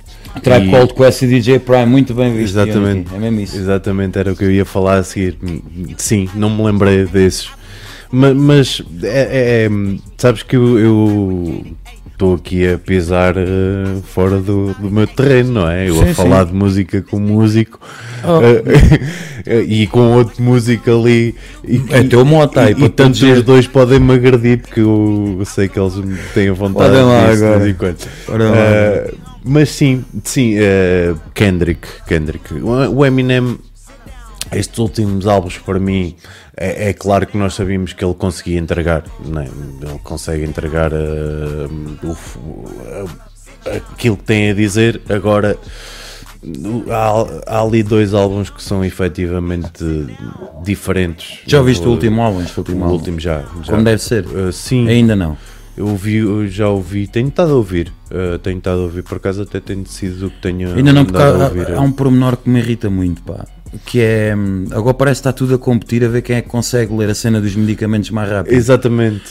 [0.42, 2.58] Tribe Called Quest e DJ Prime, muito bem visto.
[2.58, 3.12] Exatamente.
[3.14, 3.56] É mesmo isso.
[3.56, 5.36] exatamente era o que eu ia falar a seguir.
[5.96, 7.50] Sim, não me lembrei desses.
[8.10, 9.70] Ma- Mas, é, é-
[10.16, 11.64] sabes que eu-
[12.12, 13.44] estou aqui a pisar eh,
[14.12, 15.88] fora do, do meu terreno, não é?
[15.88, 17.78] Eu Sim, a falar de música com músico
[18.24, 18.40] Oh.
[19.46, 21.34] eh, e com outro músico ali.
[21.64, 23.36] E, É teu mote aí, e, e tantos dizer.
[23.38, 27.04] os dois podem me agredir porque eu sei que eles me têm a vontade Podem
[27.04, 28.48] lá disso de agora.
[28.48, 28.56] lá.
[28.56, 29.14] Eh,
[29.44, 32.52] mas sim, sim, eh, Kendrick, Kendrick.
[32.54, 33.58] O Eminem,
[34.52, 36.14] estes últimos álbuns para mim,
[36.56, 39.48] é, é claro que nós sabíamos que ele conseguia entregar, né?
[39.82, 41.68] ele consegue entregar eh,
[42.02, 42.38] o f-
[43.66, 45.00] a- aquilo que tem a dizer.
[45.08, 45.56] Agora,
[46.90, 49.84] há, há ali dois álbuns que são efetivamente
[50.64, 51.40] diferentes.
[51.46, 52.42] Já ouviste o último álbum?
[52.42, 53.42] Este último O último já.
[53.62, 53.72] já.
[53.72, 54.24] Como deve ser?
[54.24, 55.36] Eh, sim, Ainda não.
[55.76, 59.16] eu ouvi, eu já ouvi, tenho estado a ouvir, eh, tenho estado a ouvir, por
[59.18, 61.72] acaso até tenho decidido o que tenho Ainda não, porque há, a ouvir.
[61.74, 63.46] há um pormenor que me irrita muito, pá.
[63.84, 64.34] Que é.
[64.36, 67.10] hum, Agora parece que está tudo a competir a ver quem é que consegue ler
[67.10, 68.52] a cena dos medicamentos mais rápido.
[68.54, 69.22] Exatamente.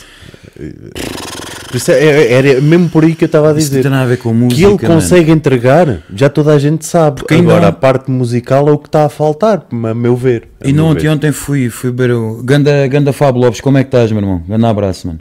[1.89, 3.81] É- é- era mesmo por aí que eu estava a Isso não dizer.
[3.81, 4.55] tem nada a ver com música.
[4.55, 5.01] Que ele mano.
[5.01, 7.17] consegue entregar, já toda a gente sabe.
[7.21, 10.47] Porque Agora, não- a parte musical é o que está a faltar, a meu ver.
[10.63, 12.41] A E não ontem, ontem fui, fui ver o.
[12.43, 14.41] Ganda, Ganda Fábio Lopes, como é que estás, meu irmão?
[14.47, 15.19] Grande abraço, mano.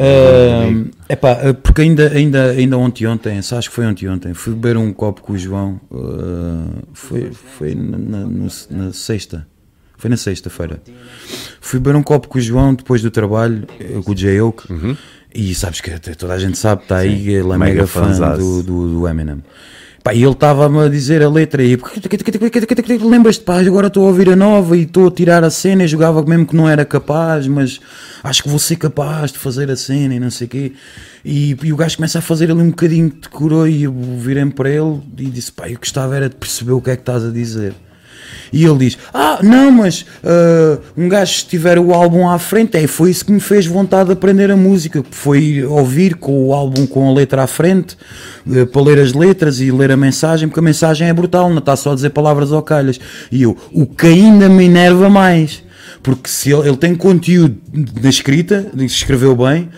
[0.00, 0.72] É
[1.08, 4.76] epá, eh, porque ainda, ainda, ainda ontem, ontem, acho que foi ontem, ontem, fui beber
[4.76, 9.46] um copo com o João, eh, foi, foi na, na- no- na sexta,
[9.96, 10.80] foi na sexta-feira.
[11.60, 14.40] Fui beber um copo com o João depois do trabalho, eh, com o J.
[14.40, 14.64] Oak,
[15.34, 18.00] e sabes que toda a gente sabe, está aí, ele é mega mega fã
[18.38, 19.42] do, do, do Eminem.
[20.08, 21.78] Pá, e ele estava-me a dizer a letra e
[23.02, 25.86] lembras-te, pá, agora estou a ouvir a nova e estou a tirar a cena e
[25.86, 27.78] jogava mesmo que não era capaz, mas
[28.24, 30.72] acho que vou ser capaz de fazer a cena e não sei o quê.
[31.22, 34.46] E, e o gajo começa a fazer ali um bocadinho de coroa e eu virei
[34.46, 37.22] para ele e disse, pá, eu gostava era de perceber o que é que estás
[37.22, 37.74] a dizer.
[38.52, 42.76] E ele diz: Ah, não, mas ah, um gajo se tiver o álbum à frente,
[42.76, 45.04] é, foi isso que me fez vontade de aprender a música.
[45.10, 47.96] Foi ouvir com o álbum com a letra à frente,
[48.50, 51.58] eh, para ler as letras e ler a mensagem, porque a mensagem é brutal, não
[51.58, 52.98] está só a dizer palavras ao calhas.
[53.30, 55.62] E eu, o que ainda me enerva mais,
[56.02, 57.56] porque se ele, ele tem conteúdo
[58.00, 59.68] na escrita, escreveu bem,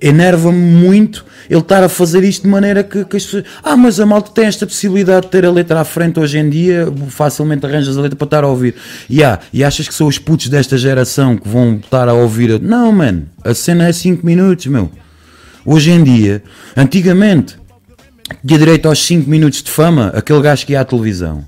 [0.00, 3.44] enerva-me muito ele estar a fazer isto de maneira que, que as pessoas.
[3.62, 6.48] Ah, mas a malta tem esta possibilidade de ter a letra à frente hoje em
[6.48, 8.74] dia, facilmente arranjas a letra para estar a ouvir.
[9.08, 9.20] E,
[9.52, 12.60] e achas que são os putos desta geração que vão estar a ouvir?
[12.60, 14.90] Não, mano, a cena é 5 minutos, meu.
[15.64, 16.42] Hoje em dia,
[16.76, 17.56] antigamente,
[18.46, 21.44] tinha direito aos 5 minutos de fama aquele gajo que ia à televisão.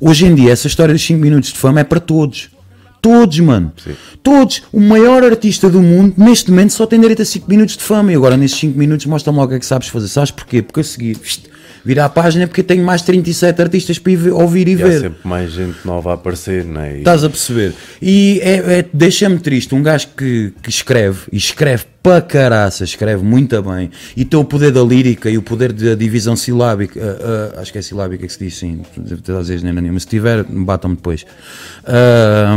[0.00, 2.50] Hoje em dia, essa história dos 5 minutos de fama é para todos.
[3.00, 3.72] Todos, mano.
[4.22, 4.62] Todos.
[4.72, 8.12] O maior artista do mundo, neste momento, só tem direito a 5 minutos de fama.
[8.12, 10.08] E agora, nesses 5 minutos, mostra-me logo o que é que sabes fazer.
[10.08, 10.62] Sabes porquê?
[10.62, 11.46] Porque a seguir, vist,
[11.84, 15.00] virar a página, porque tenho mais 37 artistas para ouvir e E há ver.
[15.00, 16.98] sempre mais gente nova a aparecer, não é?
[16.98, 17.72] Estás a perceber?
[18.00, 23.22] E é, é- deixa-me triste um gajo que, que escreve, e escreve para caraça, escreve
[23.22, 27.52] muito bem, e tem o poder da lírica e o poder da divisão silábica, ah,
[27.56, 28.80] ah, acho que é silábica que se diz sim,
[29.38, 31.26] às vezes nem nenhuma, se tiver, batam-me depois.
[31.84, 32.56] Ah,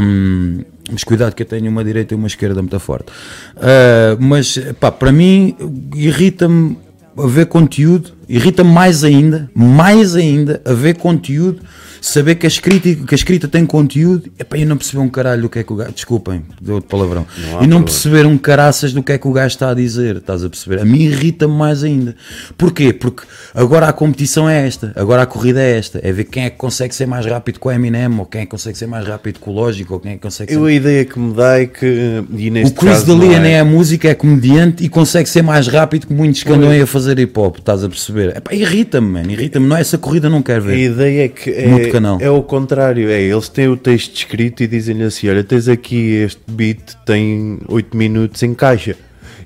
[0.92, 3.12] mas cuidado que eu tenho uma direita e uma esquerda muito forte.
[3.58, 5.56] Ah, mas, pá, para mim,
[5.96, 6.78] irrita-me
[7.18, 11.62] a ver conteúdo, irrita-me mais ainda, mais ainda, a ver conteúdo,
[12.06, 15.44] saber que a escrita, que a escrita tem conteúdo, epá, eu não perceber um caralho
[15.44, 17.84] do que é que o gajo, desculpem, deu outro palavrão, Não e não problema.
[17.86, 20.82] perceber um caraças do que é que o gajo está a dizer, estás a perceber?
[20.82, 22.14] A mim irrita-me mais ainda.
[22.58, 22.92] Porquê?
[22.92, 23.24] Porque
[23.56, 26.58] agora a competição é esta, agora a corrida é esta, é ver quem é que
[26.58, 29.40] consegue ser mais rápido com o Eminem, ou quem é que consegue ser mais rápido
[29.40, 31.60] com o Lógico, ou quem é que consegue ser Eu a ideia que me dá
[31.62, 32.24] é que.
[32.66, 36.14] O Chris D'Elia nem é, é música, é comediante e consegue ser mais rápido que
[36.14, 38.36] muitos que andam aí a fazer hip hop, estás a perceber?
[38.36, 39.66] Epá, irrita-me, irrita-me.
[39.68, 40.78] Não é essa corrida, não quero A ver.
[40.78, 42.18] ideia é que Mude canal.
[42.20, 45.68] é, é o contrário, é eles têm o texto escrito e dizem-lhe assim: olha, tens
[45.68, 48.96] aqui este beat, tem 8 minutos em caixa.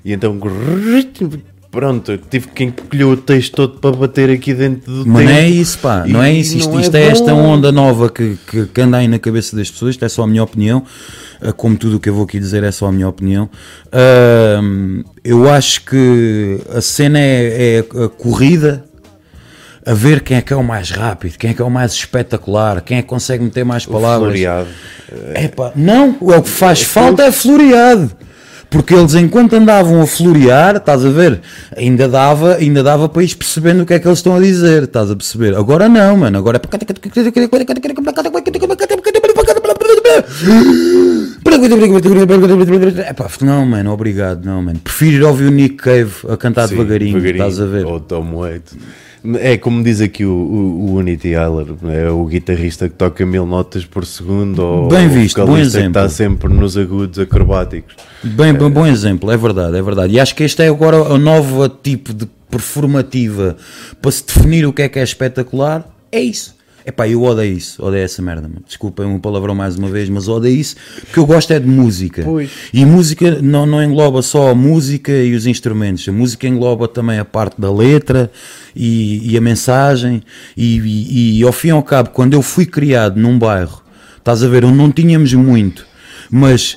[0.04, 0.38] E então,
[1.70, 5.42] pronto, tive que encolher o texto todo para bater aqui dentro do Mas não é
[5.42, 5.54] tempo.
[5.54, 6.56] isso, pá, não é isso.
[6.56, 7.42] Isto, não é isto é, esta bom.
[7.42, 9.90] onda nova que, que, que anda aí na cabeça das pessoas.
[9.90, 10.82] Isto é só a minha opinião.
[11.42, 13.50] Ah, Como tudo o que eu vou aqui dizer é só a minha opinião.
[13.92, 18.84] Ahm, eu acho que a cena é, é a corrida
[19.88, 21.92] a ver quem é que é o mais rápido, quem é que é o mais
[21.92, 24.32] espetacular, quem é que consegue meter mais palavras.
[24.32, 24.68] Floreado.
[25.34, 28.10] Epá, não, é o que faz falta é floreado.
[28.68, 31.40] Porque eles, enquanto andavam a florear, estás a ver?
[31.74, 34.82] Ainda dava, ainda dava para ir percebendo o que é que eles estão a dizer,
[34.82, 35.56] estás a perceber?
[35.56, 36.36] Agora não, mano.
[36.36, 36.60] Agora
[42.98, 43.10] é.
[43.10, 44.78] Epá, não, mano, obrigado, não, mano.
[44.80, 47.86] Prefiro ir ouvir o Nick Cave a cantar Sim, devagarinho, estás a ver?
[47.86, 48.76] Ou Tom Waits.
[49.40, 53.46] É como diz aqui o, o, o Unity Tyler, é o guitarrista que toca mil
[53.46, 56.02] notas por segundo ou Bem visto, o bom vocalista que exemplo.
[56.02, 57.94] está sempre nos agudos acrobáticos.
[58.22, 60.14] Bem, bem, bom exemplo, é verdade, é verdade.
[60.14, 63.56] E acho que este é agora a nova tipo de performativa
[64.00, 65.88] para se definir o que é que é espetacular.
[66.10, 66.57] É isso.
[66.88, 68.48] Epá, eu odeio isso, odeio essa merda.
[68.48, 68.62] mano.
[68.66, 72.22] Desculpem um palavrão mais uma vez, mas odeio isso porque eu gosto é de música.
[72.24, 72.50] Pois.
[72.72, 77.18] E música não, não engloba só a música e os instrumentos, a música engloba também
[77.18, 78.30] a parte da letra
[78.74, 80.22] e, e a mensagem.
[80.56, 83.82] E, e- e ao fim e ao cabo, quando eu fui criado num bairro,
[84.16, 85.86] estás a ver, onde não tínhamos muito,
[86.30, 86.74] mas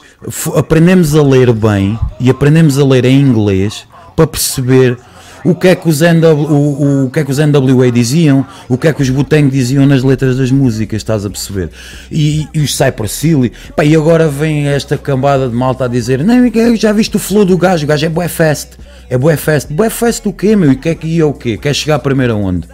[0.56, 3.86] aprendemos a ler bem e aprendemos a ler em inglês
[4.16, 4.98] para perceber
[5.44, 8.78] o que é que os, NW, o, o- que é que os NWA diziam, o
[8.78, 11.70] que é que os Butang diziam nas letras das músicas, estás a perceber?
[12.12, 16.24] E, e os Cypress Hill, pá, e agora vem esta cambada de malta a dizer:
[16.24, 18.70] Não, eu já viste o flow do gajo, o gajo é bué fest,
[19.10, 20.72] é bué fest, bué fest o quê, meu?
[20.72, 21.58] E quer que ia o quê?
[21.58, 22.68] Quer chegar primeiro aonde?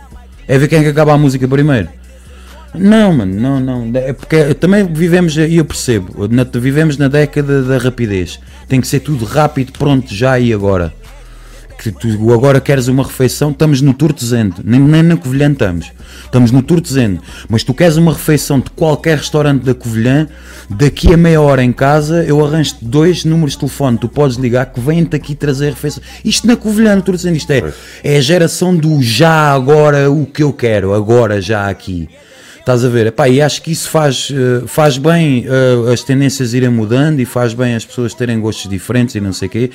[0.47, 1.89] É ver quem é que acaba a música primeiro?
[2.75, 3.91] Não, mano, não, não.
[3.99, 8.39] É porque também vivemos, e eu percebo, na- vivemos na década da rapidez.
[8.67, 10.93] Tem que ser tudo rápido, pronto, já e agora.
[11.91, 15.91] Tu agora queres uma refeição, estamos no Turtezende, nem, nem na Covilhã estamos.
[16.23, 17.19] Estamos no Turtezende.
[17.49, 20.27] Mas tu queres uma refeição de qualquer restaurante da Covilhã,
[20.69, 24.65] daqui a meia hora em casa, eu arranjo dois números de telefone, tu podes ligar
[24.67, 26.03] que vêm-te aqui trazer refeição.
[26.23, 27.73] Isto na Covilhã, no Turtezende, isto é,
[28.03, 32.09] é a geração do já agora o que eu quero, agora já aqui.
[32.67, 33.07] Estás a ver?
[33.07, 37.25] Epá, e acho que isso faz, eh, faz bem eh, as tendências irem mudando e
[37.25, 39.71] faz bem as pessoas terem gostos diferentes e não sei o quê.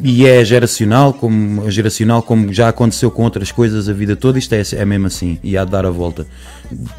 [0.00, 4.38] E é geracional, como, geracional, como já aconteceu com outras coisas a vida toda.
[4.38, 6.24] Isto é, é mesmo assim e há de dar a volta.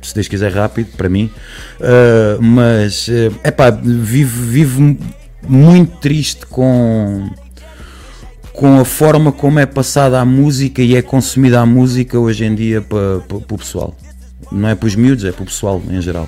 [0.02, 1.32] Se Deus quiser, rápido, para mim.
[1.80, 4.98] Eh, mas, é epá, vivo, vivo
[5.48, 7.26] muito triste com
[8.52, 12.53] com a forma como é passada a música e é consumida a música hoje em
[12.53, 13.95] dia para o pessoal.
[14.52, 16.28] Não é para os miúdos, é para o pessoal em geral.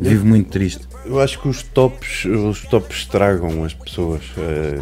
[0.00, 0.88] Vivo muito triste.
[1.04, 4.22] Eu acho que os tops, os tops estragam as pessoas.
[4.38, 4.78] eh,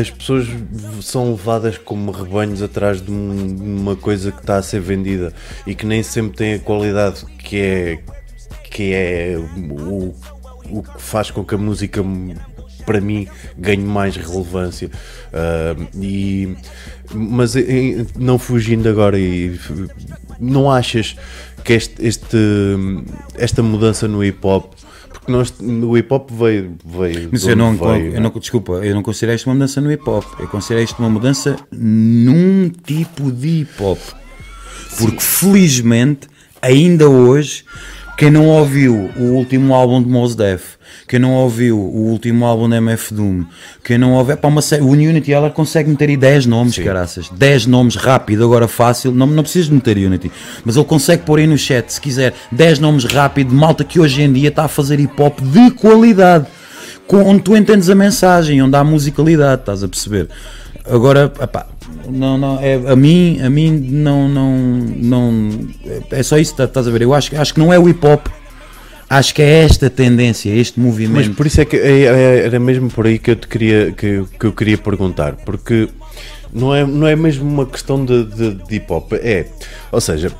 [0.00, 0.46] as pessoas
[1.02, 5.32] são levadas como rebanhos atrás de um- uma coisa que está a ser vendida
[5.66, 7.98] e que nem sempre tem a qualidade que é,
[8.70, 10.14] que é o,
[10.70, 12.02] o que faz com que a música
[12.86, 13.26] para mim
[13.56, 14.90] ganhe mais relevância.
[15.32, 16.54] Ah, e,
[17.14, 19.58] mas eh, não fugindo agora e
[20.40, 21.16] não achas
[21.64, 22.36] que este, este-
[23.36, 24.72] esta mudança no hip hop
[25.10, 28.94] porque nós o hip hop veio, veio Mas eu não, veio, eu não, desculpa, eu
[28.94, 30.24] não considero isto uma mudança no hip hop.
[30.38, 33.98] Eu considero isto uma mudança num tipo de hip hop.
[34.98, 36.28] Porque felizmente,
[36.60, 37.64] ainda hoje,
[38.16, 40.74] quem não ouviu o último álbum de Mos Def,
[41.08, 43.44] quem não ouviu o último álbum da MF Doom,
[43.82, 47.28] quem não ouviu, pá, uma série, o Unity ela consegue meter aí 10 nomes, caraças,
[47.30, 50.30] 10 nomes rápido, agora fácil, não, não precisas de meter Unity,
[50.64, 53.98] mas ele consegue pôr aí no chat, se quiser, 10 nomes rápido, de malta que
[53.98, 56.46] hoje em dia está a fazer hip hop de qualidade.
[57.06, 60.28] Com- onde tu entendes a mensagem, onde há musicalidade, estás a perceber?
[60.86, 61.66] Agora, epá,
[62.08, 65.50] não, não, é, a mim, a mim não, não, não,
[66.10, 67.02] é só isso, tá- estás a ver?
[67.02, 68.26] Eu acho, acho que não é o hip hop,
[69.08, 71.34] acho que é esta tendência, este Mas movimento.
[71.34, 74.24] por isso é que é- é- era mesmo por aí que eu te queria que,
[74.38, 75.88] que eu queria perguntar, porque
[76.52, 79.46] não é, não é mesmo uma questão de, de- de hip hop, é,
[79.92, 80.30] ou seja,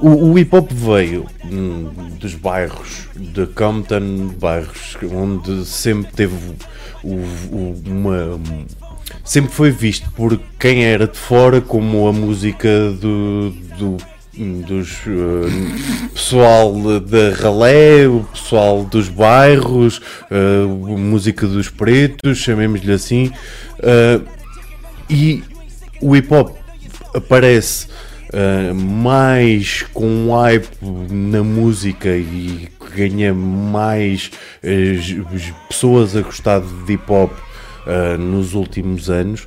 [0.00, 1.88] o, o hip hop veio hum,
[2.20, 6.34] dos bairros de Compton, bairros onde sempre teve
[7.02, 7.14] o-
[7.50, 8.38] o- uma
[9.28, 13.98] sempre foi visto por quem era de fora como a música do, do
[14.38, 20.00] dos eh, pessoal da ralé, o pessoal dos bairros,
[20.30, 23.32] eh, música dos pretos, chamemos-lhe assim,
[23.80, 24.20] eh,
[25.10, 25.42] e
[26.00, 26.56] o hip hop
[27.12, 27.88] aparece
[28.74, 30.68] mais com hype
[31.10, 34.30] na música e ganha mais
[35.66, 37.32] pessoas a gostar de hip hop
[37.88, 39.46] eh, nos últimos anos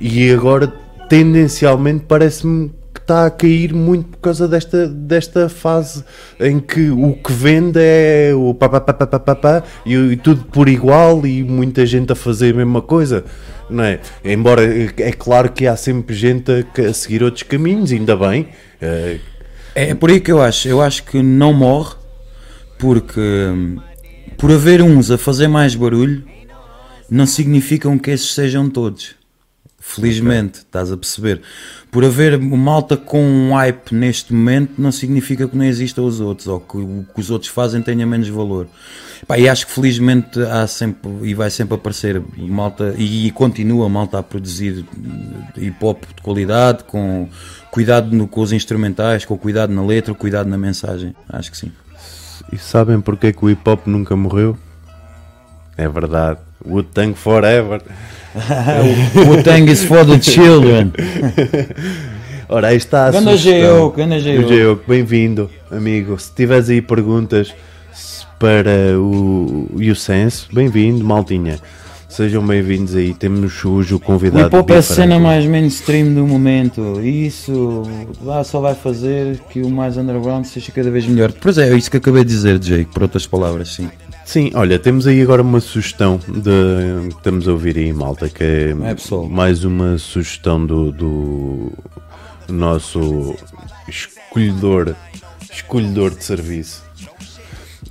[0.00, 0.72] e agora
[1.08, 6.02] tendencialmente parece-me que está a cair muito por causa desta, desta fase
[6.40, 9.94] em que o que vende é o pá, pá, pá, pá, pá, pá, pá, e,
[9.94, 13.24] e tudo por igual e muita gente a fazer a mesma coisa,
[13.68, 14.00] não é?
[14.24, 18.48] Embora é é claro que há sempre gente a, a seguir outros caminhos, ainda bem.
[18.80, 19.18] eh,
[19.74, 20.68] É por aí que eu acho.
[20.68, 21.94] Eu acho que não morre
[22.78, 23.76] porque hum,
[24.36, 26.24] por haver uns a fazer mais barulho,
[27.10, 29.14] não significam que esses sejam todos.
[29.82, 31.40] Felizmente, estás a perceber?
[31.90, 36.46] Por haver malta com um hype neste momento, não significa que não existam os outros,
[36.46, 38.68] ou que o que os outros fazem tenha menos valor.
[39.26, 43.88] Pá, e acho que felizmente há sempre e vai sempre aparecer malta e, e continua
[43.88, 44.84] malta a produzir
[45.56, 47.28] hip hop de qualidade, com
[47.70, 51.14] cuidado no- com os instrumentais, com cuidado na letra, cuidado na mensagem.
[51.28, 51.72] Acho que sim.
[52.52, 54.56] E sabem porque que o hip hop nunca morreu?
[55.76, 56.38] É verdade.
[56.64, 57.82] Wu-Tang Forever.
[59.28, 60.92] O Tang is for the children.
[62.48, 63.90] Ora, aí está a Ganda sugestão.
[63.90, 64.16] Ganda
[64.86, 66.18] bem-vindo, amigo.
[66.18, 67.52] Se tiveres aí perguntas
[68.38, 71.58] para o Sense, bem-vindo, maltinha.
[72.08, 73.14] Sejam bem-vindos aí.
[73.14, 74.48] Temos hoje o O convidado.
[74.48, 77.00] hip hop é a cena mais mainstream do momento.
[77.00, 77.84] E isso
[78.22, 81.32] lá só vai fazer que o mais underground seja cada vez melhor.
[81.32, 83.88] Pois é, é isso que acabei de dizer, Jake, por outras palavras, sim.
[84.30, 87.08] Sim, olha, temos aí agora uma sugestão de.
[87.08, 91.72] que Estamos a ouvir aí, malta, que é, É, mais uma sugestão do, do
[92.48, 93.34] nosso
[93.88, 94.94] escolhedor,
[95.52, 96.84] escolhedor de serviço.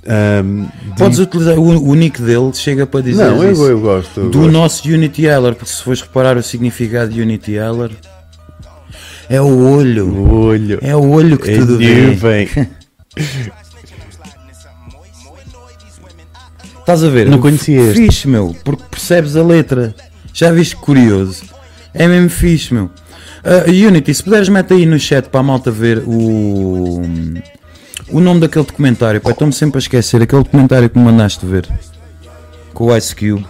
[0.06, 4.20] Ahm, de- Podes utilizar o, o nick dele, chega para dizer Não, eu, eu gosto.
[4.20, 4.50] eu do gosto.
[4.50, 7.90] nosso Unity Heller, porque se fores reparar o significado de Unity Heller,
[9.28, 10.08] é o olho.
[10.08, 10.78] O olho.
[10.80, 12.48] É o olho que É tudo vê.
[16.92, 17.28] Estás a ver?
[17.28, 18.02] Não conhecia este.
[18.02, 19.94] Fixe, meu, porque percebes a letra.
[20.34, 21.44] Já viste que curioso?
[21.94, 22.90] É mesmo fixe, meu.
[23.44, 27.00] Ah, Unity, se puderes, mete aí no chat para a malta ver o.
[28.10, 29.20] O nome daquele documentário.
[29.20, 30.20] Pá, estou-me sempre a esquecer.
[30.20, 31.68] Aquele documentário que me mandaste ver
[32.74, 33.46] com o Ice Cube.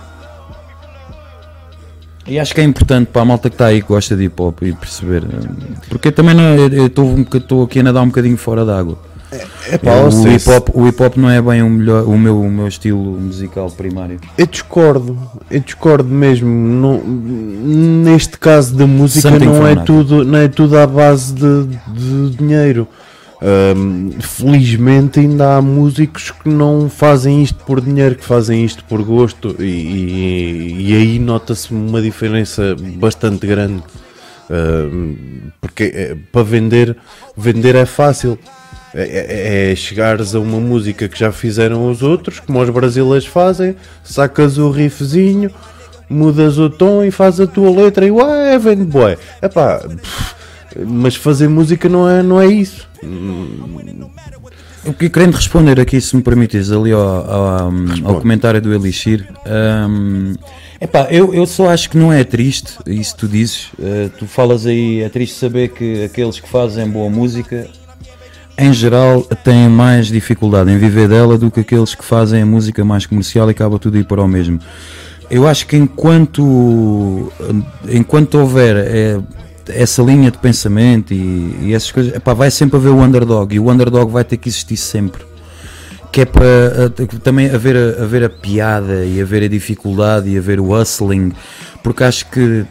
[2.27, 4.41] E acho que é importante para a malta que está aí que gosta de hip
[4.41, 5.25] hop e perceber.
[5.25, 8.99] ah, Porque também não, eu- eu estou um aqui a nadar um bocadinho fora d'água.
[9.73, 12.19] Epá, o, ou seja, hip -hop, o hip hop não é bem o, melhor, o,
[12.19, 14.19] meu, o meu estilo musical primário.
[14.37, 15.17] Eu discordo,
[15.51, 16.49] eu discordo mesmo.
[16.49, 21.65] Não- neste caso da música Something não é, tudo, não é tudo à base de,
[21.95, 22.89] de dinheiro.
[23.43, 29.03] Ahm, felizmente ainda há músicos que não fazem isto por dinheiro, que fazem isto por
[29.03, 33.83] gosto e, e- e aí nota-se uma diferença bastante grande.
[34.51, 35.15] Ahm,
[35.61, 36.97] porque é, para vender,
[37.37, 38.39] vender é fácil.
[38.95, 43.27] É, é- é chegares a uma música que já fizeram os outros, como os brasileiros
[43.27, 45.51] fazem, sacas o riffzinho,
[46.09, 49.17] mudas o tom e faz a tua letra e ué, vende bué.
[49.41, 50.35] Epá, pff,
[50.87, 52.89] mas fazer música não é, não é isso.
[54.85, 57.73] Eu que- querendo responder aqui, se me permites, ali ao, ao,
[58.05, 59.27] ao comentário do Elixir,
[59.89, 60.35] hum,
[60.81, 64.65] epá, eu, eu só acho que não é triste, isso tu dizes, eh, tu falas
[64.67, 67.69] aí, é triste saber que aqueles que fazem boa música,
[68.61, 72.85] em geral, têm mais dificuldade em viver dela do que aqueles que fazem a música
[72.85, 74.61] mais comercial e acaba tudo ir para o mesmo.
[75.31, 77.33] Eu acho que enquanto,
[77.89, 79.19] enquanto houver eh,
[79.69, 83.59] essa linha de pensamento e, e essas coisas, epá, vai sempre haver o underdog e
[83.59, 85.23] o underdog vai ter que existir sempre.
[86.13, 86.91] Que é para
[87.23, 91.33] também haver a, haver a piada e haver a dificuldade e haver o hustling,
[91.83, 92.67] porque acho que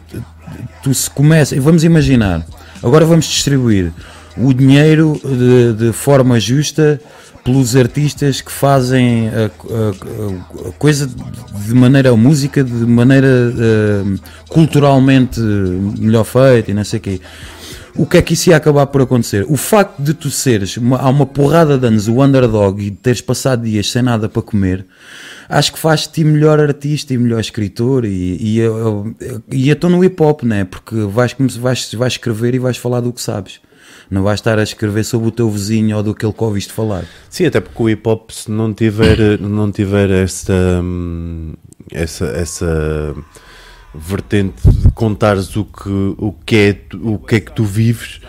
[0.84, 2.46] tu se começa, vamos imaginar,
[2.80, 3.92] agora vamos distribuir
[4.36, 7.00] o dinheiro de, de forma justa
[7.44, 15.40] pelos artistas que fazem a, a- a coisa de maneira, música de maneira eh, culturalmente
[15.40, 17.20] melhor feita e não sei o quê.
[17.96, 19.44] O que é que isso ia acabar por acontecer?
[19.48, 23.20] O facto de tu seres uma- há uma porrada de anos o underdog e teres
[23.20, 24.86] passado dias sem nada para comer,
[25.48, 29.14] acho que faz-te melhor artista e melhor escritor e, e, eu- eu-
[29.50, 30.64] e eu estou no hip hop, né?
[30.64, 33.60] Porque vais, vais, vais escrever e vais falar do que sabes.
[34.10, 36.72] Não vais estar a escrever sobre o teu vizinho ou do que ele que ouviste
[36.72, 37.04] falar.
[37.28, 41.54] Sim, até porque o hip hop, se não tiver, não tiver esta, hum,
[41.92, 43.14] essa, essa
[43.94, 48.20] vertente de contares o que, o, que é, o que é que tu vives,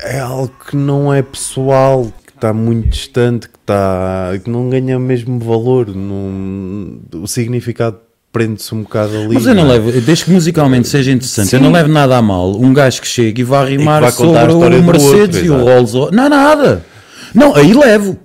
[0.00, 4.98] é algo que não é pessoal, que está muito distante, que, está, que não ganha
[4.98, 5.94] o mesmo valor.
[5.94, 7.98] Não, o significado
[8.34, 9.32] prende-se um bocado ali.
[9.32, 9.74] Mas eu não é?
[9.74, 11.64] levo, desde que musicalmente seja interessante, eu Sim.
[11.64, 12.60] não levo nada a mal.
[12.60, 15.50] Um gajo que chega e vai rimar vai contar a sobre o Mercedes outro, e
[15.50, 15.64] o.
[15.64, 16.14] Rolls Royce.
[16.16, 16.84] Não, nada.
[17.32, 18.18] Não, aí levo.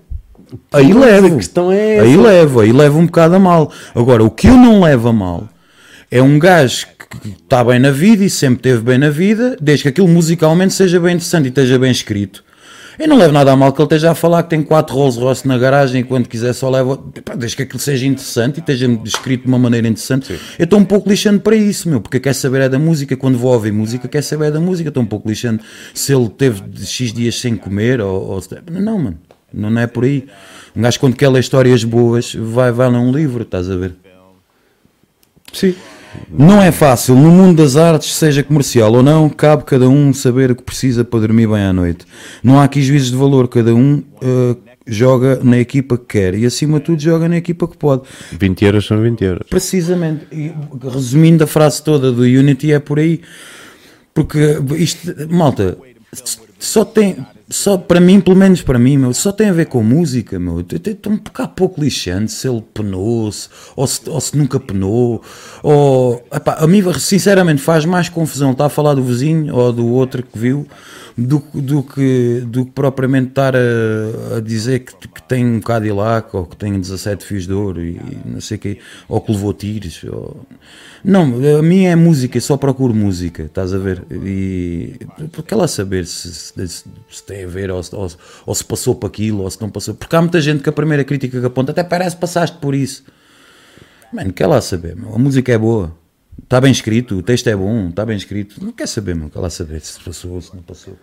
[0.74, 1.28] Aí Mas levo.
[1.28, 2.22] a questão é aí essa.
[2.22, 3.72] levo, aí levo um bocado a mal.
[3.94, 5.48] Agora, o que eu não levo a mal
[6.10, 6.88] é um gajo
[7.22, 10.74] que está bem na vida e sempre esteve bem na vida, desde que aquilo musicalmente
[10.74, 12.44] seja bem interessante e esteja bem escrito.
[13.00, 15.18] Eu não levo nada a mal que ele esteja a falar que tem quatro Rolls
[15.18, 16.98] Royce na garagem e quando quiser só leva.
[17.24, 20.38] Pá, Desde que aquilo seja interessante e esteja escrito de uma maneira interessante.
[20.60, 23.16] Eu estou um pouco lixando para isso, meu, porque quer saber é da música.
[23.16, 24.90] Quando vou ouvir música, quer saber é da música.
[24.90, 25.64] Estou um pouco lixando
[25.94, 28.32] se ele teve X dias sem comer ou.
[28.32, 29.18] ou Não, mano,
[29.54, 30.28] não é por aí.
[30.76, 33.96] Um gajo, quando quer ler histórias boas, vai, vai ler um livro, estás a ver?
[35.54, 35.74] Sim.
[36.30, 40.52] Não é fácil, no mundo das artes, seja comercial ou não, cabe cada um saber
[40.52, 42.06] o que precisa para dormir bem à noite.
[42.44, 44.56] Não há aqui juízes de valor, cada um eh,
[44.86, 48.04] joga na equipa que quer e acima de tudo joga na equipa que pode.
[48.32, 49.48] 20 euros são 20 euros.
[49.50, 50.52] Precisamente, E,
[50.92, 53.22] resumindo a frase toda do Unity é por aí,
[54.14, 55.78] porque isto, malta,
[56.58, 57.18] só tem,
[57.50, 60.62] só para mim, pelo menos para mim, meu, só tem a ver com música, meu.
[60.62, 65.24] Estou um bocado pouco lixante se ele penou-se ou se, ou se nunca penou,
[65.64, 69.88] ou epá, a mim, sinceramente, faz mais confusão estar a falar do vizinho ou do
[69.88, 70.68] outro que viu
[71.20, 76.36] do, do, que, do que propriamente estar a, a dizer que, que tem um Cadillac
[76.36, 80.04] ou que tem 17 fios de ouro e não sei quê, ou que levou tiros.
[80.06, 80.46] Ou...
[81.04, 84.04] Não, a mim é música, só procuro música, estás a ver?
[84.12, 84.96] E
[85.32, 88.08] porque ela saber se, se, se tem a ver ou se, ou,
[88.46, 89.94] ou se passou para aquilo ou se não passou.
[89.94, 92.76] Porque há muita gente que a primeira crítica que aponta até parece que passaste por
[92.76, 93.04] isso.
[94.12, 95.14] Mano, quer lá saber, meu?
[95.14, 95.96] a música é boa.
[96.42, 98.64] Está bem escrito, o texto é bom, está bem escrito.
[98.64, 100.96] Não quer saber, meu, quer lá saber se passou ou se não passou.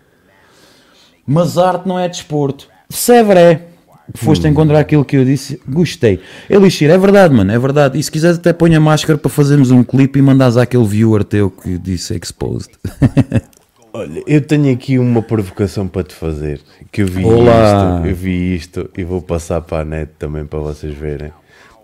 [1.26, 2.68] Mas arte não é desporto.
[2.88, 3.66] Severo é.
[4.14, 6.20] Foste encontrar aquilo que eu disse, gostei.
[6.48, 7.98] Elixir, é verdade, mano, é verdade.
[7.98, 11.24] E se quiseres, até põe a máscara para fazermos um clipe e mandares àquele viewer
[11.24, 12.70] teu que disse exposed.
[13.98, 16.60] Olha, eu tenho aqui uma provocação para te fazer.
[16.92, 17.96] Que eu vi Olá.
[18.02, 21.32] isto, eu vi isto e vou passar para a net também para vocês verem.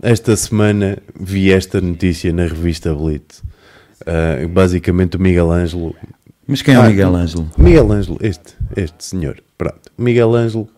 [0.02, 3.42] Esta semana vi esta notícia na revista Blitz.
[4.06, 5.94] Ah, basicamente o Miguel Ângelo.
[6.46, 7.50] Mas quem é o Miguel Ângelo?
[7.56, 9.36] Miguel Ângelo, este, este senhor.
[9.56, 9.80] Pronto.
[9.96, 10.68] Miguel Ângelo.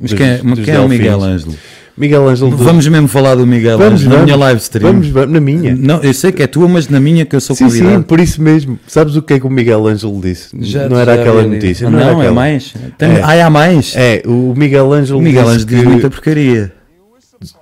[0.00, 1.22] Mas dos- quem é, quem é o Miguel.
[1.22, 1.54] Ângelo?
[1.96, 2.50] Miguel Ângelo.
[2.50, 4.92] do- Vamos mesmo falar do Miguel vamos, Ângelo na minha live stream.
[4.92, 5.74] Vamos, vamos, na minha.
[5.76, 7.96] Não, eu sei que é tua, mas na minha que eu sou Sim, convidado.
[7.96, 8.78] sim, por isso mesmo.
[8.86, 10.48] Sabes o que é que o Miguel Ângelo disse?
[10.60, 11.50] Já- não era já aquela ali.
[11.50, 11.86] notícia.
[11.88, 12.32] Ah, Não, Não, é aquela.
[12.32, 12.74] mais.
[12.96, 13.22] Tem, É.
[13.22, 13.94] Ai, há mais.
[13.96, 16.72] É, o Miguel Ângelo o Miguel disse Ângelo diz que muita porcaria.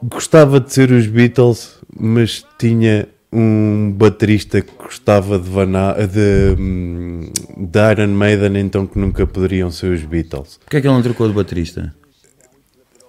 [0.02, 7.30] gostava de ser os Beatles, mas tinha um baterista que gostava de, Vana- de, hum,
[7.56, 10.58] de Iron Maiden, então que nunca poderiam ser os Beatles.
[10.60, 11.94] Porquê é que ele não trocou de baterista?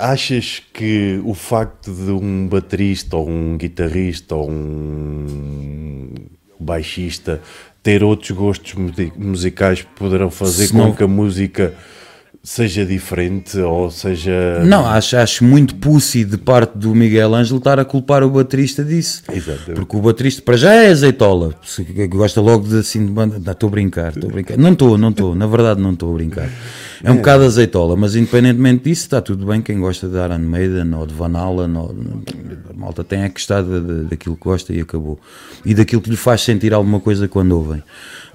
[0.04, 6.08] Achas que o facto de um baterista ou um guitarrista ou um
[6.60, 7.40] baixista
[7.84, 11.76] ter outros gostos musi- musicais poderão fazer Se com não- que a música
[12.44, 14.64] seja diferente ou seja.
[14.66, 18.84] Não, acho, acho muito pussy de parte do Miguel Ângelo estar a culpar o baterista
[18.84, 19.24] disso.
[19.32, 19.74] Exatamente.
[19.74, 21.54] Porque o baterista, para já, é azeitola.
[22.10, 23.52] Gosta logo de assim de banda.
[23.52, 24.58] Estou a brincar, estou a brincar.
[24.58, 25.36] Não estou, não estou.
[25.36, 26.50] Na verdade, não estou a brincar.
[27.04, 29.60] É um bocado azeitola, mas independentemente disso, está tudo bem.
[29.62, 31.96] Quem gosta de Iron Maiden ou de Van Halen, ou,
[32.70, 35.20] a malta tem é que gostar de- de- daquilo que gosta e acabou.
[35.66, 37.82] E daquilo que lhe faz sentir alguma coisa quando ouvem.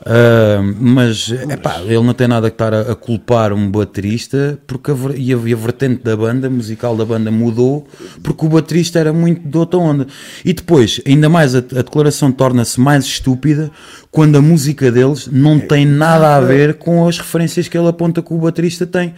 [0.05, 4.91] Ah, mas, epá, ele não tem nada que estar a, a culpar um baterista porque
[4.91, 7.87] a, e a, e a vertente da banda, musical da banda mudou
[8.23, 10.07] porque o baterista era muito de outra onda.
[10.45, 13.71] E depois, ainda mais, a, a declaração torna-se mais estúpida
[14.11, 18.23] quando a música deles não tem nada a ver com as referências que ele aponta
[18.23, 19.15] que o baterista tem.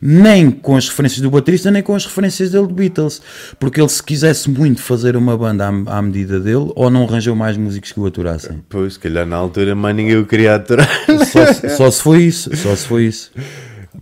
[0.00, 3.20] Nem com as referências do baterista, nem com as referências dele de Beatles.
[3.58, 7.34] Porque ele, se quisesse muito fazer uma banda à, à medida dele, ou não arranjou
[7.34, 8.62] mais músicos que o aturassem.
[8.68, 10.88] Pois, se calhar na altura mais ninguém o queria aturar.
[11.32, 13.30] Só, se- só se foi isso, só se foi isso.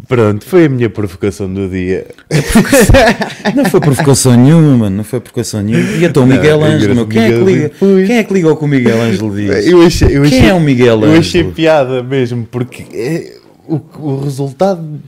[0.08, 2.06] Pronto, foi a minha provocação do dia.
[3.54, 5.88] Não foi provocação nenhuma, mano, não foi provocação nenhuma.
[5.96, 7.72] E então o Miguel Não, Ângelo, meu, quem é que liga?
[7.80, 9.66] Ângelo, Quem é que ao que o Miguel Ângelo diz?
[9.66, 11.54] Eu achei, eu Quem achei- é o Miguel Eu achei Ângelo?
[11.54, 13.36] piada mesmo, porque é,
[13.68, 15.00] o, o resultado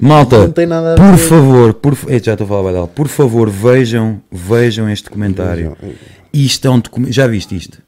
[0.00, 1.18] Malta, não tem nada a por ver.
[1.18, 2.88] favor, por, Ei, já estou a falar badal.
[2.88, 5.76] por favor, vejam, vejam este comentário.
[6.32, 7.82] Isto é um documento, já viste isto?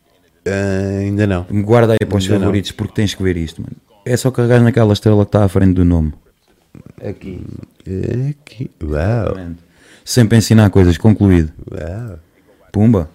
[0.46, 1.46] Ah, ainda não.
[1.62, 2.40] Guarda aí para os Ainda não.
[2.42, 3.76] favoritos porque tens que ver isto, mano.
[4.04, 6.12] É só carregar naquela estrela que está à frente do nome.
[7.04, 7.40] Aqui.
[8.30, 8.70] Aqui.
[8.82, 9.36] Uau,
[10.04, 11.52] Sempre ensinar coisas, concluído.
[11.70, 12.18] uau.
[12.72, 13.08] Pumba.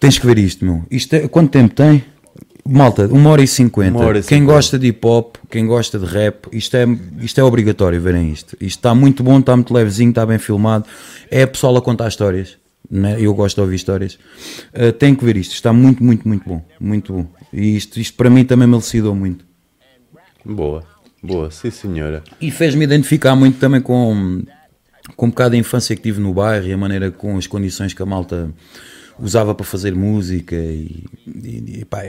[0.00, 0.82] Tens que ver isto, meu.
[0.90, 2.04] Isto é, quanto tempo tem?
[2.64, 3.90] Malta, 1 hora e 50.
[3.90, 4.52] Uma hora e Quem 50.
[4.52, 6.86] gosta de hip hop, quem gosta de rap, isto é,
[7.20, 8.56] isto é obrigatório verem isto.
[8.60, 10.84] Isto está muito bom, está muito levezinho, está bem filmado.
[11.30, 12.56] É a pessoal a contar histórias.
[12.88, 13.16] Né?
[13.18, 14.14] Eu gosto de ouvir histórias.
[14.72, 15.54] Uh, tem que ver isto.
[15.54, 16.64] Está muito, muito, muito bom.
[16.78, 17.26] Muito bom.
[17.52, 19.44] E isto, isto para mim também me elucidou muito.
[20.44, 20.84] Boa,
[21.22, 22.22] boa, sim senhora.
[22.40, 24.42] E fez-me identificar muito também com,
[25.16, 27.92] com um bocado a infância que tive no bairro e a maneira com as condições
[27.92, 28.50] que a malta
[29.18, 32.00] usava para fazer música e, e, e pá,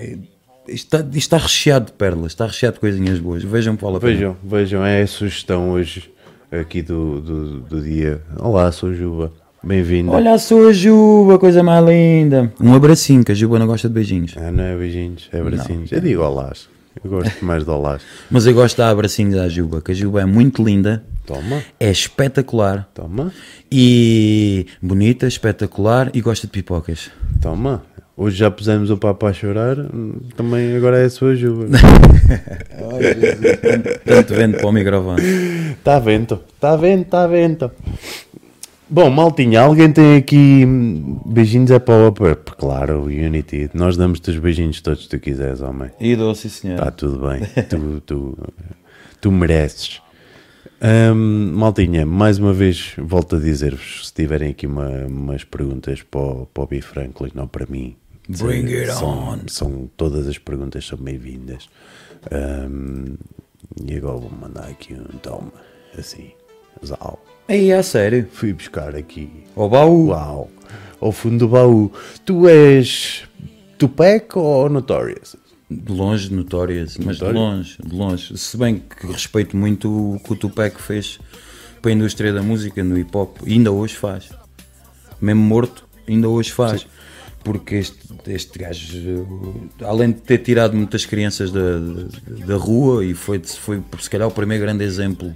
[0.68, 3.44] está, isto está recheado de pérolas, está recheado de coisinhas boas.
[3.44, 4.14] Vejam para a pena.
[4.14, 6.10] Vejam, vejam, é a sugestão hoje
[6.52, 8.22] aqui do, do, do dia.
[8.40, 9.31] Olá, sou Juba,
[9.64, 10.11] bem-vinda.
[10.11, 12.53] Olha a sua Juba, coisa mais linda.
[12.60, 14.34] Um abracinho, que a Juba não gosta de beijinhos.
[14.38, 15.91] Ah, não é beijinhos, é bracinhos.
[15.91, 16.69] Eu digo olás,
[17.03, 18.02] eu gosto mais de olás.
[18.30, 21.90] Mas eu gosto de abracinhos à Juba, que a Juba é muito linda, Toma, é
[21.90, 23.31] espetacular toma,
[23.72, 27.10] e bonita, espetacular e gosta de pipocas.
[27.41, 27.81] toma.
[28.15, 29.76] Hoje já pusemos o papo a chorar,
[30.38, 32.14] também agora é a sua Jesus, tanto-
[34.06, 35.22] Tanto vento para o microfone.
[35.72, 37.72] Está vento, está vento, está vento.
[38.88, 42.35] Bom, maltinha, alguém tem aqui hum, beijinhos é para o Upper?
[42.35, 43.72] Claro, Unity.
[43.73, 45.90] Nós damos-te os beijinhos todos que tu quiseres, homem.
[45.99, 46.76] E dou, sim senhor.
[46.77, 47.41] Está tudo bem.
[47.68, 48.38] tu, tu,
[49.19, 49.99] tu mereces.
[51.15, 56.19] Hum, maltinha, mais uma vez volto a dizer-vos: se tiverem aqui uma- umas perguntas para
[56.22, 56.80] o, para o B.
[56.81, 57.95] Franklin, não para mim,
[58.30, 59.40] Bring it são, on.
[59.48, 61.68] são todas as perguntas são bem-vindas.
[62.32, 63.16] Hum,
[63.86, 65.52] e agora vou mandar aqui um toma,
[65.98, 66.32] assim,
[66.86, 67.24] zau.
[67.48, 68.28] Aí, a sério.
[68.32, 70.08] Fui buscar aqui, O baú.
[70.08, 70.50] uau,
[71.02, 71.91] ao fundo do baú.
[72.26, 73.24] Tu és
[73.78, 75.36] Tupac ou Notorious?
[75.70, 77.40] De longe, notórias, mas de Notório?
[77.41, 78.38] longe, de longe.
[78.38, 81.20] Se bem que respeito muito o que o Tupac fez
[81.82, 84.30] para a indústria da música, no hip hop, ainda hoje faz.
[85.20, 86.86] Mesmo morto, ainda hoje faz.
[87.44, 93.14] Porque este, este gajo, além de ter tirado muitas crianças da, da, da rua, e
[93.14, 95.34] foi, foi se calhar o primeiro grande exemplo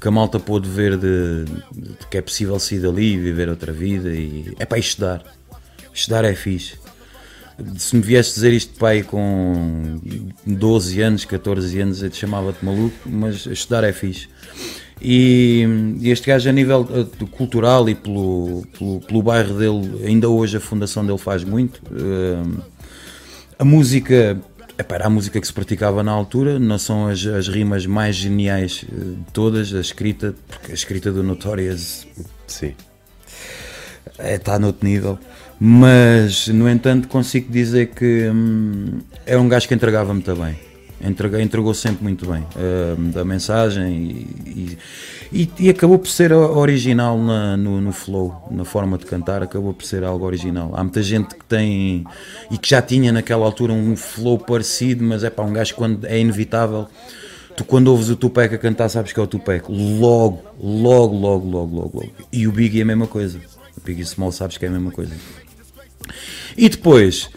[0.00, 3.72] que a malta pôde ver de, de que é possível sair dali e viver outra
[3.72, 5.22] vida, e é para estudar.
[5.92, 6.78] Estudar é fixe
[7.78, 9.98] se me viesse dizer isto pai com
[10.46, 14.28] 12 anos, 14 anos, eu te chamava-te maluco, mas estudar é fixe.
[15.00, 15.66] E,
[16.00, 20.56] e este gajo, a nível eh, cultural e pelo, pelo, pelo bairro dele, ainda hoje
[20.56, 21.82] a fundação dele faz muito.
[21.92, 22.60] Eh,
[23.58, 24.40] a música,
[24.78, 28.16] epá, era a música que se praticava na altura, não são as, as rimas mais
[28.16, 32.06] geniais eh, de todas, a escrita, porque a escrita do Notorious
[32.46, 32.74] Sim.
[34.18, 35.18] é, está noutro nível.
[35.60, 40.30] Mas, no entanto, consigo dizer que hum, é um gajo que entregava muito
[41.00, 41.10] bem.
[41.10, 42.44] Entrega- entregou sempre muito bem
[42.98, 43.92] hum, da mensagem
[44.46, 44.78] e,
[45.32, 49.72] e- e- acabou por ser original na- no, no flow, na forma de cantar, acabou
[49.74, 50.72] por ser algo original.
[50.74, 52.04] Há muita gente que tem
[52.50, 56.04] e que já tinha naquela altura um flow parecido, mas é para um gajo quando
[56.06, 56.86] é inevitável.
[57.56, 59.64] Tu quando ouves o Tupac a cantar sabes que é o Tupac.
[59.70, 62.12] Logo, logo, logo, logo, logo, logo.
[62.30, 63.38] E o Biggie é a mesma coisa.
[63.78, 65.12] O Biggie Small sabes que é a mesma coisa.
[66.54, 67.30] E depois,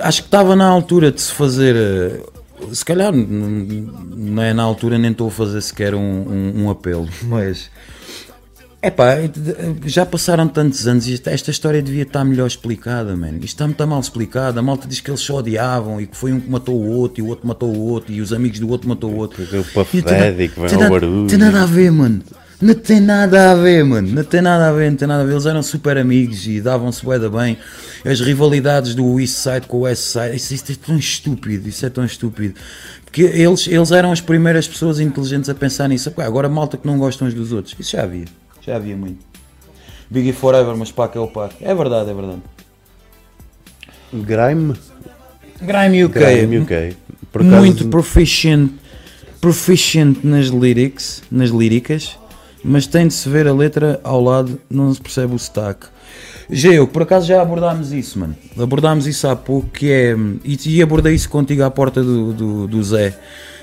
[0.00, 2.22] acho que estava na altura de se fazer.
[2.72, 7.08] Se calhar não é na altura, nem estou a fazer sequer um, um, um apelo,
[7.22, 7.70] mas.
[8.80, 9.16] Epá,
[9.86, 13.30] já passaram tantos anos e esta- história devia estar melhor explicada, man.
[13.38, 14.56] Isto está muito mal explicado.
[14.60, 17.20] A malta diz que eles só odiavam e que foi um que matou o outro
[17.20, 19.42] e o outro matou o outro e os amigos do outro matou o outro.
[19.42, 21.26] O Puff Daddy que ao barulho.
[21.26, 22.22] Tem nada a ver, mano.
[22.60, 24.08] Não tem nada a ver, mano.
[24.08, 25.32] Não tem nada a ver, não tem nada a ver.
[25.32, 27.56] Eles eram super amigos e davam-se bué da bem.
[28.04, 31.86] As rivalidades do East Side com o West Side, isso, isso é tão estúpido, isso
[31.86, 32.54] é tão estúpido.
[33.04, 36.10] Porque eles, eles eram as primeiras pessoas inteligentes a pensar nisso.
[36.10, 37.76] Pá, Agora malta que não gostam uns dos outros.
[37.78, 38.26] Isso já havia.
[38.60, 39.24] Já havia muito.
[40.10, 41.54] Biggie Forever, mas Pac é o Pac.
[41.60, 42.42] É verdade, é verdade.
[44.12, 44.74] Grime?
[45.60, 46.18] Grime UK.
[46.18, 46.96] Grime UK.
[47.30, 48.70] Por muito proficient,
[49.40, 52.18] proficient nas lyrics, nas líricas,
[52.68, 55.86] mas tem de se ver a letra ao lado, não se percebe o sotaque.
[56.50, 58.36] Geo, por acaso já abordámos isso, mano.
[58.58, 60.14] Abordámos isso há pouco, que é.
[60.44, 63.18] E, e abordei isso contigo à porta do, do, do Zé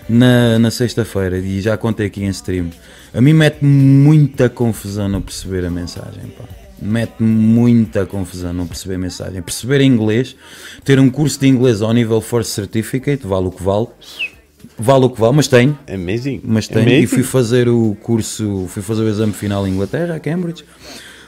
[0.09, 2.69] na, na sexta-feira, e já contei aqui em stream.
[3.13, 6.43] A mim mete muita confusão não perceber a mensagem, pá.
[6.81, 9.41] Mete muita confusão não perceber a mensagem.
[9.41, 10.35] Perceber inglês,
[10.83, 13.87] ter um curso de inglês ao nível First Certificate, vale o que vale.
[14.77, 15.77] Vale o que vale, mas tenho.
[15.91, 16.41] Amazing.
[16.43, 17.01] Mas tenho Amazing.
[17.01, 20.65] e fui fazer o curso, fui fazer o exame final em Inglaterra, a Cambridge.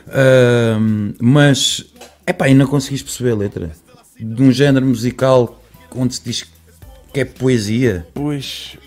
[0.10, 1.86] Ahm, mas,
[2.26, 3.72] epá, ainda não conseguiste perceber a letra.
[4.20, 5.62] De um género musical
[5.96, 6.46] onde se diz
[7.14, 8.06] que é poesia.
[8.14, 8.78] Pois.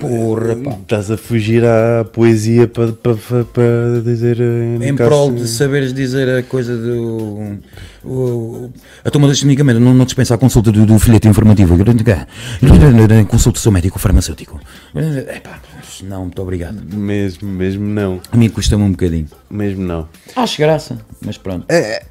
[0.00, 0.70] Porra, pá.
[0.82, 3.14] Estás a fugir à poesia para, para,
[3.44, 4.38] para, dizer.
[4.40, 7.58] eh, Em caso- prol de saberes dizer a coisa do.
[8.04, 8.70] O,
[9.04, 11.76] a toma deste medicamento não, não dispensa a consulta do, do folheto informativo.
[13.28, 14.60] Consulte o seu médico farmacêutico.
[14.94, 15.58] Epá,
[16.04, 16.78] não, muito obrigado.
[16.96, 18.20] Mesmo, mesmo não.
[18.30, 19.26] A mim custa-me um bocadinho.
[19.50, 20.08] Mesmo não.
[20.36, 21.64] Acho graça, mas pronto.
[21.68, 22.02] É,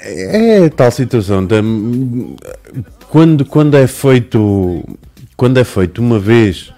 [0.00, 1.46] é tal situação.
[1.46, 2.34] tam-
[3.08, 4.82] Quando, quando é feito.
[5.36, 6.72] Quando é feito uma vez,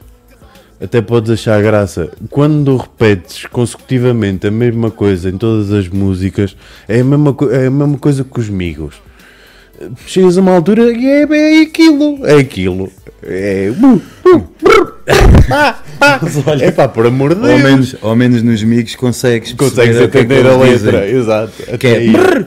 [0.81, 2.11] até podes achar graça.
[2.31, 6.57] Quando repetes consecutivamente a mesma coisa em todas as músicas,
[6.89, 8.95] é a mesma, é a mesma coisa que os migos.
[10.07, 12.19] Chegas a uma altura e é, é aquilo.
[12.27, 12.91] É aquilo.
[13.23, 13.71] É.
[16.47, 17.63] olha, É pá, por amor de Ao Deus.
[17.63, 21.17] menos, ao menos nos amigos consegues Consegues é entender a eles letra, dizem.
[21.21, 21.79] exato.
[21.79, 22.47] Que é brrr!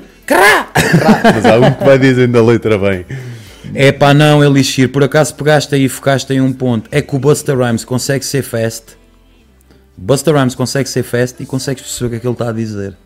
[1.34, 3.06] Mas há um que vai dizendo a letra bem.
[3.74, 6.90] É pá, não, Elixir, por acaso pegaste aí e focaste em um ponto.
[6.92, 8.98] É que o Buster Rhymes consegue ser fast.
[9.98, 12.54] Buster Rhymes consegue ser fast e consegues perceber o que é que ele está a
[12.54, 12.98] dizer.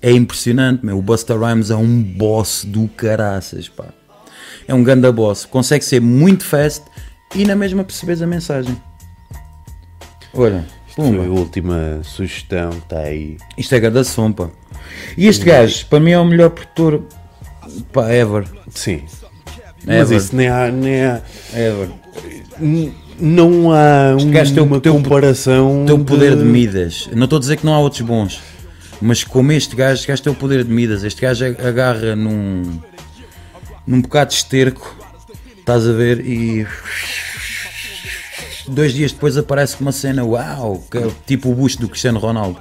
[0.00, 0.98] É impressionante, meu.
[0.98, 3.86] O Busta Rhymes é um boss do caraças, pá.
[4.66, 5.44] É um ganda boss.
[5.44, 6.82] Consegue ser muito fast
[7.34, 8.76] e na mesma percebes a mensagem.
[10.34, 10.64] Olha,
[10.96, 11.22] Foi a pumba.
[11.24, 13.36] última sugestão, está aí.
[13.56, 14.48] Isto é ganda som, pá.
[15.16, 17.04] E este gajo, para mim, é o melhor produtor,
[17.92, 18.44] pá, ever.
[18.70, 19.04] Sim.
[19.86, 21.20] É, Mas isso nem há, nem há.
[22.60, 25.84] N- Não há tem o- uma tem o- comparação.
[25.86, 27.08] Tem o poder de Midas.
[27.12, 28.40] Não estou a dizer que não há outros bons.
[29.00, 31.02] Mas como este gajo, este gajo tem o poder de Midas.
[31.04, 32.62] Este gajo agarra num.
[33.86, 34.96] num bocado de esterco.
[35.58, 36.20] Estás a ver?
[36.26, 36.66] E.
[38.68, 42.58] Dois dias depois aparece uma cena, uau, que é tipo o busto do Cristiano Ronaldo.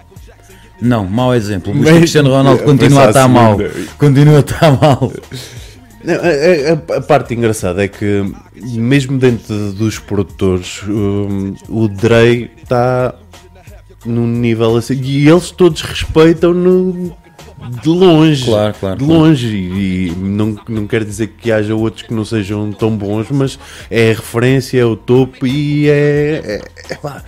[0.82, 1.72] Não, mau exemplo.
[1.72, 3.58] O busto do Cristiano Ronaldo continua a estar mal.
[4.00, 5.14] Continua a estar mal.
[6.08, 8.24] A, a- a parte engraçada é que,
[8.56, 13.14] mesmo dentro dos produtores, hum, o Dre está
[14.06, 15.00] num nível assim.
[15.02, 17.16] E eles todos respeitam-no
[17.84, 18.46] de longe.
[18.46, 19.22] Claro, claro, De claro.
[19.22, 19.48] longe.
[19.56, 23.60] E, e não, não quer dizer que haja outros que não sejam tão bons, mas
[23.90, 26.62] é a referência, é o topo e é.
[26.90, 27.22] É, é,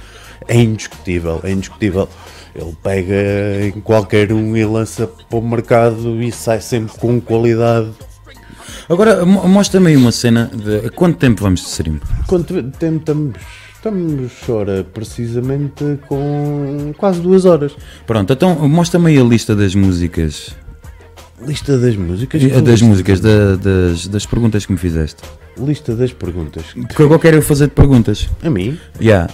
[0.48, 1.40] é indiscutível.
[1.44, 2.10] É indiscutível.
[2.56, 3.16] Ele pega
[3.66, 7.90] em qualquer um e lança para o mercado e sai sempre com qualidade.
[8.90, 10.90] Agora, mo- mostra-me aí uma cena de.
[10.92, 12.00] Quanto tempo vamos de stream?
[12.28, 13.36] Quanto tempo estamos?
[13.76, 17.74] Estamos, ora, precisamente com quase duas horas.
[18.08, 20.56] Pronto, então mostra-me aí a lista das músicas.
[21.46, 22.42] Lista das músicas?
[22.42, 25.22] Eh, Das músicas, da- das, das perguntas que me fizeste.
[25.58, 26.64] Lista das perguntas.
[26.74, 28.30] Porque agora quero eu fazer de perguntas.
[28.42, 28.80] A mim?
[29.02, 29.30] Yeah.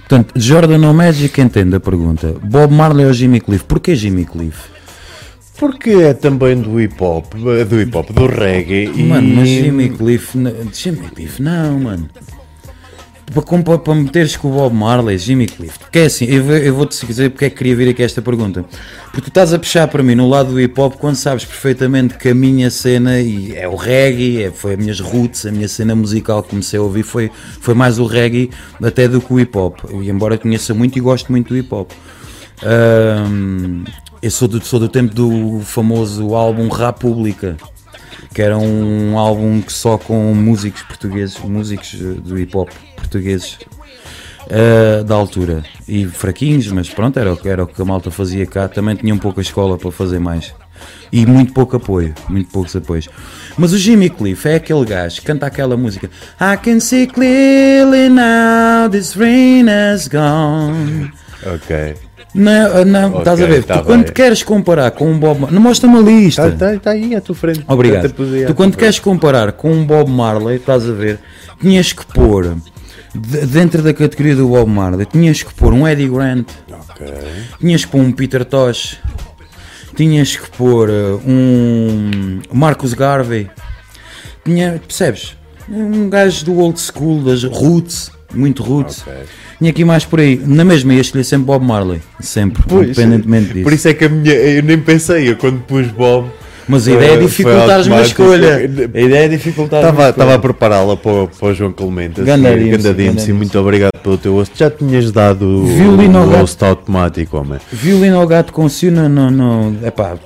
[0.00, 2.34] Portanto, Jordan ou Magic entende a pergunta.
[2.42, 3.64] Bob Marley ou Jimmy Cliff?
[3.64, 4.58] Porquê Jimmy Cliff?
[5.62, 9.04] Porque é também do hip hop, do hip hop, do reggae e.
[9.04, 10.36] Mano, mas Jimmy Cliff.
[10.72, 12.10] Jimmy Cliff, não, mano.
[13.32, 15.78] Para, para, meteres com o Bob Marley, Jimmy Cliff.
[15.78, 18.64] Porque é assim, eu, eu vou-te dizer porque é que queria vir aqui esta pergunta.
[19.04, 22.18] Porque tu estás a puxar para mim no lado do hip hop quando sabes perfeitamente
[22.18, 25.68] que a minha cena e é o reggae, é, foi as minhas roots, a minha
[25.68, 27.30] cena musical que comecei a ouvir foi,
[27.60, 28.50] foi mais o reggae
[28.82, 29.78] até do que o hip hop.
[30.02, 31.92] E embora conheça muito e gosto muito do hip hop.
[32.64, 33.84] Ahm,
[34.22, 37.56] eu sou do, sou do tempo do famoso álbum República,
[38.32, 43.58] que era um álbum que só com músicos portugueses, músicos eh, do hip hop portugueses
[44.48, 45.64] eh, da altura.
[45.88, 48.68] E fraquinhos, mas pronto, era, era o que a malta fazia cá.
[48.68, 50.54] Também tinham pouca escola para fazer mais.
[51.12, 53.08] E muito pouco apoio, muito poucos apoios.
[53.58, 56.08] Mas o Jimmy Cliff é aquele gajo que canta aquela música
[56.40, 61.12] I can see clearly now this rain has gone.
[61.44, 62.11] Ok.
[62.34, 63.62] Não, não, Ok, estás a ver?
[63.64, 64.12] tá tu quando bem.
[64.14, 66.48] queres comparar com um Bob Marley, não mostra-me a lista.
[66.48, 67.62] Está tá, tá aí à tua frente.
[67.68, 68.10] Obrigado.
[68.46, 71.18] Tu quando queres comparar com um Bob Marley, estás a ver,
[71.60, 72.56] tinhas que pôr
[73.14, 76.48] de- dentro da categoria do Bob Marley, tinhas que pôr um Eddie Grant,
[76.90, 77.06] Ok.
[77.60, 78.98] tinhas que pôr um Peter Tosh,
[79.94, 83.50] tinhas que pôr uh, um Marcus Garvey,
[84.42, 85.36] tinha, percebes?
[85.68, 89.02] Um gajo do old school, das roots, muito roots.
[89.02, 89.12] Ok.
[89.58, 90.40] Tinha aqui mais por aí.
[90.44, 93.62] Na mesma ia escolher sempre Bob Marley, sempre, Pois, independentemente disso.
[93.64, 94.32] Por isso é que a minha.
[94.34, 96.28] Eu nem pensei, eu quando pus Bob.
[96.68, 98.56] Mas a ideia é foi dificultares uma escolha.
[98.56, 102.20] A ideia é dificultar Estava, estava a prepará-la para, o- para o João Clemente.
[102.20, 103.32] assim, Ganda Dimsy, Ganda Dimsy, ganda Dimsy.
[103.32, 104.56] muito obrigado pelo teu host.
[104.56, 106.40] Já tinhas dado o- Violino o gato.
[106.40, 107.58] host automático, homem.
[107.72, 109.76] Violino ao gato com Siona, não, não.
[109.84, 110.16] Epá,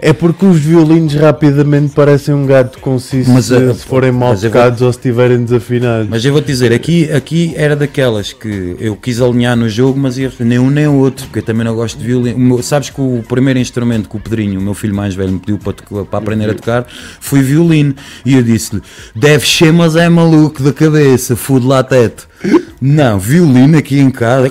[0.00, 4.34] É porque os violinos rapidamente parecem um gato conciso Mas, se, eh, se forem mal
[4.34, 6.08] vou- tocados ou se estiverem desafinados.
[6.08, 10.16] mas eu vou-te dizer, aqui, aqui era daquelas que eu quis alinhar no jogo, mas
[10.16, 12.38] ia nem um nem o outro, porque eu também não gosto de violino.
[12.38, 15.38] Meu- sabes que o primeiro instrumento que o Pedrinho, o meu filho mais velho, me
[15.40, 16.86] pediu para, tocar- para aprender a tocar
[17.20, 17.94] foi violino.
[18.24, 18.80] E eu disse-lhe:
[19.16, 22.28] deve ser, mas é maluco da cabeça, fude lá teto.
[22.80, 24.48] Não, violino aqui em casa,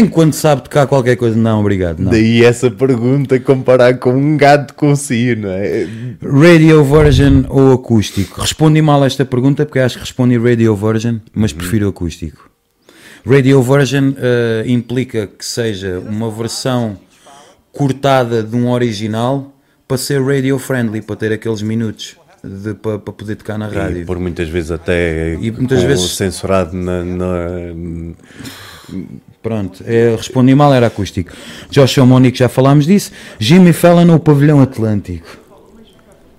[0.00, 2.00] enquanto sabe tocar qualquer coisa, não, obrigado.
[2.00, 2.10] Não.
[2.10, 5.86] Daí essa pergunta comparar com um gato consigo, não é?
[6.22, 8.40] Radio version ou acústico?
[8.40, 12.50] Respondi mal a esta pergunta porque acho que respondi radio version, mas prefiro acústico.
[13.24, 16.98] Radio version eh, implica que seja uma versão
[17.70, 19.52] cortada de um original
[19.86, 22.16] para ser radio friendly, para ter aqueles minutos
[22.82, 24.06] para, poder tocar na E rádio.
[24.06, 28.14] por muitas vezes até E muitas vezes- censurado na, na-
[29.42, 31.32] Pronto, eh, respondi mal, era acústico.
[31.70, 33.10] Joshua Monique, já falámos disso.
[33.38, 35.38] Jimmy Fallon ou Pavilhão Atlântico?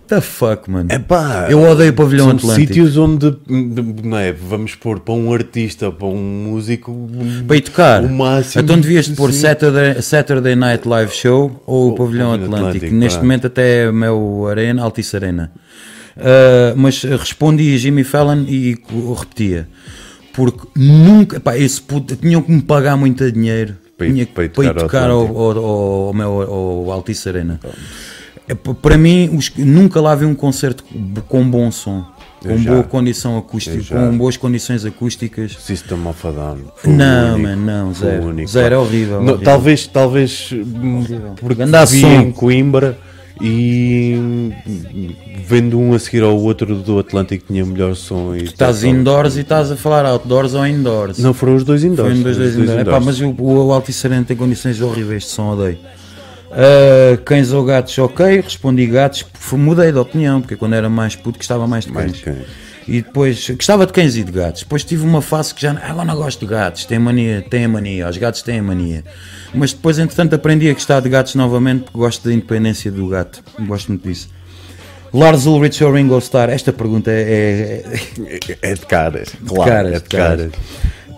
[0.08, 0.92] The fuck, mano.
[0.92, 2.68] Epá, Eu odeio o Pavilhão são Atlântico.
[2.68, 3.34] sítios onde
[4.04, 6.18] não é, vamos pôr para um artista, para um
[6.52, 7.10] músico
[7.48, 8.04] Para ir tocar.
[8.04, 9.32] o máximo então devias de pôr.
[9.32, 12.68] Saturday, Saturday Night Live Show ou o Pavilhão Pavilhão Atlântico.
[12.78, 13.24] Atlântico, Neste pá.
[13.24, 15.50] momento até é meu Arena, Altice Arena.
[16.18, 18.78] Ah, mas respondi a Jimmy Fallon e
[19.18, 19.68] repetia.
[20.34, 24.50] Porque nunca, pá, esse puto, tinham que me pagar muito dinheiro para ir, para ir
[24.50, 27.60] para ir tocar ao, ao, ao, ao, meu- ao Altice Arena.
[28.48, 30.84] É, para mim, os- nunca lá vi um concerto
[31.28, 32.06] com bom som,
[32.44, 32.72] Eu com já.
[32.72, 35.58] boa condição acústica, com boas condições acústicas.
[35.60, 36.58] System of a Down.
[36.86, 37.50] Não, único.
[37.50, 38.24] man, não, zero.
[38.28, 38.50] único.
[38.50, 39.18] Zero, é horrível.
[39.18, 39.44] Não, horrível.
[39.44, 40.50] talvez, talvez
[41.40, 42.08] porque Anda a vi som.
[42.22, 42.98] em Coimbra
[43.42, 44.54] e
[45.46, 48.36] vendo um a seguir ao outro do Atlântico tinha melhor som.
[48.36, 51.18] E Estás indoors e estás a falar outdoors ou indoors.
[51.20, 52.20] Não, foram os dois indoors.
[52.20, 52.82] Dois os indoors.
[52.82, 55.78] Epá, mas o, o, o Altice Arena tem condições horríveis de som, odeio.
[56.52, 61.38] Ah, cães ou gatos, ok, respondi gatos, mudei de opinião, porque quando era mais puto
[61.40, 62.18] gostava mais de Mais cães.
[62.18, 62.71] de cães.
[62.88, 64.64] E depois gostava de cães e de gatos.
[64.64, 67.66] Depois tive uma fase que já "Ah, agora não gosto de gatos, tem mania, tem
[67.66, 69.04] a mania, os gatos têm a mania.
[69.54, 73.44] Mas depois, entretanto, aprendi a gostar de gatos novamente porque gosto da independência do gato.
[73.68, 74.30] Gosto muito disso.
[75.14, 76.50] Lars Ulrich ou Ringo Starr?
[76.50, 77.84] Esta pergunta é-
[78.50, 79.70] é, É de caras, claro.
[79.72, 80.52] caras, é de de caras.
[80.52, 80.52] caras.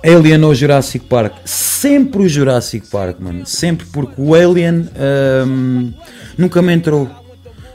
[0.03, 1.34] Alien ou Jurassic Park?
[1.45, 3.45] Sempre o Jurassic Park, mano.
[3.45, 4.90] Sempre porque o Alien
[5.48, 5.94] hum,
[6.38, 7.10] nunca me entrou.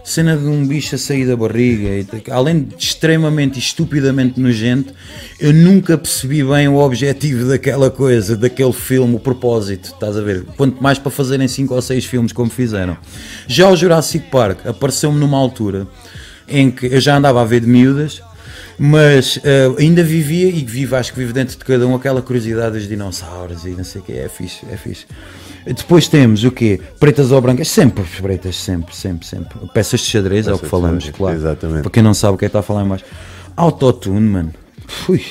[0.09, 1.91] Cena de um bicho a sair da barriga,
[2.31, 4.95] além de extremamente e estupidamente nojento,
[5.39, 10.47] eu nunca percebi bem o objetivo daquela coisa, daquele filme, o propósito, estás a ver?
[10.57, 12.97] Quanto mais para fazerem 5 ou 6 filmes como fizeram.
[13.47, 15.87] Já o Jurassic Park apareceu-me numa altura
[16.49, 18.23] em que eu já andava a ver de miúdas,
[18.79, 22.79] mas eh, ainda vivia e vivo, acho que vive dentro de cada um aquela curiosidade
[22.79, 25.05] dos dinossauros e não sei o que, é fixe, é fixe.
[25.75, 26.81] Depois temos o quê?
[26.99, 27.69] Pretas ou brancas?
[27.69, 29.59] Sempre pretas, sempre, sempre, sempre.
[29.75, 31.37] Peças de xadrez é o que Peças falamos, xadrez, claro.
[31.37, 31.83] exatamente.
[31.83, 33.05] Para quem não sabe o que é que está a falar baixo.
[33.57, 34.53] Autotune, mano.
[35.09, 35.23] Ui.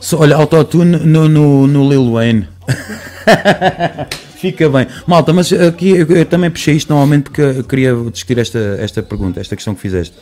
[0.00, 2.48] Só, olha, autotune no, no, no Lil Wayne.
[4.36, 4.86] Fica bem.
[5.06, 9.02] Malta, mas aqui eu, eu também puxei isto normalmente porque eu queria discutir esta, esta
[9.02, 10.14] pergunta, esta questão que fizeste.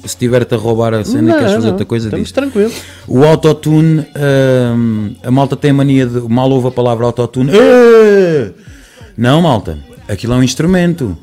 [0.00, 2.32] Se estiver-te a roubar a cena e queres fazer outra coisa, estamos diz.
[2.32, 2.72] tranquilos.
[3.08, 4.06] O autotune,
[4.76, 6.20] hum, a malta tem a mania de.
[6.28, 7.50] Mal ouve a palavra autotune.
[9.16, 9.78] Não, malta.
[10.08, 11.16] Aquilo é um instrumento.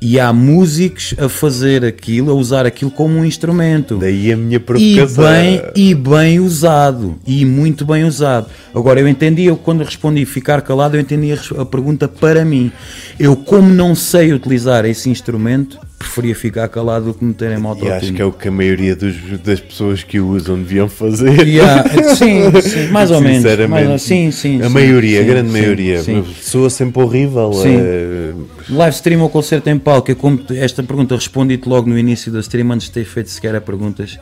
[0.00, 3.96] E há músicos a fazer aquilo, a usar aquilo como um instrumento.
[3.96, 5.24] Daí a minha E provocação.
[5.24, 7.16] bem, e bem usado.
[7.26, 8.46] E muito bem usado.
[8.72, 12.70] Agora, eu entendi, eu quando respondi ficar calado, eu entendi a, a pergunta para mim.
[13.18, 17.90] Eu, como não sei utilizar esse instrumento, preferia ficar calado do que meterem E autotune.
[17.92, 21.46] acho que é o que a maioria dos- das pessoas que o usam deviam fazer.
[21.46, 21.84] Yeah,
[22.14, 23.38] sim, sim, mais ou menos.
[23.38, 26.02] Sinceramente, mais ou- sim, sim, a maioria, sim, a grande sim, maioria.
[26.02, 26.24] sim.
[26.40, 27.52] Soa sempre horrível.
[27.52, 27.76] Sim.
[27.78, 28.32] é-
[28.70, 30.10] Live stream ou concerto em palco?
[30.10, 33.54] Eu, como esta pergunta respondi-te logo no início da stream, antes de ter feito sequer
[33.56, 34.18] a perguntas.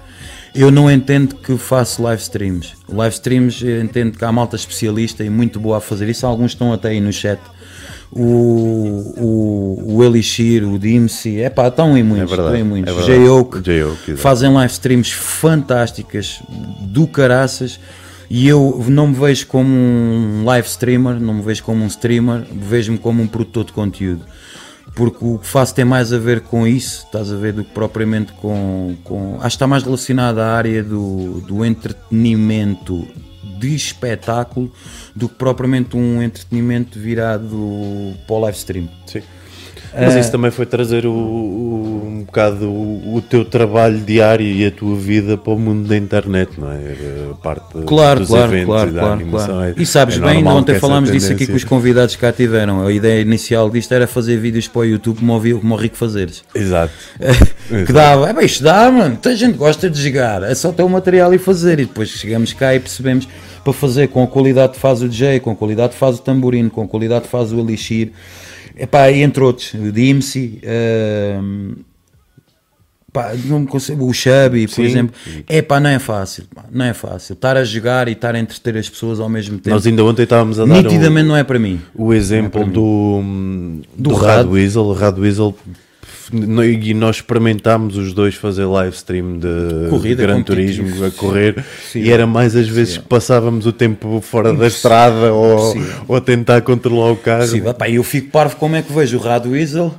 [0.55, 2.73] Eu não entendo que faço live streams.
[2.89, 6.25] Live streams, eu entendo que há malta especialista e muito boa a fazer isso.
[6.27, 7.39] Alguns estão até aí no chat.
[8.13, 8.23] O,
[9.19, 12.33] o, o Elixir, o Dimsy, é pá, estão em muitos.
[12.33, 13.09] É verdade, estão em muitos.
[13.09, 13.17] é.
[13.61, 14.17] J-Oak, exato.
[14.17, 16.41] fazem live streams fantásticas
[16.81, 17.79] do caraças
[18.29, 22.45] e eu não me vejo como um live streamer, não me vejo como um streamer,
[22.53, 24.23] vejo-me como um produtor de conteúdo.
[24.95, 27.71] Porque o que faço tem mais a ver com isso, estás a ver, do que
[27.73, 28.97] propriamente com.
[29.05, 33.07] com acho que está mais relacionado à área do, do entretenimento
[33.59, 34.73] de espetáculo
[35.15, 38.89] do que propriamente um entretenimento virado para o live stream.
[39.07, 39.23] Sim.
[39.99, 40.21] Mas É.
[40.21, 44.71] isso também foi trazer o, o- um bocado o, o teu trabalho diário e a
[44.71, 46.77] tua vida para o mundo da internet, não é?
[47.31, 49.55] A parte Claro, dos claro, eventos claro, e da claro, animação.
[49.57, 49.71] claro.
[49.71, 52.87] é- E sabes é bem, ontem falámos disso aqui com os convidados que cá tiveram.
[52.87, 55.77] A ideia inicial disto era fazer vídeos para o YouTube como o, Vi- como o
[55.77, 56.43] Rico Fazeres.
[56.55, 56.93] Exato.
[57.87, 59.11] que dava, é bem, isto dá, mano.
[59.11, 61.79] Muita gente gosta de jogar, é só ter o material e fazer.
[61.81, 63.27] E depois chegamos cá e percebemos
[63.65, 66.23] para fazer com a qualidade que faz o DJ, com a qualidade que faz o
[66.23, 68.13] tamborino, com a qualidade que faz o Elixir,
[68.77, 70.61] epá, entre outros, o Dimsy,
[71.43, 71.75] hum,
[73.13, 75.15] pá, não consigo, o Chubby, por exemplo,
[75.49, 77.33] é pá, não é fácil, pá, não é fácil.
[77.33, 80.23] Estar a jogar e estar a entreter as pessoas ao mesmo tempo, Nós ainda ontem
[80.25, 81.81] estávamos a dar nitidamente um- não é para mim.
[81.95, 83.23] o exemplo do,
[83.97, 84.47] do, Do Rad.
[84.47, 84.93] Weasel.
[84.93, 85.55] Rad Weasel
[86.33, 90.43] e nós experimentámos os dois fazer live stream de Corrida, Gran.
[90.43, 92.01] Turismo a correr Sim.
[92.01, 95.75] e era mais as vezes que passávamos o tempo fora da estrada ou,
[96.09, 97.47] ou a tentar controlar o carro.
[97.47, 99.95] Sim, pá, eu fico parvo como é que vejo o Rad Weasel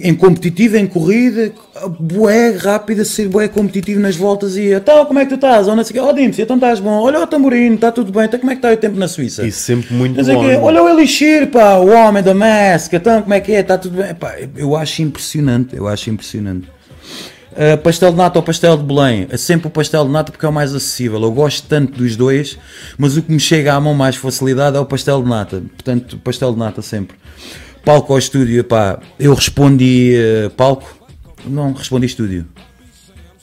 [0.00, 1.50] em competitivo, em corrida,
[1.98, 5.66] bué rápido, a ser bué competitivo nas voltas e então como é que tu estás?
[5.66, 8.38] Ou não sei oh Dimsy, então estás bom, olha o tamborino, está tudo bem, então
[8.38, 9.46] como é que está o tempo na Suíça?
[9.46, 10.44] E sempre muito bom.
[10.44, 13.78] quê, olha o Elixir, pá, o homem da Mask, então como é que é, está
[13.78, 14.14] tudo bem?
[14.14, 16.68] Pá, eu acho impressionante, eu acho impressionante.
[17.52, 19.26] Uh, pastel de nata ou pastel de Belém?
[19.30, 21.20] É sempre o pastel de nata porque é o mais acessível.
[21.20, 22.56] Eu gosto tanto dos dois,
[22.96, 25.62] mas o que me chega à mão mais facilidade é o pastel de nata.
[25.74, 27.16] Portanto, pastel de nata sempre.
[27.88, 30.12] Palco ao estúdio, pá, eu respondi
[30.44, 30.86] uh, palco,
[31.46, 32.44] não respondi estúdio.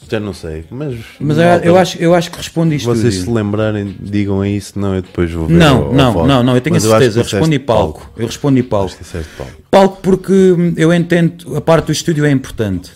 [0.08, 0.94] Já não sei, mas.
[1.20, 2.86] Mas eu, eu acho, eu acho que respondi isto.
[2.86, 5.56] Vocês se lembrarem, digam aí, senão eu depois vou ver.
[5.56, 7.22] Não, ao- ao não, não, não, eu tenho Mas a certeza.
[7.22, 8.12] Eu disseste respondi palco.
[8.16, 8.96] Eu respondi palco.
[9.36, 9.52] Palco.
[9.72, 12.92] Palco porque eu entendo, a parte do estúdio é importante.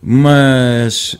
[0.00, 1.18] Mas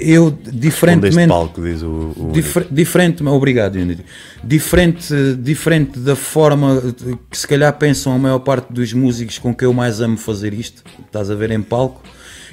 [0.00, 1.28] eu, diferentemente.
[1.28, 2.12] palco, diz o.
[2.16, 4.04] o Difer- diferente, obrigado, Unity.
[4.42, 6.82] Diferente, diferente da forma
[7.30, 10.52] que se calhar pensam a maior parte dos músicos com que eu mais amo fazer
[10.54, 12.02] isto, estás a ver em palco,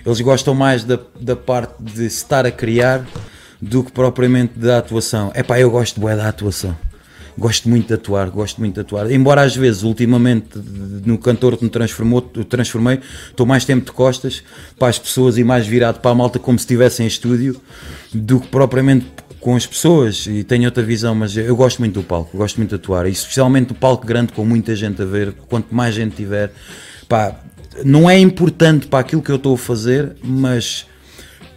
[0.05, 3.05] eles gostam mais da, da parte de estar a criar
[3.61, 5.31] do que propriamente da atuação.
[5.33, 6.77] É pá, eu gosto bué da atuação.
[7.37, 9.11] Gosto muito de atuar, gosto muito de atuar.
[9.11, 10.57] Embora às vezes, ultimamente,
[11.05, 12.99] no cantor que me transformou, transformei,
[13.29, 14.43] estou mais tempo de costas
[14.79, 17.61] para as pessoas e mais virado para a malta como se estivesse em estúdio
[18.11, 19.05] do que propriamente
[19.39, 20.25] com as pessoas.
[20.25, 23.11] E tenho outra visão, mas eu gosto muito do palco, gosto muito de atuar, e
[23.11, 26.51] especialmente do palco grande com muita gente a ver, quanto mais gente tiver,
[27.07, 27.35] pá,
[27.85, 30.87] não é importante para aquilo que eu estou a fazer, mas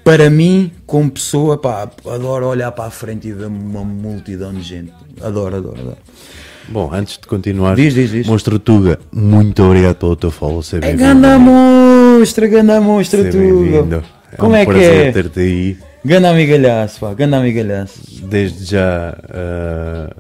[0.05, 4.63] para mim, como pessoa, pá, adoro olhar para a frente e ver uma multidão de
[4.63, 4.93] gente.
[5.23, 5.99] Adoro, adoro, adoro.
[6.69, 8.27] Bom, antes de continuar, Diz, diz, diz.
[8.27, 10.63] Monstro Tuga, muito obrigado pelo teu follow.
[10.63, 13.39] Seja É ganda monstra, ganda monstra tudo.
[13.39, 14.05] bem-vindo.
[14.39, 15.11] Como um é que é?
[15.13, 15.79] ter-te aí.
[16.05, 18.01] Ganda amigalhaço, pá, ganda amigalhaço.
[18.25, 20.15] Desde já, ah,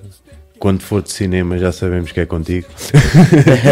[0.61, 2.67] quando for de cinema, já sabemos que é contigo.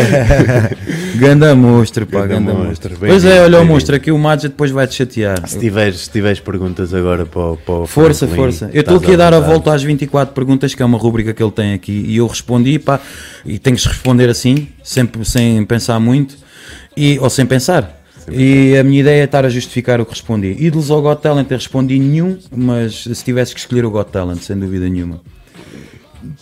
[1.16, 4.70] Ganda monstra, pá, Ganda ganda monstro, Pois é, olha o monstro, aqui o Madja depois
[4.70, 5.46] vai te chatear.
[5.46, 8.70] Se tiveres, se tiveres perguntas agora para, o- para Força, força.
[8.72, 11.42] Eu estou aqui a dar a volta às 24 perguntas, que é uma rubrica que
[11.42, 12.98] ele tem aqui, e eu respondi, pá,
[13.44, 16.36] e tenho que responder assim, sempre sem pensar muito,
[16.96, 17.96] e, ou sem pensar.
[18.30, 20.54] E a minha ideia é estar a justificar o que respondi.
[20.58, 24.40] Ídolos ao Got Talent, eu respondi nenhum, mas se tivesse que escolher o Got Talent,
[24.40, 25.20] sem dúvida nenhuma.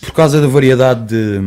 [0.01, 1.39] Por causa da variedade de,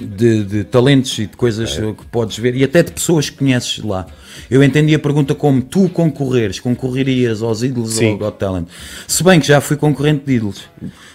[0.00, 1.92] de, de talentos e de coisas É.
[1.92, 4.06] que podes ver e até de pessoas que conheces lá.
[4.50, 8.68] Eu entendi a pergunta como tu concorreres, concorrerias aos ídolos ou ao Got Talent.
[9.06, 10.62] Se bem que já fui concorrente de ídolos.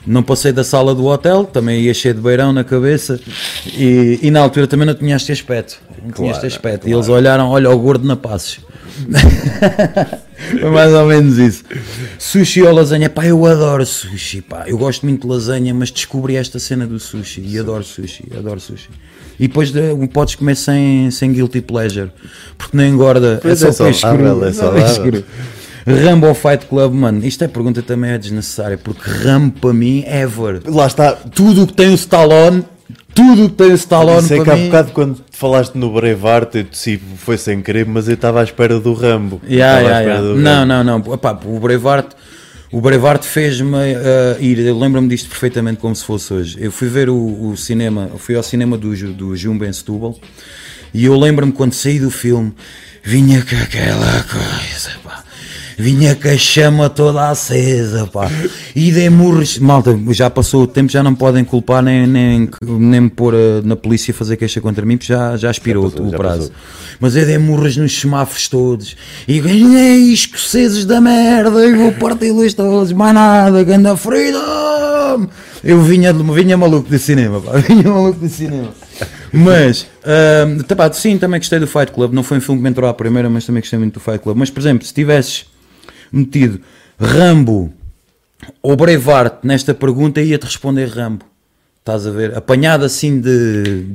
[0.06, 3.20] Não passei da sala do hotel, também ia cheio de beirão na cabeça
[3.74, 5.82] e, e na altura também não tinha este aspecto.
[6.04, 6.88] Não tinha este Claro, aspecto.
[6.88, 8.60] E eles olharam, olha o gordo na passos.
[10.60, 11.64] Foi mais ou menos isso.
[12.20, 13.10] Sushi ou lasanha?
[13.10, 14.66] Pá, eu adoro sushi, pá.
[14.68, 18.60] Eu gosto muito de lasanha, mas descobri esta cena do sushi e adoro sushi, adoro
[18.60, 18.90] sushi.
[19.40, 22.12] E depois de- podes comer sem, sem guilty pleasure,
[22.58, 23.40] porque não engorda.
[23.42, 24.44] Pois é é só peixe cru.
[24.46, 25.04] é saudável.
[25.04, 25.24] cru.
[26.04, 30.04] Rambo ou Fight Club, mano, isto é pergunta também é desnecessária, porque Rambo para mim,
[30.06, 30.62] ever.
[30.66, 31.14] Lá está.
[31.14, 32.66] Tudo o que tem o Stallone,
[33.18, 34.66] tudo que tem Stallone Sei que para há mim.
[34.68, 38.80] bocado quando falaste no Braveheart, eu tossi, foi sem querer, mas eu estava à espera
[38.80, 39.42] do Rambo.
[39.50, 40.22] Yeah, yeah, yeah.
[40.22, 40.68] do Não, Rambo.
[40.84, 41.14] não, não.
[41.16, 42.12] Epá, o Braveheart,
[42.72, 44.60] o Braveheart fez-me eh, ir.
[44.60, 46.58] Eu lembro-me disto perfeitamente como se fosse hoje.
[46.60, 50.16] Eu fui ver o, o cinema, eu fui ao cinema do, do Jumbo em Setúbal
[50.94, 52.54] e eu lembro-me quando saí do filme,
[53.04, 54.92] vinha com aquela coisa.
[55.80, 58.28] Vinha com a chama toda acesa, pá.
[58.76, 59.60] E dei murros.
[59.60, 63.62] Malta, já passou o tempo, já não podem culpar nem, nem, nem me pôr eh,
[63.64, 66.40] na polícia fazer queixa contra mim, porque já, já expirou Já passou, o já prazo.
[66.50, 66.56] passou.
[67.00, 68.98] Mas eu dei murras nos semáforos todos.
[69.28, 71.64] E ganhei escoceses da merda.
[71.64, 72.92] E vou parti-los todos.
[72.92, 73.64] Mais nada.
[73.64, 75.28] Ganda freedom.
[75.64, 77.40] Eu vinha, vinha maluco de cinema.
[77.40, 77.52] Pá.
[77.62, 78.70] Vinha maluco de cinema.
[79.32, 82.14] Mas, ahm, tá, pá, sim, também gostei do Fight Club.
[82.14, 84.20] Não foi um filme que me entrou à primeira, mas também gostei muito do Fight
[84.20, 84.38] Club.
[84.38, 85.46] Mas, por exemplo, se tivesses
[86.12, 86.60] metido
[87.00, 87.74] Rambo
[88.62, 91.26] ou Braveheart nesta pergunta, ia-te responder Rambo.
[91.80, 92.38] Estás a ver?
[92.38, 93.86] Apanhado assim de.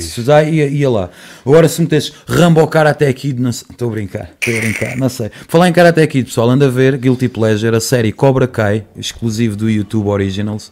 [0.00, 1.10] Se já ia, ia lá.
[1.44, 3.66] Agora se metesses Rambo ou Karate Kid, não sei.
[3.68, 5.28] Estou a brincar, estou a brincar, não sei.
[5.48, 9.56] Falar em Karate Kid, pessoal, anda a ver Guilty Pleasure, a série Cobra Kai, exclusivo
[9.56, 10.70] do YouTube Originals.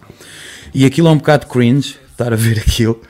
[0.73, 3.01] E aquilo é um bocado cringe, estar a ver aquilo.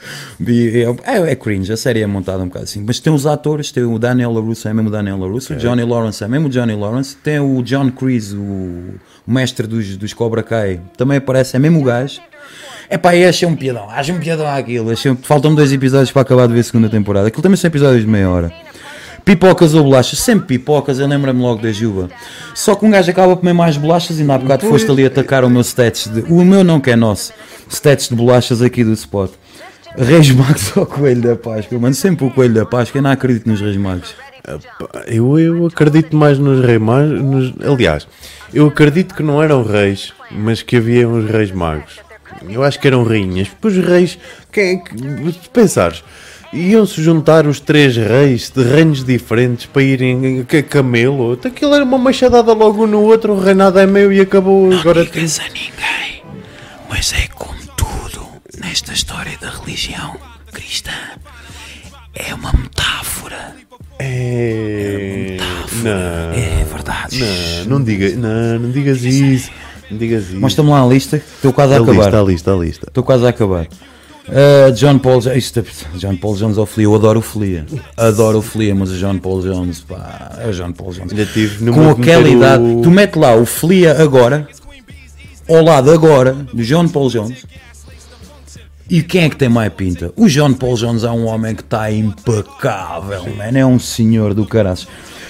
[0.46, 2.84] E É, é cringe, a série é montada um bocado assim.
[2.86, 5.82] Mas tem os atores, tem o Daniel LaRusso, é mesmo o Daniel LaRusso, o Johnny
[5.82, 8.94] Lawrence é mesmo o Johnny Lawrence, tem o John Kreese, o,
[9.26, 12.20] mestre dos, dos Cobra Kai, também aparece, é mesmo o gajo.
[12.90, 14.90] É pá, e achei um piadão, achei um piadão àquilo.
[14.90, 15.14] Achei...
[15.22, 17.28] Faltam-me dois episódios para acabar de ver a segunda temporada.
[17.28, 18.50] Aquilo também são episódios de meia hora.
[19.28, 20.18] Pipocas ou bolachas?
[20.20, 22.08] Sempre pipocas, eu lembro-me logo da Juba.
[22.54, 25.04] Só que um gajo acaba a comer mais bolachas e ainda há bocado foste ali
[25.04, 26.06] atacar o meu stats.
[26.06, 26.20] De...
[26.32, 27.34] O meu não que é nosso.
[27.68, 29.30] Stats de bolachas aqui do spot.
[29.98, 31.78] Reis Magos ou Coelho da Páscoa?
[31.78, 33.00] Mano, sempre o Coelho da Páscoa.
[33.00, 34.14] Eu não acredito nos Reis Magos.
[35.06, 37.20] Eu, eu acredito mais nos reis magos.
[37.20, 38.08] nos- aliás,
[38.54, 42.00] eu acredito que não eram reis, mas que havia uns reis magos.
[42.48, 43.48] Eu acho que eram rainhas.
[43.62, 44.18] Os reis,
[44.50, 44.96] quem, que,
[45.32, 46.02] se pensares,
[46.52, 51.32] iam-se juntar os três reis de reinos diferentes para irem a camelo.
[51.44, 54.72] Aquilo era uma machadada logo no outro, o reinado é meu e acabou.
[54.72, 56.22] Agora tem- a ninguém,
[56.88, 58.26] mas é como tudo
[58.60, 60.16] nesta história da religião
[60.52, 60.90] cristã.
[62.14, 63.54] É uma metáfora.
[63.98, 65.36] É.
[65.82, 66.32] Não.
[66.32, 67.20] É verdade.
[67.66, 69.50] Não, não, diga, não, não digas isso.
[69.90, 70.36] Não digas isso.
[70.36, 72.18] Mostra-me lá a lista, estou quase a a lista, acabar.
[72.18, 72.86] a lista, a lista.
[72.88, 73.66] Estou quase a acabar.
[74.28, 75.64] Uh, John Paul Jones, isto
[75.94, 77.64] John Paul Jones ou Flea, eu adoro o Flea,
[77.96, 81.12] adoro o Flea, mas o John Paul Jones, pá, é o John Paul Jones.
[81.12, 84.46] Ainda tive numa Com aquela idade, o- tu mete lá o Flea agora,
[85.48, 87.46] ao lado agora do John Paul Jones,
[88.90, 90.12] e quem é que tem mais pinta?
[90.14, 94.44] O John Paul Jones é um homem que está impecável, man, é um senhor do
[94.44, 94.86] caraças.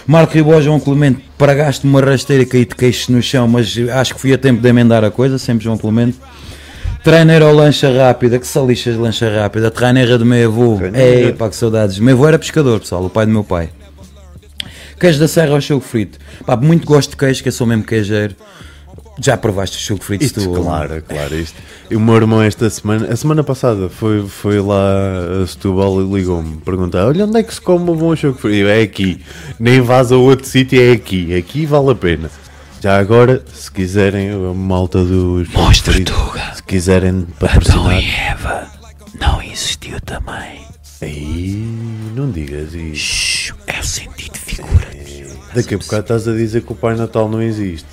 [0.07, 4.21] Marco Ribó, João Clemente, pragaste uma rasteira caí de queixo no chão, mas acho que
[4.21, 6.17] fui a tempo de emendar a coisa, sempre João Clemente.
[7.03, 11.49] Treineiro ou lancha rápida, que salixas de lancha rápida, treineira de meio avô, ei pá
[11.49, 11.99] que saudades.
[11.99, 13.71] Meu avô era pescador, pessoal, o pai do meu pai.
[14.99, 17.85] Queijo da Serra ao choco frito, pá, muito gosto de queijo, que eu sou mesmo
[17.85, 18.35] queijeiro.
[19.21, 20.25] Já provaste o choco frito?
[20.25, 20.63] Isto, tu?
[20.63, 21.57] claro, claro, isto.
[21.91, 26.05] E o meu irmão esta semana, a semana passada, foi, foi lá a Setúbal e
[26.05, 28.57] ligou-me perguntar, olha onde é que se come um bom choco frito?
[28.57, 29.21] Eu, É aqui,
[29.59, 32.31] nem vás a outro sítio, é aqui, aqui vale a pena.
[32.81, 35.49] Já agora, se quiserem, a malta dos
[35.81, 36.55] frito, Tuga.
[36.55, 38.69] se quiserem patrocinar, Eva
[39.21, 40.61] não existiu também.
[41.03, 41.57] aí
[42.15, 42.95] não digas isso.
[42.95, 44.89] Shhh, é o sentido de figura.
[45.55, 47.89] Daqui a bocado estás a dizer que o Pai Natal não existe.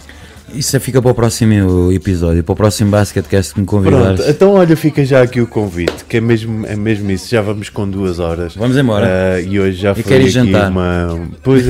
[0.56, 4.22] Isso fica para o próximo episódio, para o próximo Basketcast que me convidares.
[4.22, 7.42] Pronto, então olha, fica já aqui o convite, que é mesmo, é mesmo isso, já
[7.42, 8.56] vamos com duas horas.
[8.56, 9.06] Vamos embora.
[9.36, 10.72] Ah, e hoje já foi quero ir aqui jantar.
[10.72, 11.20] uma.
[11.44, 11.66] Pois,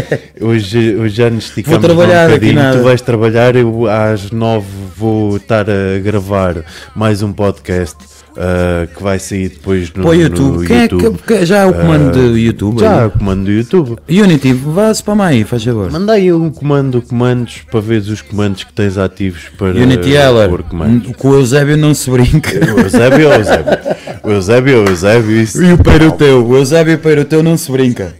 [0.40, 2.62] hoje, hoje já nos esticamos Vou trabalhar um aqui bocadinho.
[2.62, 2.78] nada.
[2.78, 6.64] Tu vais trabalhar, eu às nove vou estar a gravar
[6.94, 7.96] mais um podcast
[8.40, 10.58] ah, que vai sair depois no, Para o YouTube.
[10.58, 11.18] no Quem é YouTube.
[11.18, 12.80] que, que- já é o comando do YouTube?
[12.80, 13.06] Já, aí?
[13.06, 13.96] o comando do YouTube.
[14.08, 15.90] Unity, vá-se para aí, faz favor.
[15.92, 20.50] Manda aí um comando, comandos, para ver os comandos que tens ativos para Unity Heller,
[21.18, 22.50] com o Eusébio não se brinca.
[22.74, 23.78] O Eusébio, o Eusébio.
[24.24, 25.62] O Eusébio, o Eusébio, isso.
[25.62, 28.14] E o Peiroteu, o Eusébio e o Peiroteu não se brinca.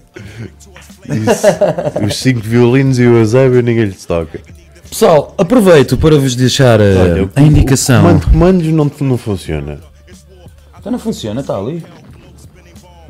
[1.09, 2.05] isso.
[2.07, 4.39] Os cinco violinos e o Eusébio ninguém lhes toca.
[4.89, 8.01] Pessoal, aproveito para vos deixar eh, Olha, o- a indicação.
[8.01, 9.79] O comando de comandos não, não funciona.
[10.81, 11.85] Então não funciona, está ali.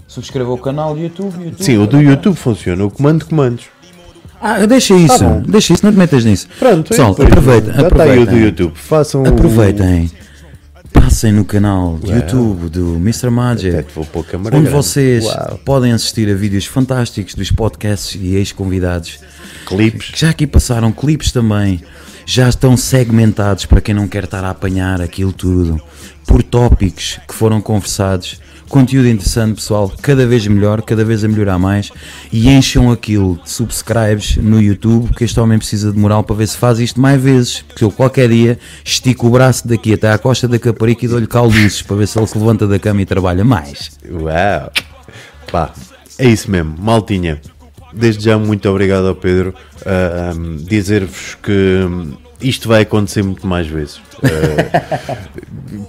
[0.07, 1.65] Subscreva o canal do YouTube, YouTube.
[1.65, 3.67] Sim, o do YouTube funciona, o comando de comandos.
[4.41, 6.49] Ah, deixa isso, Tá deixa isso, não te metas nisso.
[6.59, 7.33] Pronto, Pessoal, é por isso.
[7.33, 8.37] aproveita, Já está aí o do.
[8.37, 8.73] YouTube.
[8.75, 10.11] Façam o- Aproveitem,
[10.93, 13.29] passem no canal do YouTube do Mr.
[13.31, 14.69] Magic, onde grande.
[14.71, 15.61] vocês Uau.
[15.65, 19.21] podem assistir a vídeos fantásticos dos podcasts e ex-convidados.
[19.67, 20.11] Clipes.
[20.17, 21.81] já aqui passaram clipes também,
[22.25, 25.81] já estão segmentados para quem não quer estar a apanhar aquilo tudo,
[26.27, 28.41] por tópicos que foram conversados.
[28.69, 31.91] Conteúdo interessante, pessoal, cada vez melhor, cada vez a melhorar mais.
[32.31, 36.47] E encham aquilo de subscribes no YouTube, porque este homem precisa de moral para ver
[36.47, 37.63] se faz isto mais vezes.
[37.63, 41.27] Porque eu qualquer dia estico o braço daqui até à costa da Caparica e dou-lhe
[41.27, 43.91] calduços para ver se ele se levanta da cama e trabalha mais.
[44.09, 44.71] Uau!
[45.51, 45.73] Pá,
[46.17, 47.41] é isso mesmo, maltinha.
[47.93, 49.55] Desde já, muito obrigado ao Pedro.
[49.85, 54.01] Ah, um, Dizer-vos que hum, isto vai acontecer muito mais vezes.
[54.23, 55.17] Ah,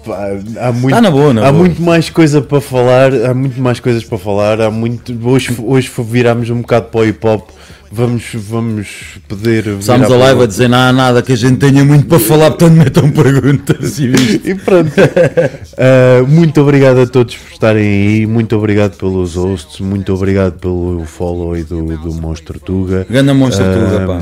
[0.06, 1.66] pá, há muito, na boa, na há boa.
[1.66, 4.62] muito mais coisa para falar, há muito mais coisas para falar.
[4.62, 7.50] Há muito, hoje, hoje virámos um bocado para o hip hop.
[7.94, 8.88] Vamos, vamos
[9.28, 9.68] poder.
[9.80, 12.52] Estamos a live a dizer não há nada que a gente tenha muito para falar,
[12.52, 14.12] portanto metam perguntas e.
[14.52, 14.92] E pronto.
[14.98, 18.26] Uh, muito obrigado a todos por estarem aí.
[18.26, 19.82] Muito obrigado pelos hosts.
[19.82, 23.06] Muito obrigado pelo follow aí do, do Monstro Tuga.
[23.10, 24.22] Ganda Monstro Ah, Tuga, pá.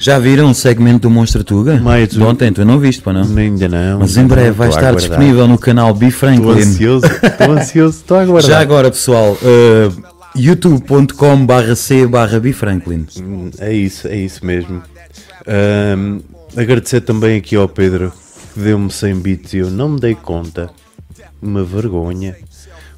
[0.00, 1.76] Já viram o segmento do Monstro Tuga?
[1.80, 2.26] Mais um.
[2.26, 3.22] ontem, tu não viste, pá, não?
[3.36, 4.00] Ainda não.
[4.00, 6.60] Mas em breve vai Estou estar disponível no canal B Estou Franklin.
[6.62, 7.06] ansioso.
[7.06, 7.96] Estou ansioso.
[7.98, 8.50] Estou a aguardar.
[8.50, 13.06] Já agora, pessoal, uh, youtube.com barra C barra B Franklin.
[13.20, 14.82] Hum, É isso, é isso mesmo.
[15.46, 16.20] Ahm,
[16.56, 18.12] agradecer também aqui ao Pedro
[18.54, 20.70] que deu-me 100 bits e eu não me dei conta.
[21.40, 22.34] Uma vergonha.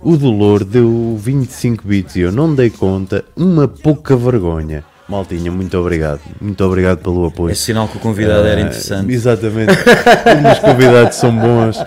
[0.01, 3.25] O Dolor deu 25 bits e eu não me dei conta.
[3.37, 4.85] Uma pouca vergonha.
[5.09, 6.21] Maltinha, muito obrigado.
[6.41, 7.51] Muito obrigado pelo apoio.
[7.51, 9.13] É sinal que o convidado era Ah, interessante.
[9.13, 9.73] Exatamente.
[9.73, 11.79] Os convidados são bons.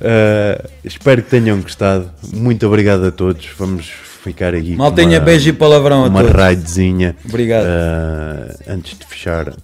[0.00, 2.10] Ah, espero que tenham gostado.
[2.32, 3.46] Muito obrigado a todos.
[3.58, 4.76] Vamos ficar aqui.
[4.76, 6.36] Maltenha, uma- beijo e palavrão a uma todos.
[6.36, 7.16] raidezinha.
[7.24, 7.66] Obrigado.
[7.66, 9.54] Ah, antes de fechar,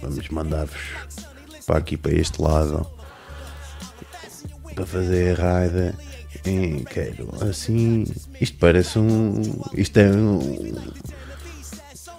[0.00, 0.80] vamos mandar-vos
[1.66, 2.86] para aqui para este lado
[4.74, 5.94] para fazer a raida.
[6.44, 8.04] Em, quero assim.
[8.40, 9.42] Isto parece um.
[9.74, 10.74] Isto é um.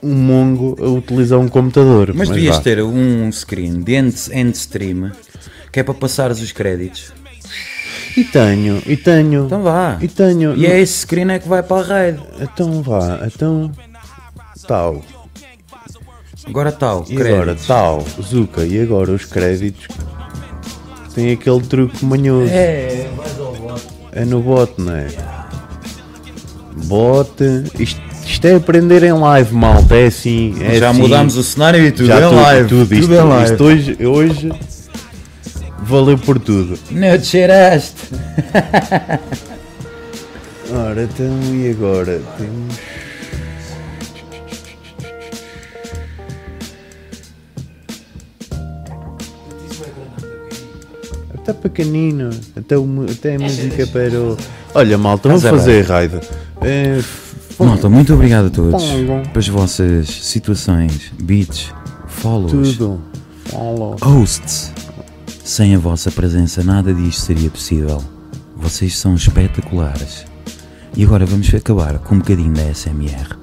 [0.02, 2.14] Um mongo a utilizar um computador.
[2.14, 2.62] Mas devias vá.
[2.62, 5.12] ter um screen de end, end stream
[5.72, 7.14] que é para passares os créditos.
[8.16, 9.46] E tenho, e tenho.
[9.46, 9.98] Então vá.
[10.02, 10.56] E tenho.
[10.56, 12.20] E é esse screen é que vai para a raid.
[12.40, 13.72] Então vá, então.
[14.68, 15.02] Tal.
[16.46, 17.68] Agora tal, E agora créditos.
[17.68, 19.88] tal, Zuka, e agora os créditos
[21.16, 22.52] tem aquele truque manhoso.
[22.52, 23.84] É, vais ao voto.
[24.12, 25.08] É no bot, não é?
[26.86, 27.30] Bot,
[27.80, 29.96] isto, isto é aprender em live, malta.
[29.96, 30.56] É assim.
[30.62, 31.00] É Já assim.
[31.02, 32.70] mudámos o cenário e tudo Já é tudo, live.
[32.70, 32.94] tudo.
[32.96, 33.52] Isto, é live.
[33.52, 34.52] isto hoje, hoje
[35.84, 36.78] valeu por tudo.
[36.92, 37.96] Não te cheiraste.
[40.74, 42.20] Ora, então e agora?
[42.38, 42.76] Temos.
[51.36, 54.38] Está pequenino, até, o- até a música parou.
[54.74, 56.20] Olha, malta, vamos a fazer raid.
[56.62, 57.00] É,
[57.60, 58.84] Malta, muito obrigado a todos
[59.32, 61.72] pelas vossas situações, beats,
[62.08, 63.02] follows, tudo.
[63.46, 63.96] Follow.
[64.02, 64.72] hosts.
[65.44, 68.04] Sem a vossa presença nada disto seria possível.
[68.56, 70.26] Vocês são espetaculares.
[70.96, 73.36] E agora vamos acabar com um bocadinho da SMR.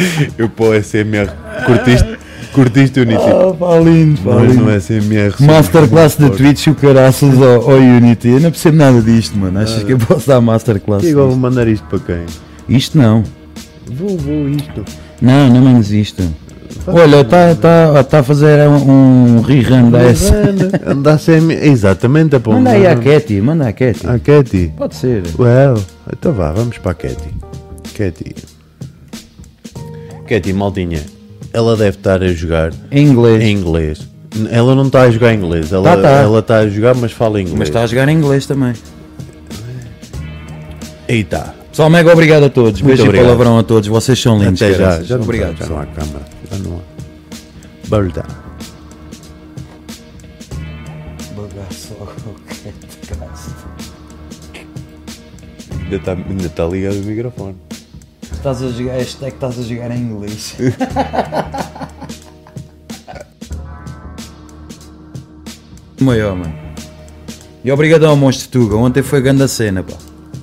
[0.38, 1.30] Eu pô, SMR.
[1.66, 2.18] Curtiste,
[2.52, 3.58] curtiste o Unity?
[3.58, 5.36] pá, lindo, Mas no SMR.
[5.36, 5.46] sim.
[5.46, 8.28] Masterclass da Twitch o caraças ao, ao Unity.
[8.28, 9.58] Eu não percebo nada disto, mano.
[9.60, 11.04] Achas que eu posso dar masterclass?
[11.04, 12.26] E agora vou mandar isto para quem?
[12.68, 13.24] Isto não.
[13.86, 14.84] Vou, vou isto.
[15.20, 16.22] Não, não menos isto.
[16.86, 20.26] Olha, está tá, tá a fazer um, um rerun da S.
[21.18, 21.50] SM.
[21.52, 24.06] Exatamente, é para Manda aí mandar- Katy, manda à Katy.
[24.06, 24.72] A Katy.
[24.76, 25.22] Pode ser.
[25.38, 25.82] Well,
[26.12, 27.28] então vá, vamos para a Katy.
[27.96, 28.34] Katy.
[30.26, 31.00] Katy, maldinha.
[31.52, 33.42] Ela deve estar a jogar Em inglês.
[33.42, 34.08] em inglês.
[34.50, 35.72] Ela não está a jogar em inglês.
[35.72, 36.08] Ela Tá, tá.
[36.22, 37.58] ela está a jogar, mas fala inglês.
[37.58, 38.72] Mas está a jogar em inglês também.
[41.08, 41.26] Aí
[41.80, 42.82] Pessoal, mega obrigado a todos.
[42.82, 43.88] Muito Beijo e palavrão a todos.
[43.88, 44.60] Vocês são lindos.
[44.60, 45.02] Até já.
[45.02, 45.56] Já obrigado.
[45.56, 46.26] Já não há câmara.
[46.50, 46.80] Já não há.
[47.88, 48.26] Bora.
[55.80, 57.56] Ainda está ainda tá ligado o microfone.
[58.30, 60.56] Estás a jogar, este é que estás a jogar em inglês.
[65.98, 66.52] Maior, mano.
[67.64, 68.76] E obrigado ao Monstro Tuga.
[68.76, 69.94] Ontem foi grande a cena, pá.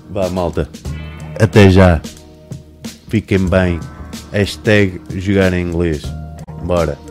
[0.10, 0.68] Vá, malta.
[1.40, 2.02] Até já.
[3.08, 3.80] Fiquem bem.
[4.32, 6.04] Hashtag jogar em inglês.
[6.64, 7.07] Bora.